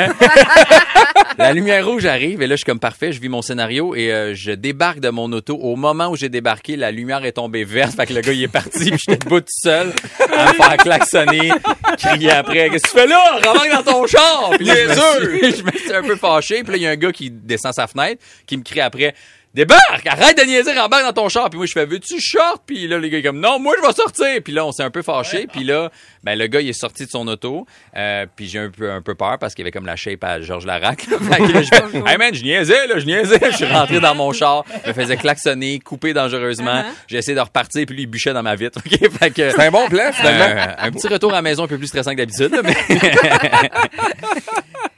La 1.37 1.53
lumière 1.53 1.85
rouge 1.85 2.05
arrive 2.05 2.41
et 2.41 2.47
là, 2.47 2.53
je 2.53 2.57
suis 2.57 2.65
comme 2.65 2.79
parfait, 2.79 3.11
je 3.11 3.19
vis 3.19 3.29
mon 3.29 3.41
scénario 3.41 3.95
et 3.95 4.11
euh, 4.11 4.33
je 4.35 4.51
débarque 4.51 4.99
de 4.99 5.09
mon 5.09 5.31
auto. 5.31 5.55
Au 5.55 5.75
moment 5.75 6.09
où 6.09 6.15
j'ai 6.15 6.29
débarqué, 6.29 6.75
la 6.75 6.91
lumière 6.91 7.25
est 7.25 7.33
tombée 7.33 7.63
verte. 7.63 7.95
Fait 7.95 8.05
que 8.05 8.13
le 8.13 8.21
gars, 8.21 8.33
il 8.33 8.43
est 8.43 8.47
parti 8.47 8.91
puis 8.91 8.99
j'étais 8.99 9.17
debout 9.17 9.39
tout 9.39 9.47
seul 9.49 9.93
à 10.35 10.49
me 10.49 10.53
faire 10.53 10.77
klaxonner, 10.77 11.51
crier 11.97 12.31
après. 12.31 12.69
Qu'est-ce 12.69 12.83
que 12.83 12.89
tu 12.89 12.97
fais 12.97 13.07
là? 13.07 13.39
Rembarque 13.43 13.71
dans 13.71 13.91
ton 13.91 14.07
char! 14.07 14.51
Puis 14.57 14.65
là, 14.65 14.75
je, 14.75 14.89
me 14.89 15.51
suis, 15.51 15.57
je 15.57 15.63
me 15.63 15.71
suis 15.71 15.93
un 15.93 16.03
peu 16.03 16.15
fâché. 16.15 16.63
Puis 16.63 16.71
là, 16.71 16.77
il 16.77 16.83
y 16.83 16.87
a 16.87 16.91
un 16.91 16.95
gars 16.95 17.11
qui 17.11 17.31
descend 17.31 17.73
sa 17.73 17.87
fenêtre, 17.87 18.21
qui 18.45 18.57
me 18.57 18.63
crie 18.63 18.81
après. 18.81 19.15
Débarque! 19.53 20.07
Arrête 20.07 20.35
de 20.37 20.43
niaiser, 20.45 20.73
rembarque 20.73 21.03
dans 21.03 21.13
ton 21.13 21.29
char. 21.29 21.49
Puis 21.49 21.57
moi, 21.57 21.67
je 21.67 21.73
fais, 21.73 21.85
veux-tu 21.85 22.19
short? 22.19 22.63
Puis 22.65 22.87
là, 22.87 22.97
les 22.97 23.09
gars, 23.11 23.21
comme, 23.21 23.39
non, 23.39 23.59
moi, 23.59 23.75
je 23.81 23.85
vais 23.87 23.93
sortir. 23.93 24.41
Puis 24.43 24.51
là, 24.51 24.65
on 24.65 24.71
s'est 24.71 24.81
un 24.83 24.89
peu 24.89 25.03
fâché. 25.03 25.45
Puis 25.45 25.63
là, 25.63 25.91
ben, 26.23 26.37
le 26.37 26.47
gars, 26.47 26.59
il 26.61 26.69
est 26.69 26.73
sorti 26.73 27.05
de 27.05 27.09
son 27.11 27.27
auto. 27.27 27.67
Euh, 27.95 28.25
puis 28.35 28.47
j'ai 28.47 28.57
un 28.59 28.69
peu, 28.71 28.91
un 28.91 29.01
peu 29.03 29.13
peur 29.13 29.37
parce 29.39 29.53
qu'il 29.53 29.63
avait 29.63 29.71
comme 29.71 29.85
la 29.85 29.95
shape 29.95 30.23
à 30.23 30.41
Georges 30.41 30.65
Larac. 30.65 31.05
là. 31.07 31.17
Fait 31.21 31.37
que 31.37 31.51
là, 31.51 31.61
je 31.61 31.67
fais, 31.67 31.83
hey 32.11 32.17
man, 32.17 32.33
je 32.33 32.41
niaisais, 32.43 32.87
là, 32.87 32.97
je 32.97 33.05
niaisais. 33.05 33.39
Je 33.51 33.55
suis 33.57 33.65
rentré 33.65 33.99
dans 33.99 34.15
mon 34.15 34.31
char, 34.33 34.63
je 34.83 34.89
me 34.89 34.93
faisais 34.93 35.17
klaxonner, 35.17 35.77
couper 35.79 36.13
dangereusement. 36.13 36.83
J'ai 37.07 37.17
essayé 37.17 37.35
de 37.35 37.41
repartir, 37.41 37.85
puis 37.85 37.95
lui, 37.95 38.03
il 38.03 38.07
bûchait 38.07 38.33
dans 38.33 38.41
ma 38.43 38.55
vitre. 38.55 38.79
OK? 38.85 39.09
Fait 39.19 39.29
que, 39.29 39.51
C'est 39.51 39.61
un 39.67 39.71
bon 39.71 39.87
plan, 39.87 40.11
finalement. 40.13 40.61
euh, 40.61 40.73
un 40.79 40.91
petit 40.91 41.07
retour 41.07 41.31
à 41.31 41.35
la 41.35 41.41
maison 41.43 41.65
un 41.65 41.67
peu 41.67 41.77
plus 41.77 41.87
stressant 41.87 42.11
que 42.11 42.17
d'habitude. 42.17 42.59
mais- 42.63 43.69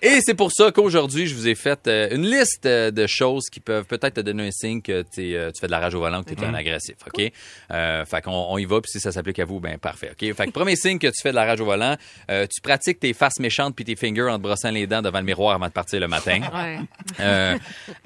Et 0.02 0.20
c'est 0.22 0.36
pour 0.36 0.52
ça 0.52 0.72
qu'aujourd'hui, 0.72 1.26
je 1.26 1.34
vous 1.34 1.48
ai 1.48 1.56
fait 1.56 1.80
euh, 1.88 2.08
une 2.12 2.28
liste 2.28 2.66
euh, 2.68 2.92
de 2.92 3.08
choses 3.08 3.46
qui 3.52 3.60
peuvent 3.60 3.86
peut-être 3.86 4.16
te 4.16 4.22
donner 4.22 4.45
un 4.46 4.52
signe 4.52 4.82
que 4.82 5.04
euh, 5.20 5.52
tu 5.52 5.60
fais 5.60 5.68
de 5.68 5.72
la 5.72 5.80
rage 5.80 5.96
au 5.96 6.00
volant, 6.00 6.24
que 6.24 6.34
tu 6.34 6.42
es 6.42 6.46
un 6.46 6.54
agressif. 6.54 6.96
OK? 7.06 7.32
Euh, 7.72 8.06
fait 8.06 8.22
qu'on 8.22 8.32
on 8.32 8.58
y 8.58 8.66
va, 8.66 8.82
puis 8.82 8.92
si 8.92 9.00
ça 9.00 9.12
s'applique 9.12 9.40
à 9.40 9.46
vous, 9.46 9.60
ben 9.60 9.78
parfait. 9.78 10.12
OK? 10.12 10.34
Fait 10.34 10.46
que 10.46 10.52
premier 10.52 10.76
signe 10.76 11.00
que 11.00 11.08
tu 11.08 11.22
fais 11.22 11.32
de 11.32 11.36
la 11.36 11.46
rage 11.46 11.62
au 11.62 11.66
volant, 11.66 11.96
euh, 12.30 12.46
tu 12.52 12.62
pratiques 12.62 13.00
tes 13.00 13.14
faces 13.14 13.40
méchantes 13.40 13.76
puis 13.76 13.86
tes 13.86 13.96
fingers 13.96 14.30
en 14.30 14.38
te 14.38 14.44
brossant 14.44 14.72
les 14.72 14.88
dents 14.88 15.02
devant 15.02 15.20
le 15.20 15.26
miroir 15.26 15.56
avant 15.56 15.68
de 15.68 15.72
partir 15.72 16.00
le 16.00 16.08
matin. 16.08 16.42
Ouais. 16.56 16.80
Euh, 17.20 17.58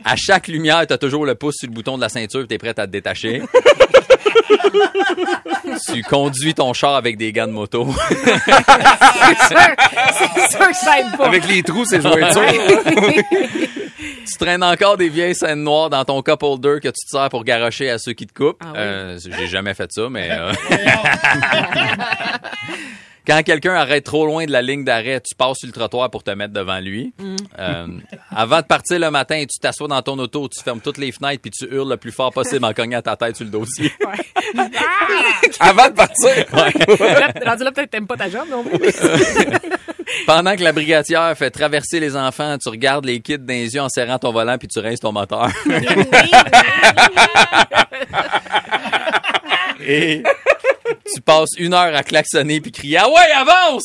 à 0.04 0.16
chaque 0.16 0.48
lumière, 0.48 0.86
tu 0.88 0.94
as 0.94 0.98
toujours 0.98 1.26
le 1.26 1.36
pouce 1.36 1.56
sur 1.60 1.68
le 1.68 1.74
bouton 1.74 1.98
de 1.98 2.02
la 2.02 2.10
ceinture, 2.10 2.48
tu 2.48 2.56
es 2.56 2.58
prête 2.58 2.80
à 2.80 2.88
te 2.88 2.92
détacher. 2.92 3.44
tu 5.94 6.02
conduis 6.04 6.54
ton 6.54 6.74
char 6.74 6.96
avec 6.96 7.18
des 7.18 7.32
gants 7.32 7.48
de 7.48 7.52
moto. 7.52 7.88
C'est 8.10 8.16
sûr 10.58 10.68
que 10.70 10.76
ça 10.76 11.00
aide 11.00 11.18
pas. 11.18 11.26
Avec 11.28 11.48
les 11.48 11.64
trous, 11.64 11.86
c'est 11.86 12.02
jointure. 12.02 12.42
tu 14.26 14.38
traînes 14.40 14.64
encore 14.64 14.98
des 14.98 15.10
vieilles 15.10 15.36
scènes 15.36 15.64
noires 15.64 15.90
dans 15.90 16.04
ton 16.06 16.22
cup 16.22 16.42
holder 16.44 16.78
que 16.82 16.88
tu 16.90 17.06
te 17.06 17.10
sers 17.10 17.30
pour 17.30 17.44
garocher 17.44 17.90
à 17.90 17.98
ceux 17.98 18.14
qui 18.14 18.28
te 18.28 18.34
coupent. 18.34 18.62
Ah 18.62 18.68
oui. 18.74 18.78
Euh, 18.78 19.20
J'ai 19.38 19.48
jamais 19.48 19.74
fait 19.74 19.92
ça, 19.92 20.08
mais... 20.10 20.30
euh, 20.32 20.52
Quand 23.30 23.44
quelqu'un 23.44 23.76
arrête 23.76 24.04
trop 24.04 24.26
loin 24.26 24.48
de 24.48 24.52
la 24.52 24.64
ligne 24.64 24.84
d'arrêt, 24.84 25.22
tu 25.22 25.36
passes 25.36 25.60
sur 25.60 25.68
le 25.68 25.72
trottoir 25.72 26.10
pour 26.10 26.24
te 26.24 26.32
mettre 26.32 26.52
devant 26.52 26.80
lui. 26.80 27.14
Mm. 27.20 27.36
Euh, 27.60 27.88
avant 28.36 28.62
de 28.62 28.66
partir 28.66 28.98
le 28.98 29.12
matin, 29.12 29.46
tu 29.48 29.60
t'assois 29.60 29.88
dans 29.88 30.02
ton 30.02 30.18
auto, 30.18 30.50
tu 30.50 30.60
fermes 30.64 30.80
toutes 30.80 30.98
les 30.98 31.12
fenêtres 31.12 31.44
puis 31.44 31.52
tu 31.52 31.66
hurles 31.72 31.92
le 31.92 31.98
plus 31.98 32.12
fort 32.12 32.34
possible 32.34 32.66
en 32.66 32.74
cognant 32.74 33.04
ta 33.04 33.16
tête 33.16 33.36
sur 33.36 33.46
le 33.46 33.52
dossier. 33.52 33.92
Avant 35.60 35.90
de 35.90 35.94
partir. 35.94 36.44
Rendu 37.46 37.64
là, 37.64 37.72
peut-être 37.72 37.92
t'aimes 37.92 38.08
pas 38.08 38.18
ta 38.18 38.32
job 38.32 38.48
non 38.50 38.64
plus. 38.64 38.80
Pendant 40.26 40.56
que 40.56 40.64
la 40.64 40.72
brigadière 40.72 41.38
fait 41.38 41.52
traverser 41.52 42.00
les 42.00 42.16
enfants, 42.18 42.58
tu 42.58 42.68
regardes 42.70 43.06
les 43.06 43.20
kids 43.20 43.38
dans 43.38 43.54
les 43.54 43.76
yeux 43.76 43.82
en 43.82 43.90
serrant 43.90 44.18
ton 44.18 44.32
volant 44.32 44.58
puis 44.58 44.68
tu 44.68 44.80
rinces 44.80 45.02
ton 45.02 45.12
moteur. 45.12 45.50
Et 49.86 50.24
tu 51.14 51.22
passes 51.22 51.50
une 51.58 51.74
heure 51.74 51.96
à 51.96 52.04
klaxonner 52.04 52.62
puis 52.62 52.72
crier 52.72 52.98
Ah 52.98 53.08
ouais, 53.10 53.32
avance! 53.36 53.84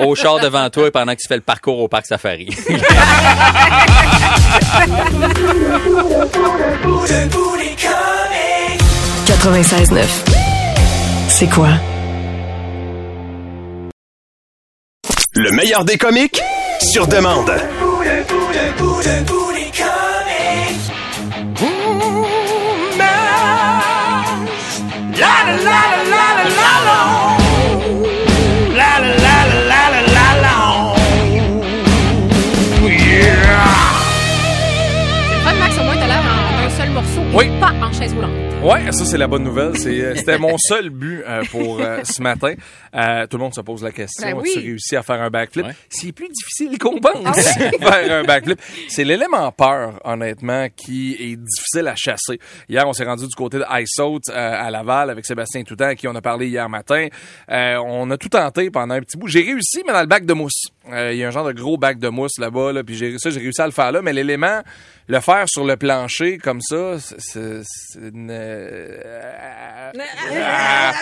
Au 0.00 0.14
char 0.14 0.40
devant 0.40 0.68
toi 0.70 0.90
pendant 0.90 1.14
que 1.14 1.20
tu 1.20 1.28
fais 1.28 1.36
le 1.36 1.42
parcours 1.42 1.78
au 1.78 1.88
parc 1.88 2.06
safari. 2.06 2.48
96.9. 9.26 10.04
C'est 11.28 11.48
quoi? 11.48 11.68
Le 15.34 15.50
meilleur 15.52 15.84
des 15.84 15.98
comiques 15.98 16.40
sur 16.80 17.06
demande. 17.06 17.50
Morceau. 36.92 37.20
et 37.20 37.36
Oui. 37.36 37.60
Pas 37.60 37.72
en 37.72 37.92
chaise 37.92 38.12
roulante. 38.14 38.30
Ouais, 38.62 38.92
ça 38.92 39.04
c'est 39.04 39.18
la 39.18 39.26
bonne 39.26 39.42
nouvelle. 39.42 39.76
C'est, 39.76 40.00
euh, 40.00 40.14
C'était 40.14 40.38
mon 40.38 40.56
seul 40.56 40.90
but 40.90 41.22
euh, 41.26 41.42
pour 41.50 41.80
euh, 41.80 42.00
ce 42.04 42.22
matin. 42.22 42.54
Euh, 42.94 43.26
tout 43.26 43.36
le 43.38 43.42
monde 43.42 43.54
se 43.54 43.60
pose 43.60 43.82
la 43.82 43.90
question 43.90 44.24
Ben 44.30 44.36
oui. 44.40 44.50
as-tu 44.50 44.58
réussi 44.60 44.94
à 44.96 45.02
faire 45.02 45.20
un 45.20 45.30
backflip? 45.30 45.66
Ouais. 45.66 45.72
C'est 45.88 46.12
plus 46.12 46.28
difficile 46.28 46.78
qu'on 46.78 47.00
pense 47.00 47.36
faire 47.80 48.12
un 48.12 48.22
backflip. 48.22 48.60
C'est 48.88 49.02
l'élément 49.02 49.50
peur, 49.50 49.98
honnêtement, 50.04 50.68
qui 50.76 51.14
est 51.18 51.36
difficile 51.36 51.88
à 51.88 51.96
chasser. 51.96 52.38
Hier, 52.68 52.86
on 52.86 52.92
s'est 52.92 53.04
rendu 53.04 53.26
du 53.26 53.34
côté 53.34 53.58
de 53.58 53.64
Ice 53.80 53.98
Out 53.98 54.22
euh, 54.28 54.34
à 54.36 54.70
Laval 54.70 55.10
avec 55.10 55.26
Sébastien 55.26 55.64
Toutan, 55.64 55.86
à 55.86 55.94
qui 55.96 56.06
on 56.06 56.14
a 56.14 56.20
parlé 56.22 56.46
hier 56.46 56.68
matin. 56.68 57.08
Euh, 57.50 57.76
on 57.84 58.08
a 58.12 58.16
tout 58.16 58.28
tenté 58.28 58.70
pendant 58.70 58.94
un 58.94 59.00
petit 59.00 59.16
bout. 59.16 59.26
J'ai 59.26 59.42
réussi, 59.42 59.82
mais 59.86 59.92
dans 59.92 60.00
le 60.02 60.06
bac 60.06 60.24
de 60.24 60.34
mousse. 60.34 60.66
Euh, 60.90 61.12
Il 61.12 61.18
y 61.18 61.24
a 61.24 61.28
un 61.28 61.30
genre 61.30 61.46
de 61.46 61.52
gros 61.52 61.76
bac 61.76 61.98
de 61.98 62.08
mousse 62.08 62.38
là-bas, 62.38 62.72
là, 62.72 62.82
puis 62.82 62.96
j'ai 62.96 63.18
ça, 63.18 63.30
j'ai 63.30 63.38
réussi 63.40 63.60
à 63.60 63.66
le 63.66 63.72
faire 63.72 63.92
là, 63.92 64.02
mais 64.02 64.12
l'élément, 64.12 64.62
le 65.06 65.20
faire 65.20 65.44
sur 65.48 65.64
le 65.64 65.76
plancher 65.76 66.38
comme 66.38 66.60
ça, 66.60 66.96
c'est- 67.18 67.62
une- 68.00 68.30
Ah. 70.42 70.92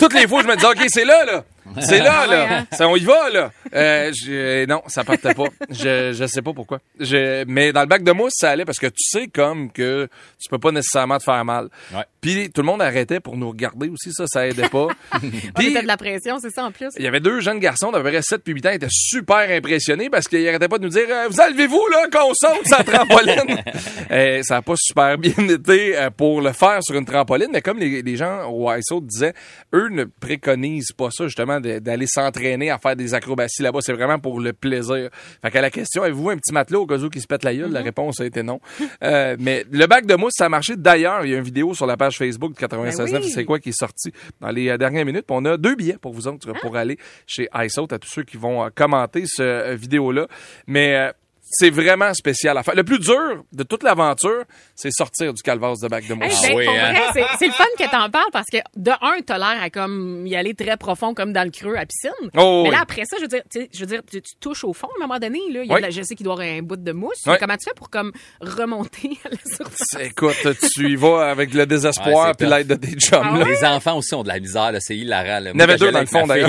Toutes 0.00 0.14
les 0.14 0.26
fois, 0.26 0.42
je 0.42 0.48
me 0.48 0.54
disais, 0.56 0.66
OK, 0.68 0.84
c'est 0.88 1.04
là, 1.04 1.24
là. 1.24 1.44
C'est 1.80 2.00
là, 2.00 2.22
ouais, 2.28 2.34
là. 2.36 2.58
hein? 2.60 2.66
Ça, 2.72 2.88
on 2.88 2.96
y 2.96 3.04
va, 3.04 3.30
là. 3.30 3.50
Euh, 3.74 4.12
je- 4.12 4.66
non, 4.66 4.82
ça 4.86 5.04
partait 5.04 5.34
pas. 5.34 5.46
Je, 5.70 6.12
je 6.12 6.26
sais 6.26 6.42
pas 6.42 6.52
pourquoi. 6.52 6.78
Je, 6.98 7.44
mais 7.46 7.72
dans 7.72 7.80
le 7.80 7.86
bac 7.86 8.02
de 8.02 8.12
mousse, 8.12 8.32
ça 8.36 8.50
allait 8.50 8.64
parce 8.64 8.78
que 8.78 8.86
tu 8.86 9.02
sais 9.08 9.28
comme 9.28 9.70
que 9.70 10.08
tu 10.40 10.48
peux 10.48 10.58
pas 10.58 10.72
nécessairement 10.72 11.18
te 11.18 11.24
faire 11.24 11.44
mal. 11.44 11.68
Ouais. 11.94 12.02
Puis 12.20 12.50
tout 12.50 12.62
le 12.62 12.66
monde 12.66 12.82
arrêtait 12.82 13.20
pour 13.20 13.36
nous 13.36 13.48
regarder 13.50 13.88
aussi, 13.88 14.12
ça, 14.12 14.24
ça 14.26 14.46
aidait 14.46 14.68
pas. 14.68 14.88
On 15.14 15.18
Puis 15.54 15.68
était 15.68 15.82
de 15.82 15.86
la 15.86 15.96
pression, 15.96 16.38
c'est 16.40 16.50
ça 16.50 16.64
en 16.64 16.72
plus. 16.72 16.88
il 16.96 17.04
y 17.04 17.06
avait 17.06 17.20
deux 17.20 17.40
jeunes 17.40 17.60
garçons 17.60 17.92
d'à 17.92 18.00
peu 18.00 18.08
près 18.10 18.22
7 18.22 18.42
puis 18.42 18.54
8 18.54 18.66
ans 18.66 18.70
qui 18.70 18.76
étaient 18.76 18.86
super 18.90 19.48
impressionnés 19.50 20.10
parce 20.10 20.26
qu'ils 20.28 20.46
arrêtaient 20.48 20.68
pas 20.68 20.78
de 20.78 20.84
nous 20.84 20.88
dire 20.90 21.06
Euh, 21.08 21.28
Vous 21.30 21.40
enlevez-vous 21.40 21.86
là 21.92 22.06
qu'on 22.10 22.32
saute 22.34 22.66
sa 22.66 22.82
trampoline? 22.84 23.62
Euh, 24.10 24.40
ça 24.42 24.56
a 24.56 24.62
pas 24.62 24.74
super 24.76 25.18
bien 25.18 25.32
été 25.50 25.96
euh, 25.98 26.08
pour 26.10 26.40
le 26.40 26.52
faire 26.52 26.78
sur 26.82 26.94
une 26.96 27.04
trampoline, 27.04 27.48
mais 27.52 27.60
comme 27.60 27.78
les, 27.78 28.00
les 28.00 28.16
gens 28.16 28.48
au 28.50 28.72
ISO 28.72 29.00
disaient, 29.02 29.34
eux 29.74 29.88
ne 29.90 30.04
préconisent 30.04 30.92
pas 30.92 31.10
ça 31.10 31.24
justement 31.24 31.57
d'aller 31.60 32.06
s'entraîner 32.06 32.70
à 32.70 32.78
faire 32.78 32.96
des 32.96 33.14
acrobaties 33.14 33.62
là-bas. 33.62 33.80
C'est 33.82 33.92
vraiment 33.92 34.18
pour 34.18 34.40
le 34.40 34.52
plaisir. 34.52 35.10
Fait 35.42 35.50
qu'à 35.50 35.60
la 35.60 35.70
question, 35.70 36.02
avez-vous 36.02 36.30
un 36.30 36.36
petit 36.36 36.52
matelot 36.52 36.82
au 36.82 36.86
cas 36.86 36.98
où 36.98 37.08
qui 37.08 37.20
se 37.20 37.26
pète 37.26 37.44
la 37.44 37.54
gueule? 37.54 37.70
La 37.70 37.82
réponse 37.82 38.20
a 38.20 38.26
été 38.26 38.42
non. 38.42 38.60
Euh, 39.02 39.36
mais 39.38 39.64
le 39.70 39.86
bac 39.86 40.06
de 40.06 40.14
mousse, 40.14 40.34
ça 40.36 40.46
a 40.46 40.48
marché. 40.48 40.74
D'ailleurs, 40.76 41.24
il 41.24 41.30
y 41.30 41.34
a 41.34 41.38
une 41.38 41.44
vidéo 41.44 41.74
sur 41.74 41.86
la 41.86 41.96
page 41.96 42.16
Facebook 42.18 42.54
de 42.54 42.66
96.9, 42.66 43.12
Ben 43.12 43.22
oui. 43.22 43.30
c'est 43.30 43.44
quoi 43.44 43.58
qui 43.58 43.70
est 43.70 43.78
sorti 43.78 44.12
dans 44.40 44.50
les 44.50 44.68
euh, 44.68 44.78
dernières 44.78 45.04
minutes. 45.04 45.24
Puis 45.26 45.36
on 45.38 45.44
a 45.44 45.56
deux 45.56 45.74
billets 45.74 45.98
pour 46.00 46.12
vous 46.12 46.26
autres 46.28 46.52
pour 46.60 46.76
aller 46.76 46.98
chez 47.26 47.48
iSout 47.54 47.92
à 47.92 47.98
tous 47.98 48.10
ceux 48.10 48.22
qui 48.24 48.36
vont 48.36 48.64
euh, 48.64 48.68
commenter 48.74 49.24
ce 49.26 49.74
vidéo-là. 49.74 50.26
Mais 50.66 51.12
c'est 51.50 51.70
vraiment 51.70 52.12
spécial 52.14 52.56
à 52.58 52.62
faire. 52.62 52.74
Le 52.74 52.84
plus 52.84 52.98
dur 52.98 53.44
de 53.52 53.62
toute 53.62 53.82
l'aventure, 53.82 54.44
c'est 54.74 54.90
sortir 54.90 55.32
du 55.32 55.42
calvaire 55.42 55.74
de 55.80 55.88
bac 55.88 56.06
de 56.06 56.12
Hey, 56.12 56.18
mousse. 56.18 56.42
ben, 56.42 56.54
oui, 56.56 56.64
pour 56.66 56.74
hein? 56.74 56.92
vrai, 56.92 57.24
c'est, 57.38 57.46
le 57.46 57.52
fun 57.52 57.64
que 57.78 57.84
t'en 57.90 58.10
parles 58.10 58.30
parce 58.32 58.46
que 58.52 58.58
de 58.76 58.90
un, 58.90 59.20
t'as 59.26 59.38
l'air 59.38 59.62
à 59.62 59.70
comme 59.70 60.26
y 60.26 60.36
aller 60.36 60.54
très 60.54 60.76
profond 60.76 61.14
comme 61.14 61.32
dans 61.32 61.44
le 61.44 61.50
creux 61.50 61.76
à 61.76 61.86
piscine. 61.86 62.10
Oh, 62.36 62.62
mais 62.64 62.68
oui. 62.70 62.74
là 62.74 62.82
après 62.82 63.02
ça, 63.06 63.16
je 63.18 63.22
veux 63.22 63.28
dire, 63.28 63.42
je 63.72 63.80
veux 63.80 63.86
dire, 63.86 64.02
tu, 64.10 64.20
tu 64.22 64.34
touches 64.40 64.64
au 64.64 64.72
fond 64.72 64.88
à 64.88 65.02
un 65.02 65.06
moment 65.06 65.18
donné 65.18 65.38
là. 65.50 65.62
Il 65.64 65.68
y 65.68 65.72
a 65.72 65.74
Oui. 65.74 65.80
la- 65.80 65.90
je 65.90 66.02
sais 66.02 66.14
qu'il 66.14 66.24
doit 66.24 66.34
y 66.44 66.48
avoir 66.48 66.58
un 66.58 66.62
bout 66.62 66.76
de 66.76 66.92
mousse. 66.92 67.22
Mais 67.26 67.38
Comment 67.38 67.56
tu 67.56 67.64
fais 67.68 67.74
pour 67.74 67.88
comme 67.90 68.12
remonter 68.40 69.10
à 69.24 69.28
la 69.30 69.36
surface? 69.56 70.00
Écoute, 70.00 70.36
tu 70.74 70.90
y 70.90 70.96
vas 70.96 71.30
avec 71.30 71.54
le 71.54 71.66
désespoir 71.66 72.36
puis 72.36 72.46
l'aide 72.46 72.66
de 72.68 72.74
tes 72.74 72.92
chums. 72.96 73.20
Ah? 73.22 73.44
Les 73.46 73.64
enfants 73.64 73.96
aussi 73.98 74.14
ont 74.14 74.22
de 74.22 74.28
la 74.28 74.38
misère, 74.40 74.72
c'est 74.80 74.96
hilarant. 74.96 75.40
Il 75.40 75.48
y 75.48 75.50
en 75.52 75.58
avait 75.60 75.76
deux 75.76 75.90
dans 75.90 76.00
le 76.00 76.06
fond, 76.06 76.24
ouais. 76.28 76.44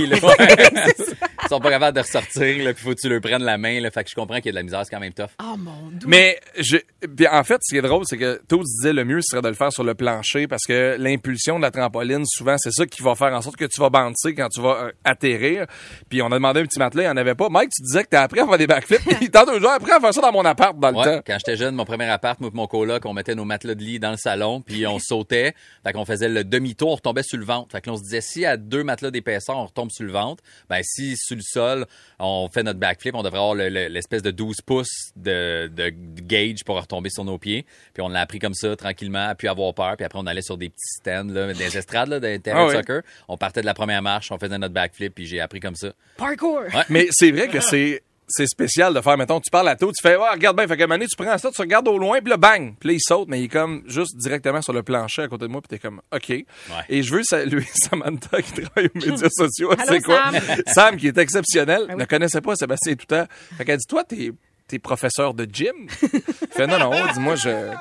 Ils 1.49 1.55
sont 1.55 1.59
pas 1.59 1.71
capables 1.71 1.95
de 1.95 2.01
ressortir, 2.01 2.63
là, 2.63 2.73
puis 2.73 2.83
faut 2.83 2.91
que 2.93 2.99
tu 3.01 3.09
leur 3.09 3.21
prennes 3.21 3.43
la 3.43 3.57
main, 3.57 3.79
là. 3.81 3.89
Fait 3.89 4.03
que 4.03 4.09
je 4.11 4.15
comprends 4.15 4.35
qu'il 4.37 4.45
y 4.47 4.49
a 4.49 4.51
de 4.51 4.55
la 4.57 4.63
misère, 4.63 4.81
c'est 4.85 4.93
quand 4.93 4.99
même 4.99 5.13
tough. 5.13 5.29
Oh 5.41 5.55
mon 5.57 5.89
dieu. 5.89 6.07
Mais 6.07 6.39
je, 6.59 6.77
puis 7.15 7.27
en 7.27 7.43
fait, 7.43 7.57
ce 7.63 7.73
qui 7.73 7.77
est 7.77 7.81
drôle, 7.81 8.03
c'est 8.05 8.17
que 8.17 8.39
tous 8.47 8.63
disaient 8.63 8.93
le 8.93 9.03
mieux 9.03 9.21
serait 9.21 9.41
de 9.41 9.47
le 9.47 9.55
faire 9.55 9.71
sur 9.73 9.83
le 9.83 9.95
plancher 9.95 10.47
parce 10.47 10.63
que 10.67 10.95
l'impulsion 10.99 11.57
de 11.57 11.63
la 11.63 11.71
trampoline, 11.71 12.23
souvent, 12.25 12.55
c'est 12.59 12.71
ça 12.71 12.85
qui 12.85 13.01
va 13.01 13.15
faire 13.15 13.33
en 13.33 13.41
sorte 13.41 13.55
que 13.55 13.65
tu 13.65 13.81
vas 13.81 13.89
bouncer 13.89 14.35
quand 14.35 14.49
tu 14.49 14.61
vas 14.61 14.83
euh, 14.83 14.91
atterrir. 15.03 15.65
Puis 16.09 16.21
on 16.21 16.27
a 16.27 16.35
demandé 16.35 16.59
un 16.61 16.65
petit 16.65 16.77
matelas, 16.79 17.03
il 17.03 17.05
n'y 17.07 17.11
en 17.11 17.17
avait 17.17 17.35
pas. 17.35 17.49
Mike, 17.49 17.71
tu 17.75 17.81
disais 17.81 18.03
que 18.03 18.09
t'as 18.09 18.21
appris 18.23 18.39
à 18.41 18.45
faire 18.47 18.57
des 18.57 18.67
backflips. 18.67 19.01
Puis 19.19 19.31
tant 19.31 19.45
deux 19.45 19.59
jours 19.59 19.71
après 19.71 19.93
à 19.93 19.99
faire 19.99 20.13
ça 20.13 20.21
dans 20.21 20.31
mon 20.31 20.45
appart 20.45 20.77
dans 20.77 20.91
le 20.91 20.97
Ouais, 20.97 21.03
temps. 21.17 21.21
quand 21.25 21.37
j'étais 21.39 21.57
jeune, 21.57 21.73
mon 21.75 21.85
premier 21.85 22.05
appart, 22.09 22.39
moi 22.39 22.51
et 22.53 22.55
mon 22.55 22.67
coloc, 22.67 23.05
on 23.05 23.13
mettait 23.13 23.35
nos 23.35 23.45
matelas 23.45 23.75
de 23.75 23.83
lit 23.83 23.99
dans 23.99 24.11
le 24.11 24.17
salon, 24.17 24.61
puis 24.61 24.85
on 24.85 24.99
sautait. 24.99 25.53
Fait 25.83 25.93
qu'on 25.93 26.05
faisait 26.05 26.29
le 26.29 26.43
demi-tour, 26.43 26.91
on 26.91 26.95
retombait 26.95 27.23
sur 27.23 27.37
le 27.39 27.45
ventre. 27.45 27.71
Fait 27.71 27.81
que 27.81 27.87
là, 27.89 27.93
on 27.93 27.97
se 27.97 28.03
disait, 28.03 28.21
si 28.21 28.45
à 28.45 28.57
deux 28.57 28.83
matelas 28.83 29.11
d'épaisseur, 29.11 29.57
on 29.57 29.65
retombe 29.65 29.89
sur 29.91 30.03
le 30.05 30.11
ventre, 30.11 30.43
ben 30.69 30.81
si 30.83 31.15
sur 31.17 31.38
le 31.39 31.43
sol, 31.43 31.85
on 32.19 32.47
fait 32.53 32.63
notre 32.63 32.79
backflip, 32.79 33.15
on 33.15 33.23
devrait 33.23 33.39
avoir 33.39 33.55
le- 33.55 33.69
le- 33.69 33.87
l'espèce 33.87 34.21
de 34.21 34.31
12 34.31 34.57
pouces 34.65 35.11
de, 35.15 35.67
de 35.73 35.91
gauge 36.21 36.63
pour 36.65 36.79
retomber 36.79 37.09
sur 37.09 37.23
nos 37.25 37.37
pieds. 37.37 37.65
Puis 37.93 38.01
on 38.03 38.09
l'a 38.09 38.21
appris 38.21 38.39
comme 38.39 38.53
ça, 38.53 38.75
tranquillement, 38.75 39.27
à 39.29 39.35
plus 39.35 39.47
avoir 39.47 39.73
peur. 39.73 39.95
Puis 39.97 40.05
après, 40.05 40.19
on 40.19 40.27
allait 40.27 40.41
sur 40.41 40.57
des 40.57 40.69
petits 40.69 40.99
stands, 40.99 41.25
là, 41.33 41.53
des 41.53 41.77
estrades, 41.77 42.09
là, 42.09 42.19
des 42.19 42.39
terrains 42.39 42.61
Ah 42.61 42.65
de 42.65 42.69
oui. 42.69 42.75
soccer. 42.77 43.01
On 43.27 43.37
partait 43.37 43.61
de 43.61 43.65
la 43.65 43.73
première 43.73 44.01
marche, 44.01 44.31
on 44.31 44.37
faisait 44.37 44.57
notre 44.57 44.73
backflip, 44.73 45.15
puis 45.15 45.25
j'ai 45.25 45.39
appris 45.41 45.59
comme 45.59 45.75
ça. 45.75 45.93
Parkour. 46.17 46.59
Ouais. 46.73 46.83
Mais 46.89 47.07
c'est 47.11 47.31
vrai 47.31 47.47
que 47.47 47.59
c'est 47.61 48.03
c'est 48.29 48.47
spécial 48.47 48.93
de 48.93 49.01
faire, 49.01 49.17
mettons, 49.17 49.39
tu 49.39 49.49
parles 49.51 49.67
à 49.69 49.75
tout, 49.75 49.91
tu 49.91 50.01
fais, 50.01 50.15
ouais, 50.15 50.29
regarde 50.31 50.55
bien, 50.55 50.67
fait 50.67 50.77
qu'à 50.77 50.83
un 50.83 50.87
moment 50.87 50.95
donné, 50.97 51.07
tu 51.07 51.15
prends 51.21 51.37
ça, 51.37 51.51
tu 51.51 51.61
regardes 51.61 51.87
au 51.87 51.97
loin, 51.97 52.19
puis 52.21 52.29
là, 52.29 52.37
bang, 52.37 52.75
puis 52.79 52.89
là, 52.89 52.93
il 52.93 53.01
saute, 53.01 53.27
mais 53.27 53.41
il 53.41 53.45
est 53.45 53.47
comme 53.49 53.83
juste 53.87 54.15
directement 54.17 54.61
sur 54.61 54.73
le 54.73 54.83
plancher 54.83 55.23
à 55.23 55.27
côté 55.27 55.45
de 55.47 55.51
moi, 55.51 55.61
puis 55.61 55.69
t'es 55.69 55.79
comme, 55.79 56.01
OK. 56.13 56.29
Et 56.29 57.03
je 57.03 57.13
veux 57.13 57.23
saluer 57.23 57.65
Samantha 57.73 58.41
qui 58.41 58.53
travaille 58.61 58.89
aux 58.95 58.97
médias 58.99 59.29
sociaux. 59.31 59.71
Allô, 59.71 59.83
C'est 59.87 60.01
quoi? 60.01 60.31
Sam. 60.31 60.55
Sam, 60.67 60.97
qui 60.97 61.07
est 61.07 61.17
exceptionnel, 61.17 61.85
Ben 61.87 61.95
oui. 61.95 61.99
ne 62.01 62.05
connaissait 62.05 62.41
pas 62.41 62.55
Sébastien 62.55 62.95
Toutant. 62.95 63.25
Fait 63.57 63.65
qu'elle 63.65 63.77
dit, 63.77 63.85
toi, 63.87 64.03
t'es 64.03 64.31
t'es 64.67 64.77
professeur 64.77 65.33
de 65.33 65.47
gym? 65.51 65.87
Il 66.03 66.09
fait, 66.51 66.67
non, 66.67 66.77
non, 66.77 66.91
dis-moi, 67.13 67.33
je, 67.35 67.71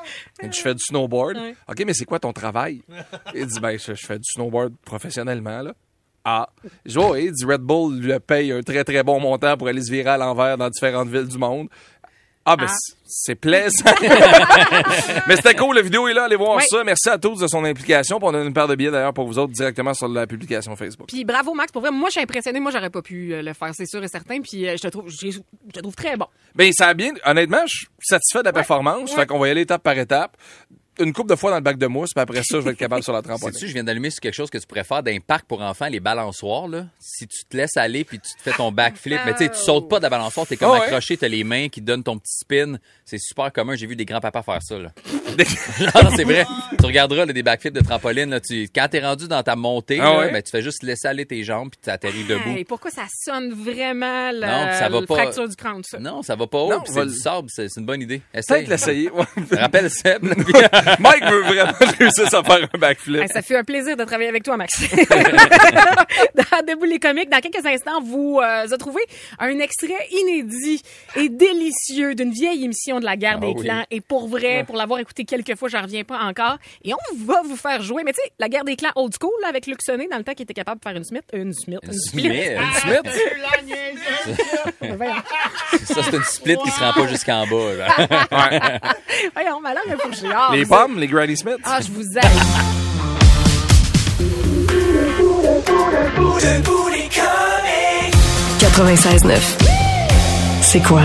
je 0.43 0.59
fais 0.59 0.73
du 0.75 0.81
snowboard. 0.83 1.37
Ouais. 1.37 1.55
OK, 1.69 1.83
mais 1.85 1.93
c'est 1.93 2.07
quoi 2.07 2.19
ton 2.19 2.33
travail? 2.33 2.81
Il 3.35 3.45
dit, 3.45 3.61
ben, 3.61 3.78
je, 3.78 3.93
je 3.93 4.07
fais 4.07 4.17
du 4.17 4.25
snowboard 4.25 4.73
professionnellement, 4.87 5.61
là. 5.61 5.75
Ah. 6.25 6.49
Il 6.85 7.33
dit 7.33 7.45
Red 7.45 7.61
Bull 7.63 7.99
lui 8.01 8.13
paye 8.21 8.53
un 8.53 8.61
très 8.63 8.85
très 8.85 9.03
bon 9.03 9.19
montant 9.21 9.57
pour 9.57 9.69
aller 9.69 9.83
se 9.83 9.91
virer 9.91 10.11
à 10.11 10.17
l'envers 10.19 10.59
dans 10.59 10.69
différentes 10.69 11.09
villes 11.09 11.29
du 11.29 11.39
monde. 11.39 11.69
Ah, 12.45 12.57
ben, 12.57 12.67
Ah. 12.69 12.75
c'est- 13.07 13.35
plaisant. 13.35 13.85
Mais 15.27 15.37
c'était 15.37 15.55
cool, 15.55 15.77
la 15.77 15.83
vidéo 15.83 16.09
est 16.09 16.14
là, 16.14 16.25
allez 16.25 16.37
voir 16.37 16.57
Oui. 16.57 16.62
ça. 16.69 16.83
Merci 16.83 17.09
à 17.11 17.19
tous 17.19 17.38
de 17.40 17.47
son 17.47 17.62
implication. 17.64 18.19
Puis 18.19 18.29
on 18.31 18.35
a 18.35 18.42
une 18.42 18.53
paire 18.55 18.66
de 18.69 18.75
billets 18.75 18.90
d'ailleurs 18.90 19.12
pour 19.12 19.27
vous 19.27 19.38
autres 19.38 19.53
directement 19.53 19.92
sur 19.95 20.09
la 20.09 20.27
publication 20.27 20.75
Facebook. 20.77 21.09
Puis 21.09 21.25
bravo 21.25 21.53
Max, 21.55 21.71
pour 21.73 21.83
vrai, 21.83 21.90
moi 21.90 22.09
je 22.09 22.12
suis 22.12 22.21
impressionnée, 22.23 22.61
moi 22.61 22.71
j'aurais 22.73 22.88
pas 22.90 23.03
pu 23.03 23.35
euh, 23.35 23.42
le 23.42 23.53
faire, 23.53 23.71
c'est 23.75 23.87
sûr 23.87 24.03
et 24.03 24.09
certain. 24.09 24.40
Puis 24.40 24.66
euh, 24.66 24.77
je 24.77 24.83
te 24.83 24.88
trouve, 24.88 25.09
je, 25.11 25.31
je 25.31 25.38
te 25.73 25.81
trouve 25.81 25.95
très 25.95 26.16
bon. 26.16 26.27
Ben, 26.55 26.73
ça 26.73 26.88
a 26.88 26.95
bien, 26.95 27.12
honnêtement, 27.27 27.66
je 27.66 27.77
suis 27.81 27.87
satisfait 28.01 28.40
de 28.40 28.45
la 28.47 28.53
performance. 28.53 29.12
Fait 29.14 29.27
qu'on 29.27 29.38
va 29.38 29.49
y 29.49 29.51
aller 29.51 29.62
étape 29.62 29.83
par 29.83 29.99
étape. 29.99 30.37
Une 31.01 31.13
coupe 31.13 31.29
de 31.29 31.37
fois 31.37 31.51
dans 31.51 31.57
le 31.57 31.63
bac 31.63 31.79
de 31.79 31.87
mousse, 31.87 32.11
puis 32.15 32.21
après 32.23 32.43
ça, 32.43 32.59
je 32.59 32.65
vais 32.65 32.71
être 32.73 32.77
capable 32.79 33.03
sur 33.03 33.13
la 33.13 33.23
trampoline. 33.23 33.55
Sais-tu, 33.55 33.69
je 33.69 33.75
viens 33.75 33.85
d'allumer 33.85 34.11
sur 34.11 34.21
quelque 34.21 34.35
chose 34.35 34.51
que 34.51 34.59
tu 34.59 34.67
pourrais 34.67 34.85
faire 34.85 35.03
dans 35.03 35.13
un 35.13 35.21
parc 35.21 35.47
pour 35.47 35.63
enfants, 35.63 35.87
les 35.87 36.01
balançoires, 36.01 36.69
là? 36.69 36.87
Si 36.99 37.27
tu 37.27 37.45
te 37.49 37.57
laisses 37.57 37.77
aller 37.77 38.05
puis 38.05 38.19
tu 38.19 38.31
te 38.37 38.43
fais 38.43 38.53
ton 38.57 38.73
backflip, 38.73 39.21
mais 39.25 39.33
tu 39.33 39.45
sais, 39.45 39.51
tu 39.51 39.59
sautes 39.59 39.89
pas 39.89 39.99
de 39.99 40.03
la 40.05 40.11
balançoire, 40.11 40.47
t'es 40.47 40.57
comme 40.57 40.71
ouais. 40.73 40.81
accroché, 40.81 41.17
t'as 41.17 41.29
les 41.29 41.45
mains 41.45 41.69
qui 41.69 41.81
te 41.81 41.87
donnent 41.87 42.03
ton 42.03 42.19
petit 42.19 42.37
spin. 42.39 42.77
C'est 43.05 43.19
super 43.19 43.53
commun. 43.53 43.75
J'ai 43.77 43.87
vu 43.87 43.97
des 43.97 44.05
grands-papas 44.05 44.43
faire 44.43 44.63
ça, 44.63 44.79
là. 44.79 44.93
non, 45.39 46.03
non, 46.05 46.11
c'est 46.17 46.25
vrai. 46.25 46.45
Tu 46.79 46.85
regarderas, 46.87 47.25
là, 47.27 47.33
des 47.33 47.43
backflips 47.43 47.75
de 47.75 47.81
trampoline, 47.81 48.31
là. 48.31 48.41
Tu, 48.41 48.69
quand 48.75 48.89
t'es 48.91 49.01
rendu 49.01 49.29
dans 49.29 49.43
ta 49.43 49.57
montée, 49.57 49.99
Ah 50.01 50.05
là, 50.05 50.19
ouais? 50.19 50.33
ben, 50.33 50.43
tu 50.43 50.51
fais 50.51 50.63
juste 50.63 50.83
laisser 50.83 51.07
aller 51.09 51.27
tes 51.27 51.43
jambes 51.45 51.71
puis 51.71 51.81
tu 51.83 51.91
atterris 51.91 52.25
debout. 52.25 52.57
Hey, 52.57 52.65
pourquoi 52.65 52.91
ça 52.91 53.05
sonne 53.25 53.53
vraiment 53.53 54.31
la, 54.33 54.47
Non, 54.47 54.73
ça 54.79 54.89
va 54.89 55.01
la 55.01 55.07
pas- 55.07 55.15
fracture 55.15 55.49
du 55.49 55.57
crâne, 55.57 55.83
ça? 55.85 55.99
Non, 55.99 56.23
ça 56.23 56.35
va 56.37 56.47
pas 56.47 56.59
haut, 56.59 56.69
va 56.71 56.83
c'est 56.87 57.07
du 57.07 57.15
sable, 57.15 57.49
c'est 57.51 57.69
une 57.77 57.87
bonne 57.87 58.03
idée. 58.03 58.21
Essaye. 58.35 58.59
Peut-être 58.65 58.69
l'essayer. 58.71 59.11
Ouais. 59.11 59.25
Rappelle 59.53 59.91
Seb, 59.91 60.25
là, 60.25 60.35
Mike 60.98 61.24
veut 61.24 61.42
vraiment 61.42 61.72
réussir 61.98 62.35
à 62.35 62.42
faire 62.42 62.68
un 62.72 62.79
backflip. 62.79 63.29
Ça 63.33 63.42
fait 63.42 63.57
un 63.57 63.64
plaisir 63.64 63.96
de 63.96 64.05
travailler 64.05 64.29
avec 64.29 64.42
toi, 64.42 64.57
Max. 64.57 64.81
dans 66.35 66.66
Debout 66.66 66.85
les 66.85 66.98
comiques, 66.98 67.31
dans 67.31 67.40
quelques 67.40 67.64
instants, 67.64 68.01
vous 68.03 68.40
euh, 68.42 68.66
un 69.38 69.59
extrait 69.59 70.09
inédit 70.11 70.83
et 71.16 71.29
délicieux 71.29 72.14
d'une 72.14 72.31
vieille 72.33 72.64
émission 72.64 73.01
de 73.01 73.05
la 73.05 73.16
guerre 73.16 73.38
Ah 73.38 73.46
des 73.46 73.53
oui. 73.57 73.64
clans. 73.64 73.85
Et 73.90 74.01
pour 74.01 74.29
vrai, 74.29 74.64
pour 74.64 74.77
l'avoir 74.77 75.01
écouté 75.01 75.24
quelques 75.24 75.57
fois, 75.57 75.68
j'en 75.68 75.83
reviens 75.83 76.05
pas 76.05 76.18
encore. 76.18 76.59
Et 76.85 76.92
on 76.94 77.24
va 77.24 77.42
vous 77.42 77.57
faire 77.57 77.83
jouer. 77.83 78.03
Mais 78.05 78.12
tu 78.12 78.20
sais, 78.22 78.33
la 78.38 78.48
guerre 78.48 78.64
des 78.64 78.77
clans 78.77 78.92
old 78.96 79.12
school, 79.20 79.33
là, 79.42 79.48
avec 79.48 79.66
Luc 79.66 79.83
Sonnet, 79.83 80.09
dans 80.11 80.18
le 80.18 80.24
temps 80.24 80.33
qu'il 80.35 80.44
était 80.44 80.55
capable 80.55 80.81
de 80.81 80.85
faire 80.85 80.96
une 80.96 81.05
Smith. 81.05 81.24
Une 81.33 81.53
Smith. 81.53 81.79
Une, 81.83 81.92
split. 81.92 82.22
Smith. 82.22 82.59
Ah, 82.59 82.79
Smith? 82.81 83.01
Ça, 85.85 86.03
c'est 86.03 86.16
une 86.16 86.22
split 86.24 86.57
qui 86.64 86.70
se 86.70 86.81
rend 86.81 86.92
pas 86.92 87.07
jusqu'en 87.09 87.46
bas. 87.46 88.66
Voyons, 89.35 89.61
ma 89.61 89.74
langue 89.74 89.92
est 89.92 90.01
fourchée. 90.01 90.29
Ah, 90.35 90.51
Les 90.53 90.64
pommes, 90.79 90.99
les 90.99 91.07
Granny 91.09 91.37
Smith. 91.37 91.59
Ah, 91.64 91.81
je 91.81 91.91
vous 91.91 92.05
aime. 92.19 92.23
96.9. 98.59 99.41
C'est 100.62 100.81
quoi? 100.81 101.03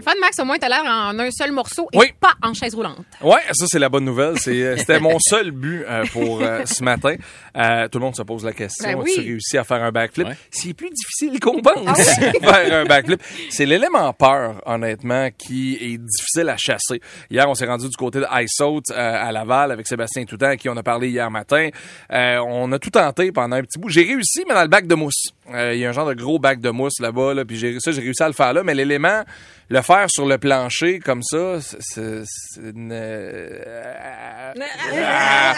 C'est 0.00 0.04
le 0.04 0.10
fun, 0.12 0.20
Max. 0.20 0.38
Au 0.38 0.44
moins, 0.44 0.58
t'as 0.58 0.68
l'air 0.68 0.84
en 0.84 1.18
un 1.18 1.30
seul 1.30 1.50
morceau 1.52 1.88
et 1.92 1.98
Oui. 1.98 2.12
pas 2.20 2.34
en 2.42 2.54
chaise 2.54 2.74
roulante. 2.74 2.98
Ouais, 3.20 3.40
ça 3.52 3.66
c'est 3.68 3.78
la 3.78 3.88
bonne 3.88 4.04
nouvelle. 4.04 4.34
Euh, 4.46 4.76
c'était 4.76 5.00
mon 5.00 5.18
seul 5.18 5.50
but 5.50 5.82
euh, 5.88 6.04
pour 6.12 6.40
euh, 6.42 6.64
ce 6.66 6.84
matin. 6.84 7.16
Euh, 7.56 7.88
tout 7.88 7.98
le 7.98 8.04
monde 8.04 8.14
se 8.16 8.22
pose 8.22 8.44
la 8.44 8.52
question 8.52 8.84
Ben 8.88 8.96
oui. 8.96 9.10
as-tu 9.10 9.20
réussi 9.20 9.58
à 9.58 9.64
faire 9.64 9.82
un 9.82 9.90
backflip? 9.90 10.28
Ouais. 10.28 10.36
C'est 10.50 10.74
plus 10.74 10.90
difficile 10.90 11.40
qu'on 11.40 11.60
pense 11.60 11.82
Ah 11.86 11.94
faire 11.94 12.80
un 12.80 12.84
backflip. 12.84 13.20
C'est 13.50 13.66
l'élément 13.66 14.12
peur, 14.12 14.62
honnêtement, 14.66 15.28
qui 15.36 15.74
est 15.80 15.98
difficile 15.98 16.48
à 16.48 16.56
chasser. 16.56 17.00
Hier, 17.30 17.48
on 17.48 17.54
s'est 17.54 17.66
rendu 17.66 17.88
du 17.88 17.96
côté 17.96 18.20
de 18.20 18.26
iSaut 18.42 18.82
euh, 18.90 18.94
à 18.96 19.32
Laval 19.32 19.72
avec 19.72 19.86
Sébastien 19.88 20.24
Toutant, 20.24 20.46
à 20.50 20.56
qui 20.56 20.68
on 20.68 20.76
a 20.76 20.82
parlé 20.82 21.08
hier 21.08 21.28
matin. 21.30 21.68
Euh, 22.12 22.38
on 22.46 22.70
a 22.72 22.78
tout 22.78 22.90
tenté 22.90 23.32
pendant 23.32 23.56
un 23.56 23.62
petit 23.62 23.78
bout. 23.78 23.88
J'ai 23.88 24.04
réussi, 24.04 24.44
mais 24.46 24.54
dans 24.54 24.62
le 24.62 24.68
bac 24.68 24.86
de 24.86 24.94
mousse. 24.94 25.32
Euh, 25.52 25.74
Il 25.74 25.80
y 25.80 25.86
a 25.86 25.88
un 25.88 25.92
genre 25.92 26.06
de 26.08 26.14
gros 26.14 26.38
bac 26.38 26.60
de 26.60 26.70
mousse 26.70 27.00
là-bas, 27.00 27.34
là, 27.34 27.44
puis 27.44 27.56
j'ai 27.56 27.80
ça, 27.80 27.90
j'ai 27.90 28.02
réussi 28.02 28.22
à 28.22 28.28
le 28.28 28.34
faire 28.34 28.52
là. 28.52 28.62
Mais 28.62 28.74
l'élément, 28.74 29.22
le 29.70 29.82
faire 29.82 30.06
sur 30.08 30.26
le 30.26 30.38
plancher 30.38 30.98
comme 30.98 31.22
ça, 31.22 31.58
c'est- 31.60 32.22
une- 32.62 32.90
euh, 32.92 34.52
ah. 35.04 35.54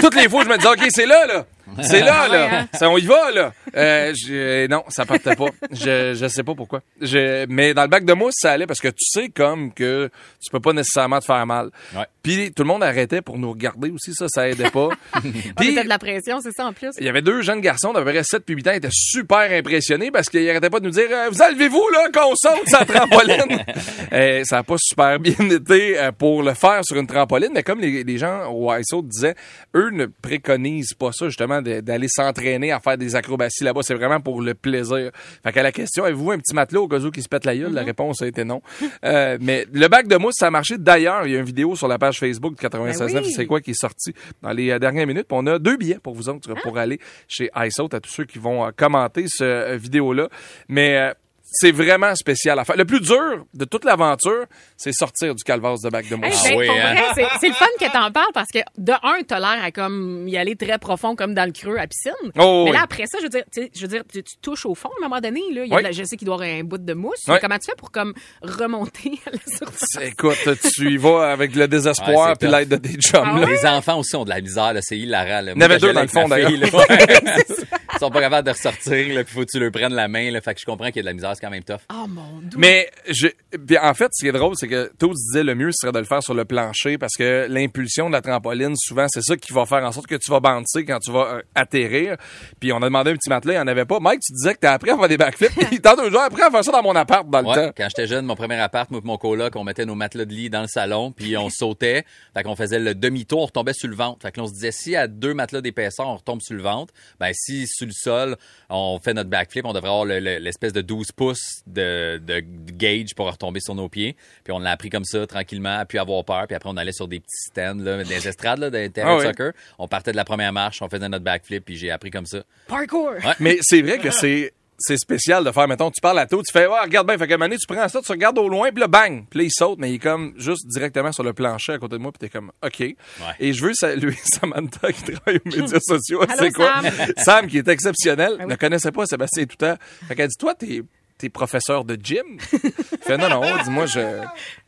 Toutes 0.00 0.14
les 0.16 0.28
fois, 0.28 0.44
je 0.44 0.48
me 0.50 0.56
disais, 0.56 0.68
OK, 0.68 0.84
c'est 0.90 1.06
là, 1.06 1.26
là. 1.26 1.46
C'est 1.82 2.00
là, 2.00 2.12
Ah 2.24 2.30
ouais, 2.30 2.36
là. 2.36 2.60
hein? 2.60 2.68
Ça, 2.74 2.88
on 2.90 2.98
y 2.98 3.06
va, 3.06 3.30
là. 3.30 3.52
Euh, 3.76 4.12
je- 4.14 4.66
non, 4.68 4.84
ça 4.88 5.04
partait 5.06 5.34
pas. 5.36 5.46
Je, 5.72 6.14
je 6.14 6.28
sais 6.28 6.42
pas 6.42 6.54
pourquoi. 6.54 6.80
Je, 7.00 7.46
mais 7.48 7.74
dans 7.74 7.82
le 7.82 7.88
bac 7.88 8.04
de 8.04 8.12
mousse, 8.12 8.34
ça 8.36 8.52
allait 8.52 8.66
parce 8.66 8.80
que 8.80 8.88
tu 8.88 9.04
sais 9.04 9.28
comme 9.28 9.72
que 9.72 10.10
tu 10.42 10.50
peux 10.50 10.60
pas 10.60 10.72
nécessairement 10.72 11.18
te 11.20 11.24
faire 11.24 11.44
mal. 11.46 11.70
Ouais. 11.96 12.04
Puis 12.22 12.52
tout 12.52 12.62
le 12.62 12.68
monde 12.68 12.82
arrêtait 12.82 13.20
pour 13.22 13.38
nous 13.38 13.50
regarder 13.50 13.90
aussi, 13.90 14.14
ça, 14.14 14.26
ça 14.28 14.48
aidait 14.48 14.70
pas. 14.70 14.88
Puis 15.58 15.74
de 15.74 15.88
la 15.88 15.98
pression, 15.98 16.38
c'est 16.42 16.52
ça 16.52 16.66
en 16.66 16.72
plus? 16.72 16.90
il 16.98 17.04
y 17.04 17.08
avait 17.08 17.22
deux 17.22 17.42
jeunes 17.42 17.60
garçons 17.60 17.92
d'à 17.92 18.00
peu 18.02 18.10
près 18.12 18.22
7 18.24 18.44
puis 18.44 18.54
8 18.54 18.68
ans, 18.68 18.70
ils 18.72 18.76
étaient 18.76 18.88
super 18.90 19.50
impressionnés 19.50 20.10
parce 20.10 20.28
qu'ils 20.28 20.48
arrêtaient 20.48 20.70
pas 20.70 20.80
de 20.80 20.84
nous 20.86 20.90
dire 20.90 21.08
euh, 21.10 21.28
Vous 21.30 21.42
enlevez-vous 21.42 21.88
là 21.92 22.08
qu'on 22.12 22.34
saute 22.36 22.66
sa 22.66 22.84
trampoline? 22.84 23.64
Euh, 24.12 24.42
ça 24.44 24.58
a 24.58 24.62
pas 24.62 24.76
super 24.78 25.18
bien 25.18 25.34
été 25.50 25.98
euh, 25.98 26.12
pour 26.12 26.42
le 26.44 26.54
faire 26.54 26.82
sur 26.84 26.96
une 26.96 27.06
trampoline, 27.06 27.50
mais 27.52 27.62
comme 27.64 27.80
les, 27.80 28.04
les 28.04 28.18
gens 28.18 28.48
au 28.52 28.72
ISO 28.72 29.02
disaient, 29.02 29.34
eux 29.74 29.90
ne 29.90 30.06
préconisent 30.06 30.94
pas 30.94 31.10
ça 31.12 31.26
justement 31.26 31.53
d'aller 31.62 32.08
s'entraîner 32.08 32.72
à 32.72 32.80
faire 32.80 32.98
des 32.98 33.16
acrobaties 33.16 33.64
là-bas. 33.64 33.82
C'est 33.82 33.94
vraiment 33.94 34.20
pour 34.20 34.40
le 34.40 34.54
plaisir. 34.54 35.10
Fait 35.42 35.52
qu'à 35.52 35.62
la 35.62 35.72
question, 35.72 36.04
avez-vous 36.04 36.32
un 36.32 36.38
petit 36.38 36.54
matelot 36.54 36.84
au 36.84 36.88
cas 36.88 36.98
où 37.00 37.10
qui 37.10 37.22
se 37.22 37.28
pète 37.28 37.44
la 37.44 37.56
gueule? 37.56 37.72
La 37.72 37.82
réponse 37.82 38.22
a 38.22 38.26
été 38.26 38.44
non. 38.44 38.62
Euh, 39.04 39.38
mais 39.40 39.66
le 39.72 39.88
bac 39.88 40.06
de 40.06 40.16
mousse, 40.16 40.34
ça 40.38 40.46
a 40.48 40.50
marché. 40.50 40.76
D'ailleurs, 40.78 41.26
il 41.26 41.32
y 41.32 41.36
a 41.36 41.38
une 41.38 41.44
vidéo 41.44 41.76
sur 41.76 41.88
la 41.88 41.98
page 41.98 42.18
Facebook 42.18 42.56
de 42.56 42.68
96.9, 42.68 43.12
Ben 43.12 43.22
oui. 43.24 43.32
c'est 43.32 43.46
quoi 43.46 43.60
qui 43.60 43.72
est 43.72 43.80
sorti 43.80 44.14
dans 44.42 44.52
les 44.52 44.70
euh, 44.70 44.78
dernières 44.78 45.06
minutes. 45.06 45.26
Puis 45.28 45.38
on 45.40 45.46
a 45.46 45.58
deux 45.58 45.76
billets 45.76 45.98
pour 46.02 46.14
vous 46.14 46.28
autres 46.28 46.54
pour 46.62 46.78
aller 46.78 46.98
chez 47.28 47.50
iSout 47.56 47.92
à 47.92 48.00
tous 48.00 48.10
ceux 48.10 48.24
qui 48.24 48.38
vont 48.38 48.64
euh, 48.64 48.70
commenter 48.76 49.26
ce 49.28 49.44
euh, 49.44 49.76
vidéo-là. 49.76 50.28
Mais 50.68 50.96
euh, 50.96 51.12
c'est 51.54 51.72
vraiment 51.72 52.14
spécial 52.14 52.58
à 52.58 52.64
faire. 52.64 52.76
Le 52.76 52.84
plus 52.84 53.00
dur 53.00 53.44
de 53.54 53.64
toute 53.64 53.84
l'aventure, 53.84 54.44
c'est 54.76 54.92
sortir 54.92 55.34
du 55.34 55.42
calvaire 55.44 55.74
de 55.82 55.88
bac 55.90 56.08
de 56.08 56.14
Hey, 56.14 56.20
mousse. 56.20 56.42
ben, 56.44 56.56
oui, 56.58 56.66
pour 56.66 56.76
hein? 56.76 56.94
vrai, 56.94 57.04
c'est- 57.40 57.48
le 57.48 57.54
fun 57.54 57.66
que 57.80 57.86
t'en 57.92 58.10
parles 58.12 58.32
parce 58.34 58.48
que 58.52 58.58
de 58.78 58.92
un, 58.92 59.22
t'as 59.26 59.38
l'air 59.38 59.62
à 59.64 59.70
comme 59.70 60.26
y 60.28 60.36
aller 60.36 60.56
très 60.56 60.78
profond 60.78 61.14
comme 61.16 61.34
dans 61.34 61.44
le 61.46 61.52
creux 61.52 61.78
à 61.78 61.86
piscine. 61.86 62.12
Oh, 62.38 62.64
mais 62.64 62.70
oui. 62.70 62.76
là 62.76 62.82
après 62.84 63.06
ça, 63.06 63.18
je 63.18 63.24
veux 63.24 63.28
dire, 63.28 63.44
je 63.74 63.80
veux 63.82 63.88
dire, 63.88 64.02
tu, 64.12 64.22
tu 64.22 64.36
touches 64.42 64.66
au 64.66 64.74
fond 64.74 64.88
à 65.00 65.04
un 65.04 65.08
moment 65.08 65.20
donné. 65.20 65.40
Là, 65.52 65.64
Il 65.64 65.70
y 65.70 65.72
a 65.72 65.76
Oui. 65.76 65.82
la- 65.82 65.92
je 65.92 66.04
sais 66.04 66.16
qu'il 66.16 66.26
doit 66.26 66.36
y 66.36 66.42
avoir 66.48 66.60
un 66.60 66.64
bout 66.64 66.78
de 66.78 66.94
mousse. 66.94 67.22
Oui. 67.28 67.36
Comment 67.40 67.58
tu 67.58 67.66
fais 67.70 67.76
pour 67.76 67.90
comme 67.90 68.12
remonter 68.42 69.18
à 69.26 69.30
la 69.30 69.38
surface? 69.46 69.98
Écoute, 70.02 70.48
tu 70.74 70.90
y 70.92 70.96
vas 70.96 71.30
avec 71.32 71.54
le 71.54 71.68
désespoir 71.68 72.36
puis 72.38 72.48
l'aide 72.50 72.68
de 72.68 72.76
des 72.76 72.94
chums. 72.98 73.22
Ah? 73.24 73.44
Les 73.46 73.64
enfants 73.66 73.98
aussi 73.98 74.16
ont 74.16 74.24
de 74.24 74.30
la 74.30 74.40
misère, 74.40 74.72
c'est 74.80 74.98
hilarant. 74.98 75.40
Là. 75.42 75.52
Il 75.54 75.60
y 75.60 75.64
en 75.64 75.66
avait 75.66 75.78
deux 75.78 75.92
dans 75.92 76.02
le 76.02 76.08
fond, 76.08 76.26
ma 76.28 76.36
sont 78.04 78.10
pas 78.10 78.20
capables 78.20 78.46
de 78.46 78.52
ressortir, 78.52 79.14
là, 79.14 79.24
puis 79.24 79.34
faut 79.34 79.40
que 79.40 79.50
tu 79.50 79.58
leur 79.60 79.70
prennes 79.72 79.94
la 79.94 80.08
main, 80.08 80.30
là. 80.30 80.40
Fait 80.40 80.54
que 80.54 80.60
je 80.60 80.64
comprends 80.66 80.86
qu'il 80.86 80.96
y 80.96 80.98
a 81.00 81.02
de 81.02 81.06
la 81.06 81.12
misère, 81.14 81.32
c'est 81.34 81.40
quand 81.40 81.50
même 81.50 81.62
tough. 81.64 81.80
Oh 81.92 82.06
mon 82.08 82.40
dieu. 82.40 82.58
Mais 82.58 82.90
je, 83.08 83.28
puis 83.66 83.78
en 83.78 83.94
fait, 83.94 84.08
ce 84.12 84.24
qui 84.24 84.28
est 84.28 84.32
drôle, 84.32 84.54
c'est 84.56 84.68
que 84.68 84.90
Toad 84.98 85.12
disait 85.14 85.42
le 85.44 85.54
mieux 85.54 85.70
serait 85.72 85.92
de 85.92 85.98
le 85.98 86.04
faire 86.04 86.22
sur 86.22 86.34
le 86.34 86.44
plancher 86.44 86.98
parce 86.98 87.14
que 87.16 87.46
l'impulsion 87.48 88.08
de 88.08 88.12
la 88.12 88.20
trampoline, 88.22 88.74
souvent, 88.76 89.06
c'est 89.08 89.22
ça 89.22 89.36
qui 89.36 89.52
va 89.52 89.66
faire 89.66 89.84
en 89.84 89.92
sorte 89.92 90.06
que 90.06 90.14
tu 90.16 90.30
vas 90.30 90.40
bouncer 90.40 90.84
quand 90.84 90.98
tu 90.98 91.10
vas 91.12 91.34
euh, 91.36 91.42
atterrir. 91.54 92.16
Puis 92.60 92.72
on 92.72 92.78
a 92.78 92.80
demandé 92.86 93.10
un 93.10 93.14
petit 93.14 93.28
matelas, 93.28 93.54
il 93.54 93.56
n'y 93.56 93.62
en 93.62 93.66
avait 93.66 93.84
pas. 93.84 93.98
Mike, 94.00 94.20
tu 94.20 94.32
disais 94.32 94.54
que 94.54 94.60
t'as 94.60 94.72
appris 94.72 94.90
à 94.90 94.96
faire 94.98 95.08
des 95.08 95.16
backflips. 95.16 95.54
Puis 95.70 95.80
tant 95.80 95.96
deux 95.96 96.10
jours 96.10 96.20
après 96.22 96.42
à 96.42 96.50
faire 96.50 96.64
ça 96.64 96.72
dans 96.72 96.82
mon 96.82 96.94
appart 96.96 97.28
dans 97.28 97.40
le 97.40 97.46
Ouais, 97.46 97.54
temps. 97.54 97.72
quand 97.76 97.86
j'étais 97.88 98.06
jeune, 98.06 98.24
mon 98.26 98.36
premier 98.36 98.56
appart, 98.56 98.90
moi 98.90 99.00
et 99.02 99.06
mon 99.06 99.16
coloc, 99.18 99.54
on 99.56 99.64
mettait 99.64 99.86
nos 99.86 99.94
matelas 99.94 100.24
de 100.24 100.32
lit 100.32 100.50
dans 100.50 100.62
le 100.62 100.68
salon, 100.68 101.12
puis 101.12 101.36
on 101.36 101.48
sautait. 101.50 102.04
Fait 102.34 102.42
qu'on 102.42 102.56
faisait 102.56 102.78
le 102.78 102.94
demi-tour, 102.94 103.42
on 103.42 103.46
retombait 103.46 103.72
sur 103.74 103.88
le 103.88 103.96
ventre. 103.96 104.20
Fait 104.22 104.32
que 104.32 104.38
là, 104.38 104.44
on 104.44 104.48
se 104.48 104.52
disait, 104.54 104.72
si 104.72 104.96
à 104.96 105.06
deux 105.08 105.34
matelas 105.34 105.60
d'épaisseur, 105.60 106.06
on 106.08 106.16
retombe 106.16 106.40
sur 106.40 106.54
le 106.54 106.62
ventre, 106.62 106.92
ben 107.20 107.30
si 107.34 107.66
sur 107.66 107.86
le 107.86 107.92
sol, 107.94 108.36
on 108.68 108.98
fait 109.02 109.14
notre 109.14 109.30
backflip, 109.30 109.64
on 109.64 109.72
devrait 109.72 109.88
avoir 109.88 110.04
le- 110.04 110.20
le- 110.20 110.38
l'espèce 110.38 110.72
de 110.72 110.80
12 110.82 111.12
pouces 111.12 111.62
de, 111.66 112.18
de 112.18 112.42
gauge 112.72 113.14
pour 113.16 113.30
retomber 113.30 113.60
sur 113.60 113.74
nos 113.74 113.88
pieds. 113.88 114.16
Puis 114.44 114.52
on 114.52 114.58
l'a 114.58 114.70
appris 114.72 114.90
comme 114.90 115.04
ça, 115.04 115.26
tranquillement, 115.26 115.84
puis 115.88 115.98
avoir 115.98 116.24
peur. 116.24 116.46
Puis 116.46 116.54
après, 116.56 116.68
on 116.68 116.76
allait 116.76 116.92
sur 116.92 117.08
des 117.08 117.20
petits 117.20 117.50
stands, 117.50 117.76
là, 117.78 118.04
des 118.04 118.28
estrades, 118.28 118.58
là, 118.58 118.70
des 118.70 118.90
terrains 118.90 119.12
Ah 119.12 119.14
de 119.16 119.20
oui. 119.20 119.26
soccer. 119.28 119.52
On 119.78 119.88
partait 119.88 120.12
de 120.12 120.16
la 120.16 120.24
première 120.24 120.52
marche, 120.52 120.82
on 120.82 120.88
faisait 120.88 121.08
notre 121.08 121.24
backflip, 121.24 121.64
puis 121.64 121.76
j'ai 121.76 121.90
appris 121.90 122.10
comme 122.10 122.26
ça. 122.26 122.42
Parkour. 122.68 123.12
Mais 123.40 123.58
c'est 123.62 123.82
vrai 123.82 123.98
que 123.98 124.10
c'est 124.10 124.52
c'est 124.78 124.96
spécial 124.96 125.44
de 125.44 125.50
faire, 125.52 125.68
mettons, 125.68 125.90
tu 125.90 126.00
parles 126.00 126.18
à 126.18 126.26
Toad, 126.26 126.44
tu 126.46 126.52
fais, 126.52 126.66
ouais, 126.66 126.80
regarde 126.80 127.06
bien, 127.06 127.18
fait 127.18 127.28
que 127.28 127.34
Mané, 127.34 127.56
tu 127.56 127.66
prends 127.66 127.88
ça, 127.88 128.00
tu 128.00 128.12
regardes 128.12 128.38
au 128.38 128.48
loin, 128.48 128.70
puis 128.70 128.80
là, 128.80 128.88
bang! 128.88 129.24
Puis 129.28 129.38
là, 129.38 129.44
il 129.44 129.50
saute, 129.52 129.78
mais 129.78 129.90
il 129.90 129.94
est 129.96 129.98
comme 129.98 130.34
juste 130.36 130.66
directement 130.66 131.12
sur 131.12 131.22
le 131.22 131.32
plancher 131.32 131.72
à 131.72 131.78
côté 131.78 131.96
de 131.96 132.02
moi, 132.02 132.12
puis 132.12 132.18
t'es 132.18 132.28
comme, 132.28 132.50
OK. 132.64 132.80
Et 132.80 133.52
je 133.52 133.64
veux 133.64 133.74
saluer 133.74 134.16
Samantha 134.24 134.92
qui 134.92 135.02
travaille 135.02 135.40
aux 135.44 135.48
médias 135.48 135.80
sociaux. 135.80 136.22
Allô, 136.22 136.34
c'est 136.38 136.52
quoi? 136.52 136.82
Sam. 136.82 137.12
Sam, 137.16 137.46
qui 137.46 137.58
est 137.58 137.68
exceptionnel, 137.68 138.36
oui. 138.40 138.46
ne 138.46 138.56
connaissait 138.56 138.92
pas 138.92 139.06
Sébastien 139.06 139.44
Toutant. 139.46 139.76
Fait 140.08 140.14
qu'elle 140.14 140.28
dit, 140.28 140.36
toi, 140.36 140.54
t'es 140.54 140.82
t'es 141.16 141.28
professeur 141.28 141.84
de 141.84 141.96
gym? 142.00 142.38
Il 142.52 142.58
fait, 143.02 143.16
non, 143.16 143.28
non, 143.28 143.42
dis-moi, 143.62 143.86
je, 143.86 144.00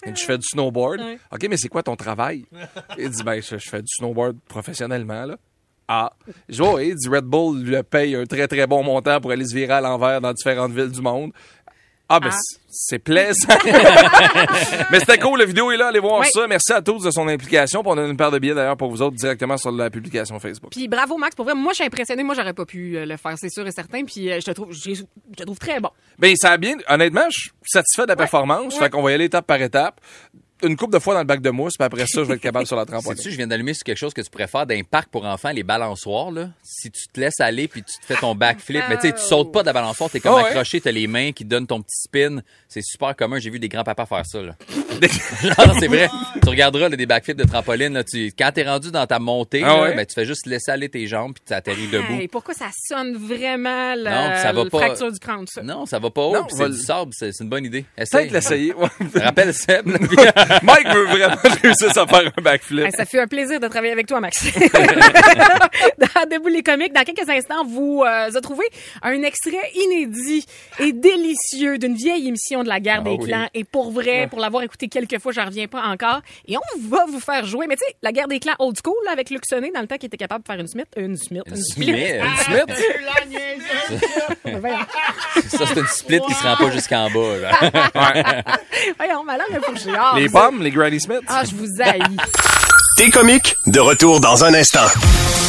je 0.07 0.25
fais 0.25 0.39
du 0.39 0.47
snowboard. 0.47 1.01
Ouais. 1.01 1.19
OK, 1.33 1.47
mais 1.51 1.57
c'est 1.57 1.69
quoi 1.69 1.83
ton 1.83 1.97
travail? 1.97 2.47
Il 2.99 3.11
dit, 3.11 3.23
ben, 3.25 3.43
je, 3.43 3.59
je 3.59 3.69
fais 3.69 3.81
du 3.81 3.89
snowboard 3.89 4.39
professionnellement, 4.49 5.25
là. 5.25 5.37
Ah. 5.89 6.11
Je 6.49 6.63
vois, 6.63 6.83
il 6.83 6.95
dit 6.97 7.09
Red 7.09 7.25
Bull 7.25 7.63
lui 7.63 7.77
paye 7.85 8.15
un 8.17 8.25
très 8.27 8.49
très 8.49 8.67
bon 8.67 8.83
montant 8.83 9.21
pour 9.21 9.31
aller 9.31 9.45
se 9.47 9.55
virer 9.55 9.75
à 9.75 9.81
l'envers 9.81 10.21
dans 10.21 10.33
différentes 10.33 10.73
villes 10.73 10.91
du 10.91 11.01
monde. 11.01 11.31
Ah, 12.09 12.21
ben, 12.21 12.31
Ah. 12.33 12.37
c'est- 12.69 12.99
plaisant. 13.01 13.49
Mais 14.91 15.01
c'était 15.01 15.19
cool, 15.19 15.39
la 15.41 15.45
vidéo 15.45 15.71
est 15.73 15.77
là, 15.77 15.89
allez 15.89 15.99
voir 15.99 16.21
Oui. 16.21 16.27
ça. 16.33 16.47
Merci 16.47 16.73
à 16.73 16.81
tous 16.83 17.03
de 17.03 17.11
son 17.11 17.27
implication. 17.29 17.83
Puis 17.83 17.91
on 17.93 17.99
a 17.99 18.03
une 18.07 18.17
paire 18.17 18.31
de 18.31 18.39
billets 18.39 18.55
d'ailleurs 18.55 18.77
pour 18.77 18.91
vous 18.91 19.03
autres 19.03 19.17
directement 19.17 19.57
sur 19.57 19.73
la 19.73 19.91
publication 19.91 20.39
Facebook. 20.39 20.71
Puis 20.71 20.87
bravo 20.89 21.17
Max, 21.17 21.35
pour 21.35 21.45
vrai, 21.45 21.55
moi 21.55 21.73
je 21.73 21.77
suis 21.77 21.85
impressionnée, 21.85 22.23
moi 22.23 22.35
j'aurais 22.37 22.53
pas 22.55 22.65
pu 22.65 22.97
euh, 22.97 23.07
le 23.07 23.17
faire, 23.17 23.35
c'est 23.37 23.51
sûr 23.51 23.67
et 23.67 23.73
certain. 23.73 24.05
Puis 24.05 24.31
euh, 24.31 24.39
je 24.41 24.47
te 24.47 24.51
trouve, 24.53 24.73
je, 24.73 24.95
je 24.95 25.03
te 25.37 25.43
trouve 25.43 25.59
très 25.59 25.81
bon. 25.81 25.91
Ben, 26.19 26.35
ça 26.37 26.51
a 26.53 26.57
bien, 26.59 26.77
honnêtement, 26.89 27.25
je 27.29 27.41
suis 27.41 27.51
satisfait 27.65 28.03
de 28.05 28.09
la 28.09 28.17
performance. 28.17 28.75
Ouais. 28.75 28.81
Fait 28.85 28.91
qu'on 28.91 29.03
va 29.03 29.11
y 29.11 29.15
aller 29.15 29.25
étape 29.25 29.47
par 29.47 29.61
étape. 29.61 30.01
Une 30.63 30.77
coupe 30.77 30.93
de 30.93 30.99
fois 30.99 31.15
dans 31.15 31.21
le 31.21 31.27
bac 31.27 31.41
de 31.43 31.51
mousse, 31.51 31.75
puis 31.79 31.85
après 31.85 32.07
ça, 32.07 32.23
je 32.23 32.29
vais 32.29 32.35
être 32.35 32.41
capable 32.41 32.67
sur 32.67 32.77
la 32.77 32.87
trampoline. 32.87 33.17
Sais-tu, 33.19 33.31
je 33.33 33.37
viens 33.37 33.47
d'allumer 33.47 33.75
sur 33.75 33.85
quelque 33.85 33.99
chose 33.99 34.15
que 34.15 34.23
tu 34.23 34.47
faire 34.47 34.67
d'un 34.67 34.83
parc 34.83 35.09
pour 35.11 35.25
enfants, 35.27 35.51
les 35.51 35.63
balançoires, 35.63 36.31
là? 36.31 36.49
Si 36.63 36.91
tu 36.91 37.09
te 37.13 37.21
laisses 37.21 37.41
aller 37.41 37.69
puis 37.69 37.83
tu 37.83 37.99
te 37.99 38.07
fais 38.07 38.17
ton 38.17 38.35
backflip, 38.35 38.83
mais 38.89 38.97
tu 38.97 39.03
sais, 39.09 39.13
tu 39.13 39.21
sautes 39.23 39.53
pas 39.53 39.61
de 39.63 39.67
la 39.67 39.73
balançoire, 39.73 40.09
t'es 40.11 40.21
comme 40.21 40.35
ouais. 40.35 40.45
accroché, 40.45 40.81
t'as 40.81 40.91
les 40.93 41.07
mains 41.07 41.33
qui 41.33 41.45
donnent 41.45 41.67
ton 41.67 41.83
petit 41.83 42.01
spin. 42.05 42.41
C'est 42.69 42.83
super 42.83 43.15
commun. 43.17 43.39
J'ai 43.39 43.51
vu 43.51 43.59
des 43.59 43.69
grands-papas 43.69 44.07
faire 44.07 44.25
ça, 44.27 44.41
là. 44.43 44.55
C'est 45.79 45.89
vrai. 45.89 46.09
Tu 46.43 46.49
regarderas, 46.49 46.89
là, 46.89 46.97
des 46.97 47.07
backflips 47.07 47.37
de 47.37 47.45
trampoline, 47.45 47.93
là. 47.93 48.05
Tu, 48.05 48.33
quand 48.39 48.51
t'es 48.55 48.63
rendu 48.65 48.91
dans 48.91 49.07
ta 49.07 49.19
montée, 49.19 49.63
Ah 49.63 49.69
là, 49.69 49.83
ouais? 49.83 49.95
ben, 49.95 50.07
tu 50.07 50.15
fais 50.15 50.25
juste 50.25 50.47
laisser 50.47 50.71
aller 50.71 50.89
tes 50.89 51.07
jambes 51.07 51.35
puis 51.35 51.43
tu 51.47 51.53
atterris 51.53 51.89
debout. 51.89 52.15
Hey, 52.15 52.29
pourquoi 52.29 52.55
ça 52.55 52.71
sonne 52.89 53.17
vraiment 53.17 53.95
la, 53.95 54.29
Non, 54.31 54.37
ça 54.43 54.53
va 54.53 54.65
pas- 54.65 54.79
fracture 54.79 55.13
du 55.13 55.19
crâne, 55.19 55.45
ça? 55.49 55.63
Non, 55.63 55.85
ça 55.87 55.99
va 55.99 56.11
pas 56.11 56.23
haut, 56.23 56.35
Non, 56.35 56.45
puis 56.45 56.55
on 56.55 56.57
c'est 56.57 56.63
va 56.63 56.69
du 56.71 56.77
le- 56.77 56.83
sable, 56.83 57.11
c'est 57.15 57.41
une 57.41 57.49
bonne 57.49 57.65
idée. 57.67 57.85
Essaye. 57.99 58.21
Peut-être 58.23 58.33
l'essayer. 58.33 58.75
Ouais. 58.75 58.89
Rappelle 59.23 59.53
Seb, 59.53 59.87
là, 59.89 59.99
puis- 59.99 60.17
Mike 60.63 60.89
veut 60.89 61.05
vraiment 61.07 61.37
réussisse 61.63 61.97
à 61.97 62.07
faire 62.07 62.33
un 62.37 62.43
backflip. 62.43 62.87
Hey, 62.87 62.93
ça 62.93 63.05
fait 63.05 63.21
un 63.21 63.27
plaisir 63.27 63.61
de 63.61 63.69
travailler 63.69 63.93
avec 63.93 64.07
toi, 64.07 64.21
Max. 64.21 64.45
dans 65.99 66.29
Debout 66.31 66.49
les 66.49 66.63
comiques, 66.63 66.93
dans 66.93 67.05
quelques 67.05 67.29
instants, 67.29 67.65
vous 67.65 68.05
euh, 68.07 68.41
trouvé 68.41 68.65
un 69.03 69.23
extrait 69.23 69.71
inédit 69.75 70.47
et 70.79 70.93
délicieux 70.93 71.79
d'une 71.79 71.95
vieille 71.95 72.29
émission 72.29 72.63
de 72.63 72.69
la 72.69 72.81
guerre 72.81 73.01
Ah 73.01 73.09
des 73.09 73.17
oui. 73.17 73.29
clans. 73.29 73.49
Et 73.55 73.65
pour 73.65 73.91
vrai, 73.91 74.27
pour 74.29 74.41
l'avoir 74.41 74.63
écouté 74.63 74.89
quelques 74.89 75.19
fois, 75.19 75.33
j'en 75.33 75.47
reviens 75.47 75.67
pas 75.67 75.83
encore. 75.83 76.21
Et 76.47 76.57
on 76.57 76.89
va 76.89 77.05
vous 77.07 77.21
faire 77.21 77.45
jouer. 77.45 77.67
Mais 77.69 77.77
tu 77.77 77.85
sais, 77.87 77.97
la 78.03 78.13
guerre 78.13 78.29
des 78.29 78.41
clans 78.41 78.55
old 78.59 78.77
school, 78.83 78.97
là, 79.05 79.13
avec 79.13 79.31
Luc 79.31 79.43
Sonné, 79.49 79.71
dans 79.75 79.81
le 79.81 79.87
temps 79.87 79.97
qu'il 79.97 80.07
était 80.07 80.17
capable 80.17 80.43
de 80.45 80.47
faire 80.47 80.61
une 80.61 80.67
Smith. 80.67 80.87
Une 80.97 81.17
Smith. 81.17 81.43
Une, 81.47 81.57
split. 81.57 81.93
Mais, 81.93 82.21
une 82.21 82.37
split, 82.37 82.61
Voyons, 84.59 84.79
ça, 85.49 85.67
c'est 85.67 85.81
une 85.81 85.87
split 85.87 86.21
qui 86.27 86.35
se 86.35 86.43
rend 86.43 86.57
pas 86.57 86.71
jusqu'en 86.71 87.11
bas, 87.11 87.39
là. 87.39 88.43
voyons, 88.97 89.25
ma 89.25 89.37
langue 89.37 89.61
Ah, 90.37 90.43
Les 90.43 90.51
pommes, 90.51 90.63
les 90.63 90.71
Granny 90.71 91.01
Smith. 91.01 91.21
Ah, 91.29 91.43
je 91.45 91.55
vous 91.55 91.81
haïs. 91.83 92.03
T'es 92.99 93.11
comique, 93.11 93.57
de 93.67 93.81
retour 93.81 94.21
dans 94.21 94.45
un 94.45 94.55
instant. 94.55 94.87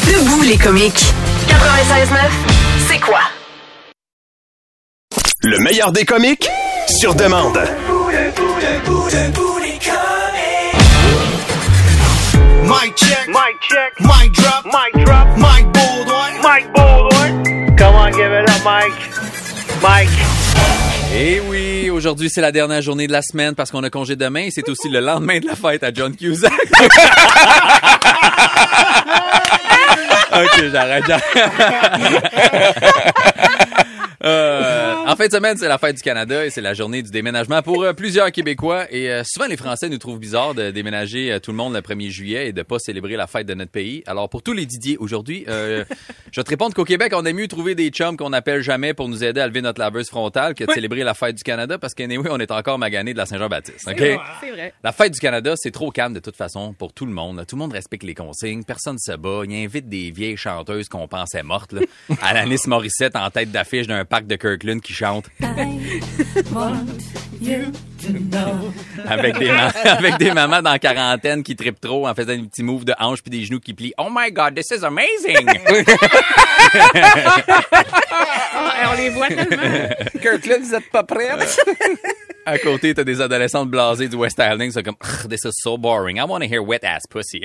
Debout 0.06 0.41
les 0.43 0.58
comiques. 0.58 1.13
96.9, 1.47 2.15
c'est 2.88 3.00
quoi? 3.00 3.19
Le 5.43 5.60
meilleur 5.60 5.91
des 5.91 6.06
comiques, 6.06 6.50
sur 6.88 7.15
demande. 7.15 7.58
Mic 12.63 12.95
check. 12.97 13.28
Mic 13.28 13.62
check. 13.62 14.00
Mic 14.00 14.32
drop. 14.34 14.65
Mic 14.65 15.06
drop. 15.06 15.28
Mic 15.38 15.65
Baldwin. 15.73 16.34
Mic 16.43 16.73
Baldwin. 16.73 17.76
Come 17.78 17.95
on, 17.95 18.12
give 18.12 18.32
it 18.32 18.50
up, 18.50 18.63
Mike. 18.65 18.91
Mike. 19.82 20.37
Et 21.19 21.39
oui, 21.39 21.89
aujourd'hui, 21.89 22.30
c'est 22.30 22.41
la 22.41 22.51
dernière 22.51 22.84
journée 22.84 23.08
de 23.08 23.12
la 23.12 23.23
semaine 23.23 23.56
parce 23.56 23.71
qu'on 23.71 23.82
a 23.82 23.89
congé 23.89 24.15
demain 24.15 24.41
et 24.41 24.51
c'est 24.51 24.69
aussi 24.69 24.88
le 24.88 24.99
lendemain 24.99 25.39
de 25.39 25.47
la 25.47 25.56
fête 25.56 25.82
à 25.84 25.91
John 25.91 26.15
Cusack. 26.15 26.53
ok, 30.32 30.63
j'arrête, 30.71 31.06
j'arrête. 31.08 31.23
Fin 35.17 35.25
de 35.25 35.32
semaine, 35.32 35.58
c'est 35.58 35.67
la 35.67 35.80
fête 35.80 35.95
du 35.95 36.03
Canada 36.03 36.45
et 36.45 36.51
c'est 36.51 36.62
la 36.62 36.75
journée 36.75 37.01
du 37.01 37.10
déménagement 37.10 37.63
pour 37.63 37.82
euh, 37.82 37.91
plusieurs 37.91 38.32
Québécois. 38.32 38.86
Et 38.91 39.10
euh, 39.10 39.23
souvent, 39.25 39.47
les 39.47 39.58
Français 39.58 39.89
nous 39.89 39.97
trouvent 39.97 40.19
bizarre 40.19 40.53
de 40.53 40.69
déménager 40.69 41.32
euh, 41.32 41.39
tout 41.39 41.49
le 41.49 41.58
monde 41.58 41.73
le 41.73 41.80
1er 41.82 42.12
juillet 42.12 42.49
et 42.49 42.53
de 42.53 42.62
pas 42.62 42.77
célébrer 42.77 43.15
la 43.15 43.25
fête 43.25 43.47
de 43.47 43.56
notre 43.56 43.71
pays. 43.71 44.03
Alors, 44.06 44.30
pour 44.30 44.43
tous 44.43 44.53
les 44.53 44.67
Didier 44.67 44.95
aujourd'hui, 44.99 45.43
je 45.47 45.86
vais 46.36 46.43
te 46.43 46.49
répondre 46.51 46.75
qu'au 46.75 46.84
Québec, 46.84 47.13
on 47.15 47.25
aime 47.25 47.38
mieux 47.38 47.47
trouver 47.47 47.73
des 47.73 47.89
chums 47.89 48.15
qu'on 48.15 48.32
appelle 48.32 48.62
jamais 48.62 48.93
pour 48.93 49.10
nous 49.10 49.23
aider 49.23 49.41
à 49.41 49.47
lever 49.47 49.63
notre 49.63 49.80
laveuse 49.80 50.08
frontale 50.08 50.53
que 50.53 50.65
de 50.65 50.71
célébrer 50.71 51.03
la 51.03 51.15
fête 51.15 51.36
du 51.36 51.41
Canada 51.41 51.80
parce 51.80 51.95
qu'anyway, 51.95 52.30
on 52.30 52.38
est 52.38 52.51
encore 52.51 52.77
magané 52.77 53.13
de 53.13 53.17
la 53.17 53.25
Saint-Jean-Baptiste. 53.25 53.88
OK? 53.88 54.19
C'est 54.39 54.51
vrai. 54.51 54.71
La 54.84 54.91
fête 54.91 55.13
du 55.13 55.19
Canada, 55.19 55.53
c'est 55.56 55.71
trop 55.71 55.89
calme 55.89 56.13
de 56.13 56.19
toute 56.19 56.36
façon 56.36 56.73
pour 56.73 56.93
tout 56.93 57.08
le 57.08 57.12
monde. 57.12 57.43
Tout 57.47 57.56
le 57.56 57.62
monde 57.62 57.73
respecte 57.73 58.03
les 58.03 58.13
consignes, 58.13 58.63
personne 58.63 58.99
se 58.99 59.13
bat. 59.13 59.41
Il 59.45 59.56
invite 59.65 59.89
des 59.89 60.12
vieilles 60.12 60.38
chanteuses 60.38 60.89
qu'on 60.89 61.08
pensait 61.08 61.41
mortes. 61.41 61.73
Là. 61.73 61.82
Alanis 62.21 62.67
Morissette 62.67 63.15
en 63.15 63.32
tête 63.32 63.51
d'affiche 63.51 63.88
d'un 63.88 64.06
parc 64.06 64.27
de 64.27 64.36
Kirkland 64.36 64.80
qui 64.80 64.93
chante. 64.93 65.06
I 65.07 66.01
want 66.53 67.01
you. 67.39 67.71
Avec 69.07 69.38
des, 69.38 69.51
ma- 69.51 69.67
avec 69.83 70.17
des 70.17 70.31
mamans 70.33 70.62
dans 70.62 70.71
la 70.71 70.79
quarantaine 70.79 71.43
qui 71.43 71.55
trippent 71.55 71.79
trop 71.81 72.07
en 72.07 72.13
faisant 72.13 72.36
des 72.36 72.43
petits 72.43 72.63
moves 72.63 72.86
de 72.86 72.93
hanches 72.99 73.21
puis 73.21 73.31
des 73.31 73.43
genoux 73.45 73.60
qui 73.60 73.73
plient. 73.73 73.93
Oh 73.97 74.07
my 74.12 74.31
God, 74.31 74.55
this 74.55 74.67
is 74.71 74.83
amazing! 74.83 75.47
Ah, 78.10 78.91
on 78.93 78.97
les 78.97 79.10
voit 79.10 79.27
tellement. 79.27 79.89
Kirkland, 80.21 80.62
vous 80.62 80.75
êtes 80.75 80.89
pas 80.91 81.03
prêts? 81.03 81.29
À 82.45 82.57
côté, 82.60 82.93
t'as 82.93 83.03
des 83.03 83.19
adolescentes 83.21 83.69
blasées 83.69 84.07
du 84.07 84.15
West 84.15 84.38
Island, 84.39 84.71
c'est 84.71 84.83
comme, 84.83 84.95
Ugh, 85.03 85.29
this 85.29 85.41
is 85.45 85.51
so 85.53 85.77
boring. 85.77 86.17
I 86.17 86.23
want 86.23 86.39
to 86.41 86.45
hear 86.45 86.62
wet 86.63 86.83
ass 86.83 87.03
pussy. 87.10 87.41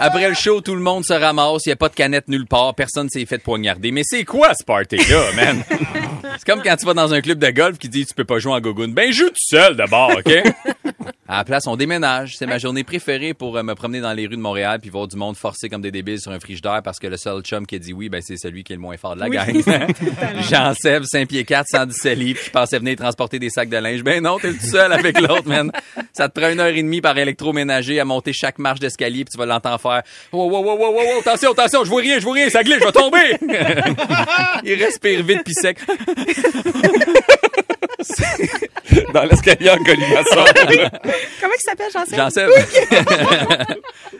Après 0.00 0.28
le 0.28 0.34
show, 0.34 0.60
tout 0.60 0.74
le 0.74 0.80
monde 0.80 1.04
se 1.04 1.12
ramasse, 1.12 1.66
il 1.66 1.70
y 1.70 1.72
a 1.72 1.76
pas 1.76 1.88
de 1.88 1.94
canette 1.94 2.28
nulle 2.28 2.46
part, 2.46 2.74
personne 2.74 3.08
s'est 3.08 3.26
fait 3.26 3.38
poignarder. 3.38 3.90
Mais 3.90 4.02
c'est 4.04 4.24
quoi 4.24 4.52
ce 4.58 4.64
party-là, 4.64 5.32
man? 5.34 5.62
C'est 6.38 6.44
comme 6.46 6.62
quand 6.62 6.76
tu 6.76 6.84
vas 6.88 6.94
dans 6.94 7.14
un 7.14 7.20
club 7.20 7.38
de 7.38 7.50
golf 7.50 7.78
qui 7.78 7.88
dit 7.88 8.06
tu 8.06 8.14
peux 8.14 8.24
pas 8.24 8.38
jouer 8.38 8.52
en 8.52 8.60
gogoune. 8.60 8.92
Ben, 8.92 9.12
joue 9.12 9.28
tout 9.28 9.34
seul 9.36 9.76
d'abord, 9.76 10.10
OK? 10.16 10.32
À 11.30 11.36
la 11.36 11.44
place, 11.44 11.66
on 11.66 11.76
déménage. 11.76 12.36
C'est 12.38 12.46
ma 12.46 12.56
journée 12.56 12.84
préférée 12.84 13.34
pour 13.34 13.54
euh, 13.58 13.62
me 13.62 13.74
promener 13.74 14.00
dans 14.00 14.14
les 14.14 14.26
rues 14.26 14.36
de 14.36 14.40
Montréal 14.40 14.78
puis 14.80 14.88
voir 14.88 15.06
du 15.06 15.16
monde 15.16 15.36
forcé 15.36 15.68
comme 15.68 15.82
des 15.82 15.90
débiles 15.90 16.18
sur 16.18 16.32
un 16.32 16.40
frigidaire 16.40 16.80
parce 16.82 16.98
que 16.98 17.06
le 17.06 17.18
seul 17.18 17.42
chum 17.42 17.66
qui 17.66 17.74
a 17.74 17.78
dit 17.78 17.92
oui, 17.92 18.08
ben 18.08 18.22
c'est 18.24 18.38
celui 18.38 18.64
qui 18.64 18.72
est 18.72 18.76
le 18.76 18.80
moins 18.80 18.96
fort 18.96 19.14
de 19.14 19.20
la 19.20 19.28
gang. 19.28 19.62
Jean-Seb, 20.50 21.04
5 21.04 21.28
pieds 21.28 21.44
4, 21.44 21.66
117 21.68 22.18
livres, 22.18 22.40
qui 22.40 22.48
pensait 22.48 22.78
venir 22.78 22.96
transporter 22.96 23.38
des 23.38 23.50
sacs 23.50 23.68
de 23.68 23.76
linge. 23.76 24.02
Ben 24.02 24.22
non, 24.22 24.38
t'es 24.38 24.54
tout 24.54 24.64
seul 24.64 24.90
avec 24.90 25.20
l'autre, 25.20 25.46
man. 25.46 25.70
Ça 26.14 26.30
te 26.30 26.40
prend 26.40 26.50
une 26.50 26.60
heure 26.60 26.68
et 26.68 26.82
demie 26.82 27.02
par 27.02 27.18
électroménager 27.18 28.00
à 28.00 28.06
monter 28.06 28.32
chaque 28.32 28.58
marche 28.58 28.80
d'escalier 28.80 29.26
puis 29.26 29.32
tu 29.32 29.38
vas 29.38 29.44
l'entendre 29.44 29.78
faire 29.82 30.02
wow, 30.32 30.48
wow, 30.48 30.64
wow, 30.64 30.78
wow, 30.78 30.94
wow, 30.94 31.20
attention, 31.20 31.52
attention, 31.52 31.84
je 31.84 31.90
vois 31.90 32.00
rien, 32.00 32.18
je 32.20 32.24
vois 32.24 32.34
rien, 32.34 32.48
ça 32.48 32.62
glisse, 32.62 32.78
je 32.80 32.86
vais 32.86 32.92
tomber. 32.92 33.36
Il 34.64 34.82
respire 34.82 35.22
vite 35.22 35.42
puis 35.44 35.52
sec. 35.52 35.78
Dans 39.12 39.24
l'escalier 39.24 39.70
en 39.70 39.78
colimaçon. 39.78 40.30
Comment 41.40 41.54
il 41.54 41.60
s'appelle, 41.60 41.90
Jean-Seb? 41.92 42.16
Jean-Seb. 42.16 42.50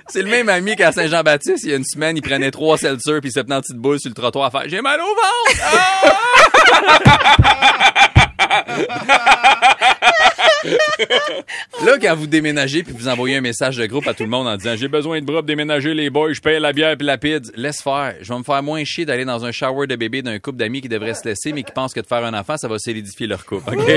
c'est 0.08 0.22
le 0.22 0.30
même 0.30 0.48
ami 0.48 0.74
qu'à 0.76 0.92
Saint-Jean-Baptiste. 0.92 1.64
Il 1.64 1.70
y 1.70 1.72
a 1.72 1.76
une 1.76 1.84
semaine, 1.84 2.16
il 2.16 2.22
prenait 2.22 2.50
trois 2.50 2.78
seltzers 2.78 3.20
puis 3.20 3.28
il 3.30 3.32
se 3.32 3.40
tenait 3.40 3.56
en 3.56 3.60
petite 3.60 3.76
boule 3.76 4.00
sur 4.00 4.08
le 4.10 4.14
trottoir 4.14 4.46
à 4.46 4.50
faire 4.50 4.62
J'ai 4.68 4.80
mal 4.80 5.00
au 5.00 5.04
ventre! 5.04 5.18
Là, 11.84 11.92
quand 12.00 12.16
vous 12.16 12.26
déménagez 12.26 12.82
puis 12.82 12.92
vous 12.96 13.08
envoyez 13.08 13.36
un 13.36 13.40
message 13.40 13.76
de 13.76 13.86
groupe 13.86 14.06
à 14.08 14.14
tout 14.14 14.24
le 14.24 14.28
monde 14.28 14.46
en 14.46 14.56
disant 14.56 14.74
J'ai 14.76 14.88
besoin 14.88 15.20
de 15.20 15.24
bras 15.24 15.38
pour 15.38 15.44
déménager 15.44 15.94
les 15.94 16.10
boys, 16.10 16.32
je 16.32 16.40
paye 16.40 16.58
la 16.60 16.72
bière 16.72 16.96
puis 16.96 17.06
la 17.06 17.18
pizza, 17.18 17.52
laisse 17.56 17.80
faire. 17.82 18.14
Je 18.20 18.32
vais 18.32 18.38
me 18.38 18.44
faire 18.44 18.62
moins 18.62 18.84
chier 18.84 19.06
d'aller 19.06 19.24
dans 19.24 19.44
un 19.44 19.52
shower 19.52 19.86
de 19.86 19.96
bébé 19.96 20.22
d'un 20.22 20.38
couple 20.38 20.58
d'amis 20.58 20.80
qui 20.80 20.88
devrait 20.88 21.14
se 21.14 21.26
laisser 21.26 21.52
mais 21.52 21.62
qui 21.62 21.72
pensent 21.72 21.94
que 21.94 22.00
de 22.00 22.06
faire 22.06 22.24
un 22.24 22.34
enfant, 22.34 22.56
ça 22.56 22.68
va 22.68 22.78
solidifier 22.78 23.26
leur 23.26 23.44
couple. 23.44 23.74
OK? 23.74 23.90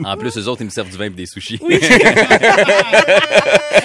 en 0.04 0.16
plus, 0.16 0.36
eux 0.38 0.48
autres, 0.48 0.62
ils 0.62 0.66
me 0.66 0.70
servent 0.70 0.90
du 0.90 0.96
vin 0.96 1.06
et 1.06 1.10
des 1.10 1.26
sushis. 1.26 1.60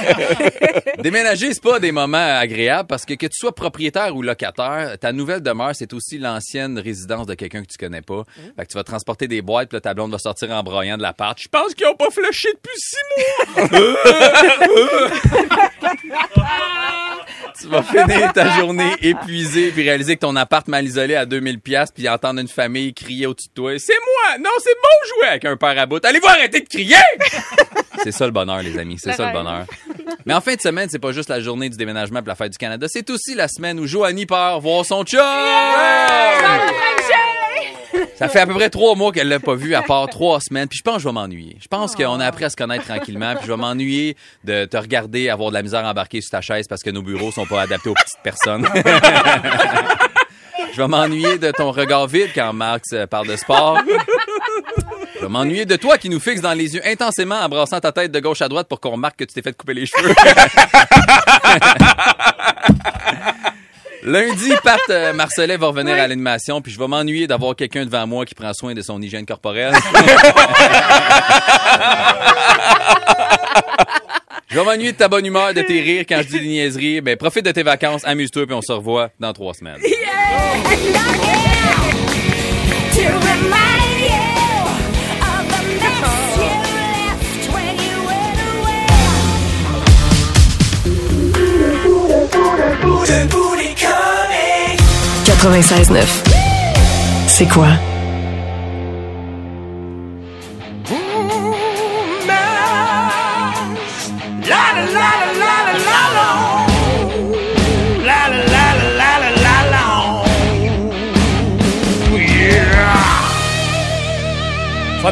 Déménager, 0.99 1.53
c'est 1.53 1.63
pas 1.63 1.79
des 1.79 1.91
moments 1.91 2.37
agréables 2.37 2.87
parce 2.87 3.05
que 3.05 3.13
que 3.13 3.27
tu 3.27 3.37
sois 3.37 3.53
propriétaire 3.53 4.15
ou 4.15 4.21
locataire, 4.21 4.97
ta 4.99 5.11
nouvelle 5.11 5.41
demeure, 5.41 5.71
c'est 5.73 5.93
aussi 5.93 6.17
l'ancienne 6.17 6.79
résidence 6.79 7.27
de 7.27 7.35
quelqu'un 7.35 7.61
que 7.61 7.67
tu 7.67 7.77
connais 7.77 8.01
pas. 8.01 8.23
Fait 8.57 8.65
que 8.65 8.71
tu 8.71 8.77
vas 8.77 8.83
transporter 8.83 9.27
des 9.27 9.41
boîtes, 9.41 9.69
puis 9.69 9.77
là, 9.77 9.81
ta 9.81 9.93
blonde 9.93 10.11
va 10.11 10.17
sortir 10.17 10.49
en 10.51 10.63
broyant 10.63 10.97
de 10.97 11.01
l'appart. 11.01 11.37
Je 11.41 11.47
pense 11.47 11.73
qu'ils 11.73 11.87
ont 11.87 11.95
pas 11.95 12.09
flushé 12.09 12.49
depuis 12.53 12.77
six 12.77 12.97
mois. 13.15 13.69
tu 17.59 17.67
vas 17.67 17.83
finir 17.83 18.33
ta 18.33 18.59
journée 18.59 18.91
épuisée 19.01 19.71
puis 19.71 19.83
réaliser 19.83 20.15
que 20.15 20.21
ton 20.21 20.35
appart 20.35 20.67
mal 20.67 20.85
isolé 20.85 21.15
à 21.15 21.25
2000 21.25 21.59
pièces 21.59 21.91
puis 21.91 22.07
entendre 22.09 22.39
une 22.39 22.47
famille 22.47 22.93
crier 22.93 23.27
au-dessus 23.27 23.49
de 23.49 23.53
toi. 23.53 23.73
C'est 23.77 23.93
moi! 23.93 24.37
Non, 24.39 24.49
c'est 24.59 24.73
bon 24.75 25.15
jouer 25.15 25.27
avec 25.27 25.45
un 25.45 25.57
père 25.57 25.77
à 25.79 25.85
bout. 25.85 26.03
Allez-vous 26.03 26.27
arrêter 26.27 26.61
de 26.61 26.67
crier! 26.67 26.95
c'est 28.03 28.11
ça 28.11 28.25
le 28.25 28.31
bonheur, 28.31 28.61
les 28.61 28.77
amis. 28.77 28.97
C'est 28.99 29.11
Le 29.11 29.15
ça 29.15 29.27
le 29.27 29.33
bonheur. 29.33 29.65
Mais 30.25 30.33
en 30.33 30.41
fin 30.41 30.55
de 30.55 30.61
semaine, 30.61 30.87
c'est 30.89 30.99
pas 30.99 31.11
juste 31.11 31.29
la 31.29 31.39
journée 31.39 31.69
du 31.69 31.77
déménagement 31.77 32.19
pour 32.19 32.29
la 32.29 32.35
fête 32.35 32.51
du 32.51 32.57
Canada. 32.57 32.87
C'est 32.89 33.09
aussi 33.09 33.35
la 33.35 33.47
semaine 33.47 33.79
où 33.79 33.87
Joanie 33.87 34.25
part 34.25 34.59
voir 34.59 34.85
son 34.85 35.03
chum! 35.03 35.19
Ça 38.15 38.29
fait 38.29 38.39
à 38.39 38.47
peu 38.47 38.53
près 38.53 38.69
trois 38.69 38.95
mois 38.95 39.11
qu'elle 39.11 39.27
l'a 39.27 39.39
pas 39.39 39.55
vu, 39.55 39.75
à 39.75 39.81
part 39.81 40.07
trois 40.07 40.39
semaines. 40.39 40.67
Puis 40.67 40.77
je 40.77 40.83
pense 40.83 40.95
que 40.95 41.01
je 41.01 41.07
vais 41.07 41.13
m'ennuyer. 41.13 41.57
Je 41.61 41.67
pense 41.67 41.95
qu'on 41.95 42.19
a 42.19 42.25
appris 42.25 42.45
à 42.45 42.49
se 42.49 42.55
connaître 42.55 42.85
tranquillement. 42.85 43.35
Puis 43.35 43.47
je 43.47 43.51
vais 43.51 43.57
m'ennuyer 43.57 44.17
de 44.43 44.65
te 44.65 44.77
regarder 44.77 45.29
avoir 45.29 45.49
de 45.49 45.55
la 45.55 45.61
misère 45.61 45.85
embarquée 45.85 46.21
sur 46.21 46.31
ta 46.31 46.41
chaise 46.41 46.67
parce 46.67 46.83
que 46.83 46.89
nos 46.89 47.01
bureaux 47.01 47.31
sont 47.31 47.45
pas 47.45 47.61
adaptés 47.61 47.89
aux 47.89 47.93
petites 47.93 48.21
personnes. 48.23 48.67
je 50.73 50.81
vais 50.81 50.87
m'ennuyer 50.87 51.37
de 51.37 51.51
ton 51.51 51.71
regard 51.71 52.07
vide 52.07 52.29
quand 52.33 52.53
Max 52.53 52.93
euh, 52.93 53.07
parle 53.07 53.27
de 53.27 53.35
sport. 53.35 53.79
Je 55.23 55.27
vais 55.29 55.31
m'ennuyer 55.31 55.65
de 55.65 55.77
toi 55.77 55.97
qui 55.97 56.09
nous 56.09 56.19
fixe 56.19 56.41
dans 56.41 56.51
les 56.51 56.75
yeux 56.75 56.81
intensément 56.85 57.39
en 57.39 57.47
brassant 57.47 57.79
ta 57.79 57.93
tête 57.93 58.11
de 58.11 58.19
gauche 58.19 58.41
à 58.41 58.49
droite 58.49 58.67
pour 58.67 58.81
qu'on 58.81 58.89
remarque 58.89 59.15
que 59.15 59.23
tu 59.23 59.33
t'es 59.33 59.41
fait 59.41 59.55
couper 59.55 59.73
les 59.73 59.85
cheveux. 59.85 60.13
Lundi, 64.03 64.51
Pat 64.61 64.81
euh, 64.89 65.13
Marcelet 65.13 65.55
va 65.55 65.67
revenir 65.67 65.93
à 65.93 66.09
l'animation, 66.09 66.61
puis 66.61 66.73
je 66.73 66.77
vais 66.77 66.89
m'ennuyer 66.89 67.25
d'avoir 67.25 67.55
quelqu'un 67.55 67.85
devant 67.85 68.05
moi 68.05 68.25
qui 68.25 68.35
prend 68.35 68.53
soin 68.53 68.73
de 68.73 68.81
son 68.81 69.01
hygiène 69.01 69.25
corporelle. 69.25 69.71
je 74.49 74.59
vais 74.59 74.65
m'ennuyer 74.65 74.91
de 74.91 74.97
ta 74.97 75.07
bonne 75.07 75.25
humeur, 75.25 75.53
de 75.53 75.61
tes 75.61 75.79
rires 75.79 76.03
quand 76.05 76.21
je 76.21 76.27
dis 76.27 76.41
des 76.41 76.47
niaiseries. 76.47 76.99
Ben, 76.99 77.15
profite 77.15 77.45
de 77.45 77.51
tes 77.51 77.63
vacances, 77.63 78.01
amuse-toi, 78.03 78.45
puis 78.45 78.55
on 78.55 78.61
se 78.61 78.73
revoit 78.73 79.09
dans 79.21 79.31
trois 79.31 79.53
semaines. 79.53 79.79
Booty 82.67 83.07
96.9. 95.25 96.05
C'est 97.27 97.45
quoi? 97.47 97.67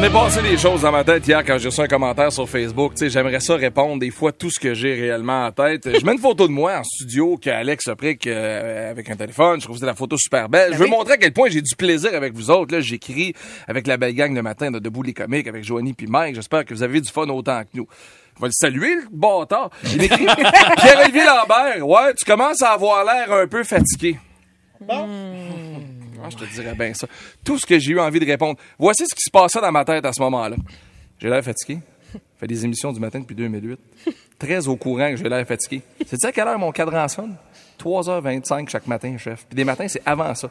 J'en 0.02 0.08
ai 0.08 0.12
passé 0.12 0.42
des 0.42 0.58
choses 0.58 0.82
dans 0.82 0.90
ma 0.90 1.04
tête 1.04 1.28
hier 1.28 1.44
quand 1.44 1.58
j'ai 1.58 1.68
reçu 1.68 1.80
un 1.80 1.86
commentaire 1.86 2.32
sur 2.32 2.48
Facebook. 2.48 2.94
Tu 2.94 3.04
sais, 3.04 3.10
j'aimerais 3.10 3.38
ça 3.38 3.54
répondre 3.54 4.00
des 4.00 4.10
fois 4.10 4.32
tout 4.32 4.50
ce 4.50 4.58
que 4.58 4.74
j'ai 4.74 4.94
réellement 4.94 5.46
en 5.46 5.52
tête. 5.52 5.88
Je 5.96 6.04
mets 6.04 6.14
une 6.14 6.18
photo 6.18 6.48
de 6.48 6.52
moi 6.52 6.78
en 6.78 6.82
studio 6.82 7.36
qu'Alex 7.36 7.86
a 7.86 7.94
pris 7.94 8.18
euh, 8.26 8.90
avec 8.90 9.08
un 9.10 9.14
téléphone. 9.14 9.60
Je 9.60 9.66
trouve 9.66 9.76
que 9.76 9.80
c'est 9.80 9.86
la 9.86 9.94
photo 9.94 10.16
super 10.18 10.48
belle. 10.48 10.72
je 10.72 10.78
veux 10.78 10.88
montrer 10.88 11.12
à 11.12 11.16
quel 11.18 11.32
point 11.32 11.50
j'ai 11.50 11.62
du 11.62 11.76
plaisir 11.76 12.16
avec 12.16 12.34
vous 12.34 12.50
autres. 12.50 12.74
Là, 12.74 12.80
j'écris 12.80 13.32
avec 13.68 13.86
la 13.86 13.96
belle 13.96 14.14
gang 14.16 14.34
le 14.34 14.42
matin 14.42 14.72
de 14.72 14.80
Debout 14.80 15.04
les 15.04 15.14
comiques 15.14 15.46
avec 15.46 15.62
Joanie 15.62 15.92
puis 15.92 16.08
Mike. 16.08 16.34
J'espère 16.34 16.64
que 16.64 16.74
vous 16.74 16.82
avez 16.82 17.00
du 17.00 17.08
fun 17.08 17.28
autant 17.28 17.62
que 17.62 17.68
nous. 17.74 17.86
On 18.38 18.40
va 18.40 18.48
le 18.48 18.52
saluer, 18.54 18.96
le 18.96 19.02
bâtard. 19.12 19.70
Il 19.84 20.02
écrit 20.02 20.26
Pierre-Olivier 20.78 21.22
Lambert. 21.26 21.86
Ouais, 21.86 22.12
tu 22.14 22.24
commences 22.24 22.60
à 22.60 22.70
avoir 22.70 23.04
l'air 23.04 23.32
un 23.32 23.46
peu 23.46 23.62
fatigué. 23.62 24.18
Je 26.30 26.36
te 26.36 26.44
dirais 26.44 26.74
bien 26.74 26.94
ça. 26.94 27.06
Tout 27.44 27.58
ce 27.58 27.66
que 27.66 27.78
j'ai 27.78 27.92
eu 27.92 28.00
envie 28.00 28.20
de 28.20 28.26
répondre. 28.26 28.58
Voici 28.78 29.06
ce 29.06 29.14
qui 29.14 29.22
se 29.22 29.30
passait 29.30 29.60
dans 29.60 29.72
ma 29.72 29.84
tête 29.84 30.04
à 30.04 30.12
ce 30.12 30.20
moment-là. 30.22 30.56
J'ai 31.18 31.28
l'air 31.28 31.42
fatigué. 31.42 31.80
fait 32.38 32.46
des 32.46 32.64
émissions 32.64 32.92
du 32.92 33.00
matin 33.00 33.20
depuis 33.20 33.34
2008. 33.36 33.78
Très 34.38 34.66
au 34.68 34.76
courant 34.76 35.10
que 35.10 35.16
j'ai 35.16 35.28
l'air 35.28 35.46
fatigué. 35.46 35.82
C'est 36.06 36.24
à 36.24 36.32
quelle 36.32 36.48
heure 36.48 36.58
mon 36.58 36.72
cadran 36.72 37.06
sonne? 37.08 37.36
3h25 37.78 38.68
chaque 38.68 38.86
matin, 38.86 39.16
chef. 39.18 39.44
Puis 39.46 39.56
des 39.56 39.64
matins, 39.64 39.88
c'est 39.88 40.02
avant 40.04 40.34
ça. 40.34 40.50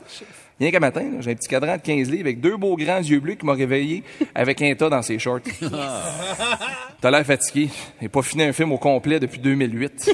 Rien 0.62 0.70
qu'un 0.70 0.80
matin, 0.80 1.04
j'ai 1.22 1.32
un 1.32 1.34
petit 1.34 1.50
cadran 1.50 1.76
de 1.76 1.82
15 1.82 2.12
livres 2.12 2.26
avec 2.26 2.40
deux 2.40 2.56
beaux 2.56 2.78
grands 2.78 3.00
yeux 3.00 3.20
bleus 3.20 3.34
qui 3.34 3.48
m'ont 3.48 3.56
réveillé 3.56 4.04
avec 4.36 4.62
un 4.62 4.76
tas 4.76 4.92
dans 4.92 5.02
ses 5.02 5.18
shorts. 5.18 5.40
T'as 7.02 7.10
l'air 7.10 7.26
fatigué. 7.26 7.72
J'ai 8.00 8.10
pas 8.10 8.22
fini 8.22 8.44
un 8.44 8.54
film 8.54 8.72
au 8.72 8.78
complet 8.78 9.20
depuis 9.20 9.40
2008. 9.40 10.14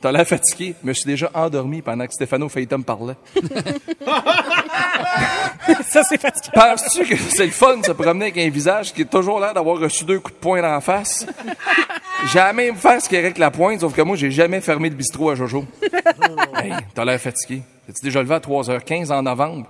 T'as 0.00 0.10
l'air 0.10 0.26
fatigué. 0.26 0.74
Je 0.82 0.88
me 0.88 0.94
suis 0.94 1.04
déjà 1.04 1.30
endormi 1.34 1.82
pendant 1.82 2.06
que 2.06 2.12
Stéphano 2.14 2.48
Feitum 2.48 2.82
parlait. 2.82 3.16
Ça, 5.86 6.02
c'est 6.04 6.18
fatigué. 6.18 6.52
Penses-tu 6.54 7.04
que 7.04 7.16
c'est 7.28 7.44
le 7.44 7.52
fun 7.52 7.76
de 7.76 7.84
se 7.84 7.92
promener 7.92 8.30
avec 8.30 8.38
un 8.38 8.48
visage 8.48 8.94
qui 8.94 9.02
est 9.02 9.10
toujours 9.10 9.40
l'air 9.40 9.52
d'avoir 9.52 9.78
reçu 9.78 10.06
deux 10.06 10.20
coups 10.20 10.34
de 10.36 10.40
poing 10.40 10.62
dans 10.62 10.72
la 10.72 10.80
face? 10.80 11.26
J'ai 12.32 12.38
la 12.38 12.54
même 12.54 12.76
face 12.76 13.08
qu'Éric 13.08 13.36
Lapointe, 13.36 13.80
sauf 13.80 13.92
que 13.94 14.00
moi, 14.00 14.16
j'ai 14.16 14.30
jamais 14.30 14.62
fermé 14.62 14.88
le 14.88 14.96
bistrot 14.96 15.28
à 15.28 15.34
Jojo. 15.34 15.66
hey, 16.62 16.72
t'as 16.94 17.04
l'air 17.04 17.20
fatigué. 17.20 17.60
T'es-tu 17.86 18.02
déjà 18.02 18.22
levé 18.22 18.36
à 18.36 18.38
3h15 18.38 19.12
en 19.12 19.22
novembre? 19.22 19.66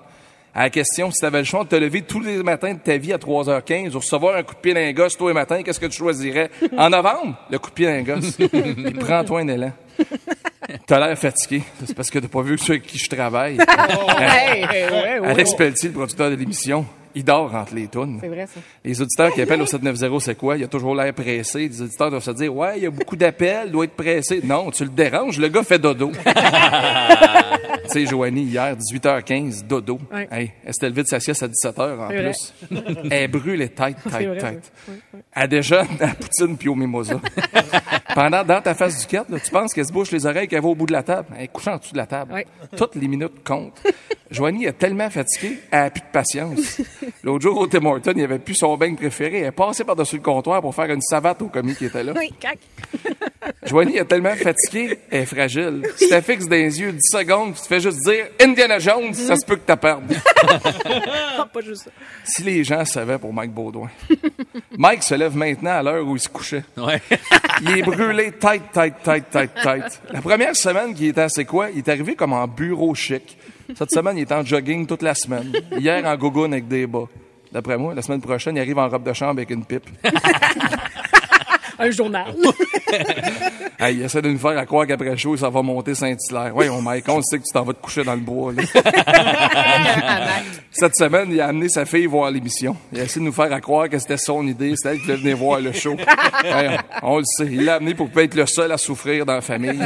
À 0.54 0.64
la 0.64 0.70
question, 0.70 1.10
si 1.10 1.18
t'avais 1.18 1.38
le 1.38 1.44
choix 1.44 1.64
de 1.64 1.68
te 1.70 1.76
lever 1.76 2.02
tous 2.02 2.20
les 2.20 2.42
matins 2.42 2.74
de 2.74 2.78
ta 2.78 2.98
vie 2.98 3.12
à 3.14 3.16
3h15 3.16 3.94
ou 3.94 3.98
recevoir 3.98 4.36
un 4.36 4.42
coup 4.42 4.54
de 4.54 4.60
pied 4.60 4.74
d'un 4.74 4.92
gosse 4.92 5.16
tous 5.16 5.28
les 5.28 5.32
matins, 5.34 5.62
qu'est-ce 5.62 5.80
que 5.80 5.86
tu 5.86 5.96
choisirais? 5.96 6.50
En 6.76 6.90
novembre, 6.90 7.36
le 7.50 7.58
coup 7.58 7.70
de 7.70 7.74
pied 7.74 7.86
d'un 7.86 8.02
gosse. 8.02 8.36
Puis 8.36 8.92
prends-toi 9.00 9.40
un 9.40 9.48
élan. 9.48 9.72
T'as 10.86 11.06
l'air 11.06 11.18
fatigué. 11.18 11.62
C'est 11.86 11.94
parce 11.96 12.10
que 12.10 12.18
t'as 12.18 12.28
pas 12.28 12.42
vu 12.42 12.58
ceux 12.58 12.74
avec 12.74 12.82
qui 12.86 12.98
je 12.98 13.08
travaille. 13.08 13.58
Hey, 14.18 14.62
hey, 14.62 14.90
ouais, 14.90 15.20
ouais, 15.20 15.28
Alex. 15.28 15.54
Pelletier, 15.54 15.88
le 15.88 15.94
producteur 15.94 16.30
de 16.30 16.34
l'émission, 16.34 16.84
il 17.14 17.24
dort 17.24 17.54
entre 17.54 17.74
les 17.74 17.88
tunes. 17.88 18.18
C'est 18.20 18.28
vrai, 18.28 18.46
ça. 18.46 18.60
Les 18.84 19.00
auditeurs 19.00 19.32
qui 19.32 19.42
appellent 19.42 19.62
au 19.62 19.66
790, 19.66 20.20
c'est 20.24 20.34
quoi? 20.36 20.56
Il 20.56 20.64
a 20.64 20.68
toujours 20.68 20.94
l'air 20.94 21.12
pressé. 21.14 21.68
Les 21.68 21.82
auditeurs 21.82 22.10
doivent 22.10 22.22
se 22.22 22.30
dire, 22.32 22.54
ouais, 22.54 22.78
il 22.78 22.82
y 22.84 22.86
a 22.86 22.90
beaucoup 22.90 23.16
d'appels, 23.16 23.64
il 23.66 23.72
doit 23.72 23.84
être 23.84 23.94
pressé. 23.96 24.40
Non, 24.44 24.70
tu 24.70 24.84
le 24.84 24.90
déranges, 24.90 25.38
le 25.38 25.48
gars 25.48 25.62
fait 25.62 25.78
dodo. 25.78 26.10
tu 26.24 27.88
sais, 27.88 28.06
Joanie, 28.06 28.44
hier, 28.44 28.76
18h15, 28.76 29.66
dodo. 29.66 29.98
Ouais. 30.12 30.28
Hey, 30.30 30.52
elle 30.64 30.72
s'était 30.72 30.88
levée 30.88 31.02
de 31.02 31.08
sa 31.08 31.20
sieste 31.20 31.42
à 31.42 31.48
17h 31.48 31.98
en 31.98 32.08
C'est 32.08 32.22
vrai. 32.22 32.32
plus. 32.32 33.08
elle 33.10 33.30
brûle 33.30 33.58
les 33.58 33.68
têtes, 33.68 33.96
C'est 34.04 34.18
tête, 34.18 34.38
tête. 34.38 34.72
ça. 34.86 34.92
Elle 35.34 35.48
déjeune 35.48 35.86
à 36.00 36.08
poutine 36.08 36.56
puis 36.56 36.68
au 36.68 36.74
mimosa. 36.74 37.20
Pendant, 38.14 38.44
dans 38.44 38.60
ta 38.60 38.74
face 38.74 39.00
du 39.00 39.06
quête, 39.06 39.28
là, 39.28 39.38
tu 39.40 39.50
penses 39.50 39.72
qu'elle 39.74 39.86
se 39.86 39.92
bouche 39.92 40.10
les 40.10 40.26
oreilles 40.26 40.48
qu'elle 40.48 40.62
va 40.62 40.68
au 40.68 40.74
bout 40.74 40.86
de 40.86 40.92
la 40.92 41.02
table? 41.02 41.28
Elle 41.36 41.44
est 41.44 41.48
couchée 41.48 41.70
en 41.70 41.76
dessous 41.78 41.92
de 41.92 41.98
la 41.98 42.06
table. 42.06 42.32
Ouais. 42.34 42.46
Toutes 42.76 42.94
les 42.96 43.08
minutes 43.08 43.42
comptent. 43.44 43.82
Joanie 44.30 44.64
est 44.66 44.72
tellement 44.72 45.10
fatiguée, 45.10 45.58
elle 45.70 45.78
a 45.80 45.90
plus 45.90 46.00
de 46.00 46.06
patience. 46.12 46.80
L'autre 47.22 47.42
jour, 47.42 47.58
au 47.58 47.66
Tim 47.66 47.84
Hortons, 47.84 48.12
il 48.16 48.22
avait 48.22 48.38
plus 48.38 48.54
son 48.54 48.76
bain 48.76 48.94
préféré. 48.94 49.38
Elle 49.38 49.44
est 49.46 49.52
passée 49.52 49.84
par-dessus 49.84 50.16
le 50.16 50.22
comptoir 50.22 50.60
pour 50.60 50.74
faire 50.74 50.90
une 50.90 51.00
savate 51.00 51.42
au 51.42 51.48
commis 51.48 51.74
qui 51.74 51.86
était 51.86 52.02
là. 52.04 52.12
Oui, 52.16 52.32
cac. 52.38 52.58
Joanie 53.64 53.96
est 53.96 54.04
tellement 54.04 54.34
fatiguée, 54.34 54.98
elle 55.10 55.22
est 55.22 55.26
fragile. 55.26 55.82
Si 55.96 56.08
t'as 56.08 56.22
fixe 56.22 56.46
dans 56.46 56.56
les 56.56 56.80
yeux 56.80 56.92
10 56.92 56.98
secondes, 57.00 57.54
tu 57.54 57.60
te 57.60 57.66
fais 57.66 57.80
juste 57.80 58.00
dire 58.04 58.26
Indiana 58.40 58.78
Jones, 58.78 59.14
ça 59.14 59.36
se 59.36 59.44
peut 59.44 59.56
que 59.56 59.66
t'as 59.66 59.76
perdu. 59.76 60.14
Non, 61.38 61.46
pas 61.52 61.60
juste 61.60 61.84
ça. 61.84 61.90
Si 62.24 62.42
les 62.42 62.62
gens 62.62 62.84
savaient 62.84 63.18
pour 63.18 63.32
Mike 63.32 63.52
Baudouin. 63.52 63.88
Mike 64.76 65.02
se 65.02 65.14
lève 65.14 65.36
maintenant 65.36 65.70
à 65.70 65.82
l'heure 65.82 66.06
où 66.06 66.16
il 66.16 66.20
se 66.20 66.28
couchait. 66.28 66.64
Ouais. 66.76 67.00
Il 67.62 67.78
est 67.78 67.82
brûlé 67.82 68.32
tête, 68.32 68.62
tête, 68.72 68.94
tête, 69.02 69.30
tête, 69.30 69.50
tête. 69.62 70.02
La 70.10 70.20
première 70.20 70.54
semaine 70.54 70.94
qu'il 70.94 71.06
était 71.06 71.22
à 71.22 71.28
C'est 71.28 71.44
quoi, 71.44 71.70
il 71.70 71.78
est 71.78 71.88
arrivé 71.88 72.14
comme 72.14 72.32
en 72.32 72.46
bureau 72.46 72.94
chic. 72.94 73.36
Cette 73.76 73.90
semaine, 73.90 74.18
il 74.18 74.22
est 74.22 74.32
en 74.32 74.44
jogging 74.44 74.86
toute 74.86 75.02
la 75.02 75.14
semaine. 75.14 75.52
Hier, 75.78 76.04
en 76.04 76.16
gogoune 76.16 76.52
avec 76.52 76.68
des 76.68 76.86
bas. 76.86 77.08
D'après 77.52 77.76
moi, 77.76 77.94
la 77.94 78.02
semaine 78.02 78.20
prochaine, 78.20 78.56
il 78.56 78.60
arrive 78.60 78.78
en 78.78 78.88
robe 78.88 79.04
de 79.04 79.12
chambre 79.12 79.32
avec 79.32 79.50
une 79.50 79.64
pipe. 79.64 79.88
Un 81.82 81.90
journal. 81.90 82.34
Hey, 83.80 83.96
il 83.96 84.02
essaie 84.02 84.22
de 84.22 84.28
nous 84.28 84.38
faire 84.38 84.56
à 84.56 84.64
croire 84.64 84.86
qu'après 84.86 85.16
chaud, 85.16 85.36
ça 85.36 85.48
va 85.50 85.60
monter 85.60 85.96
Saint-Hilaire. 85.96 86.52
Oui, 86.54 86.68
on 86.68 86.80
Mike, 86.80 87.08
on 87.08 87.20
sait 87.20 87.38
que 87.38 87.42
tu 87.42 87.52
t'en 87.52 87.64
vas 87.64 87.72
te 87.72 87.80
coucher 87.82 88.04
dans 88.04 88.14
le 88.14 88.20
bois. 88.20 88.52
là. 88.52 88.62
Cette 90.70 90.94
semaine, 90.94 91.28
il 91.32 91.40
a 91.40 91.48
amené 91.48 91.68
sa 91.68 91.84
fille 91.84 92.06
voir 92.06 92.30
l'émission. 92.30 92.76
Il 92.92 93.00
a 93.00 93.04
essayé 93.04 93.20
de 93.20 93.26
nous 93.26 93.32
faire 93.32 93.52
à 93.52 93.60
croire 93.60 93.88
que 93.88 93.98
c'était 93.98 94.18
son 94.18 94.46
idée, 94.46 94.74
c'était 94.76 94.90
elle 94.90 94.98
qui 95.00 95.06
voulait 95.06 95.16
venir 95.16 95.36
voir 95.36 95.60
le 95.60 95.72
show. 95.72 95.96
On 97.02 97.18
le 97.18 97.24
sait. 97.24 97.46
Il 97.50 97.64
l'a 97.64 97.74
amené 97.74 97.94
pour 97.94 98.08
pas 98.08 98.22
être 98.22 98.36
le 98.36 98.46
seul 98.46 98.70
à 98.70 98.78
souffrir 98.78 99.26
dans 99.26 99.34
la 99.34 99.40
famille. 99.40 99.80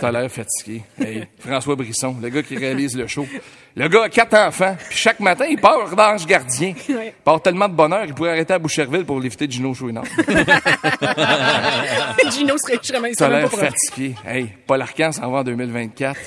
T'as 0.00 0.10
l'air 0.10 0.28
fatigué. 0.30 0.82
Hey, 1.00 1.24
François 1.38 1.76
Brisson, 1.76 2.16
le 2.20 2.28
gars 2.30 2.42
qui 2.42 2.56
réalise 2.56 2.96
le 2.96 3.06
show. 3.06 3.26
Le 3.76 3.88
gars 3.88 4.04
a 4.04 4.08
quatre 4.08 4.34
enfants, 4.34 4.76
puis 4.88 4.98
chaque 4.98 5.20
matin, 5.20 5.44
il 5.48 5.60
part 5.60 5.94
d'ange 5.94 6.26
gardien. 6.26 6.74
Il 6.88 7.12
part 7.24 7.40
tellement 7.40 7.68
de 7.68 7.74
bonheur, 7.74 8.04
il 8.06 8.12
pourrait 8.14 8.30
arrêter 8.30 8.54
à 8.54 8.58
Boucherville 8.58 9.04
pour 9.04 9.20
l'éviter 9.20 9.46
de 9.46 9.52
Gino 9.52 9.72
Chouinard. 9.72 10.02
Gino 12.30 12.56
serait, 12.58 12.78
je 12.82 12.88
serais 12.88 13.12
T'as 13.12 13.28
l'air 13.28 13.50
fatigué. 13.50 14.14
Hey, 14.26 14.48
Paul 14.66 14.82
Arcan 14.82 15.12
s'en 15.12 15.30
va 15.30 15.38
en 15.38 15.44
2024. 15.44 16.18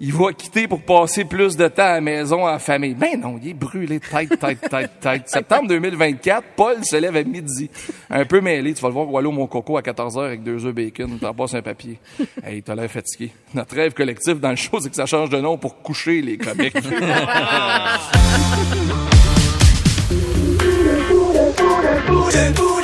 Il 0.00 0.12
va 0.12 0.32
quitter 0.32 0.66
pour 0.66 0.82
passer 0.82 1.24
plus 1.24 1.56
de 1.56 1.68
temps 1.68 1.84
à 1.84 1.94
la 1.94 2.00
maison 2.00 2.46
en 2.46 2.58
famille. 2.58 2.94
Ben 2.94 3.20
non, 3.20 3.38
il 3.40 3.50
est 3.50 3.54
brûlé 3.54 4.00
tête, 4.00 4.38
tête, 4.38 4.60
tête, 4.68 4.90
tête. 5.00 5.22
Septembre 5.26 5.68
2024, 5.68 6.44
Paul 6.56 6.84
se 6.84 6.96
lève 6.96 7.16
à 7.16 7.22
midi. 7.22 7.70
Un 8.10 8.24
peu 8.24 8.40
mêlé, 8.40 8.74
tu 8.74 8.82
vas 8.82 8.88
le 8.88 8.94
voir 8.94 9.10
Wallo 9.10 9.30
mon 9.30 9.46
coco 9.46 9.76
à 9.76 9.82
14h 9.82 10.24
avec 10.24 10.42
deux 10.42 10.66
œufs 10.66 10.74
bacon, 10.74 11.18
t'en 11.18 11.32
passes 11.32 11.54
un 11.54 11.62
papier. 11.62 11.98
Hey, 12.44 12.62
t'as 12.62 12.74
l'air 12.74 12.90
fatigué. 12.90 13.30
Notre 13.54 13.76
rêve 13.76 13.94
collectif 13.94 14.40
dans 14.40 14.50
le 14.50 14.56
show, 14.56 14.80
c'est 14.80 14.90
que 14.90 14.96
ça 14.96 15.06
change 15.06 15.30
de 15.30 15.40
nom 15.40 15.58
pour 15.58 15.80
coucher 15.80 16.20
les 16.20 16.38
comiques. 16.38 16.74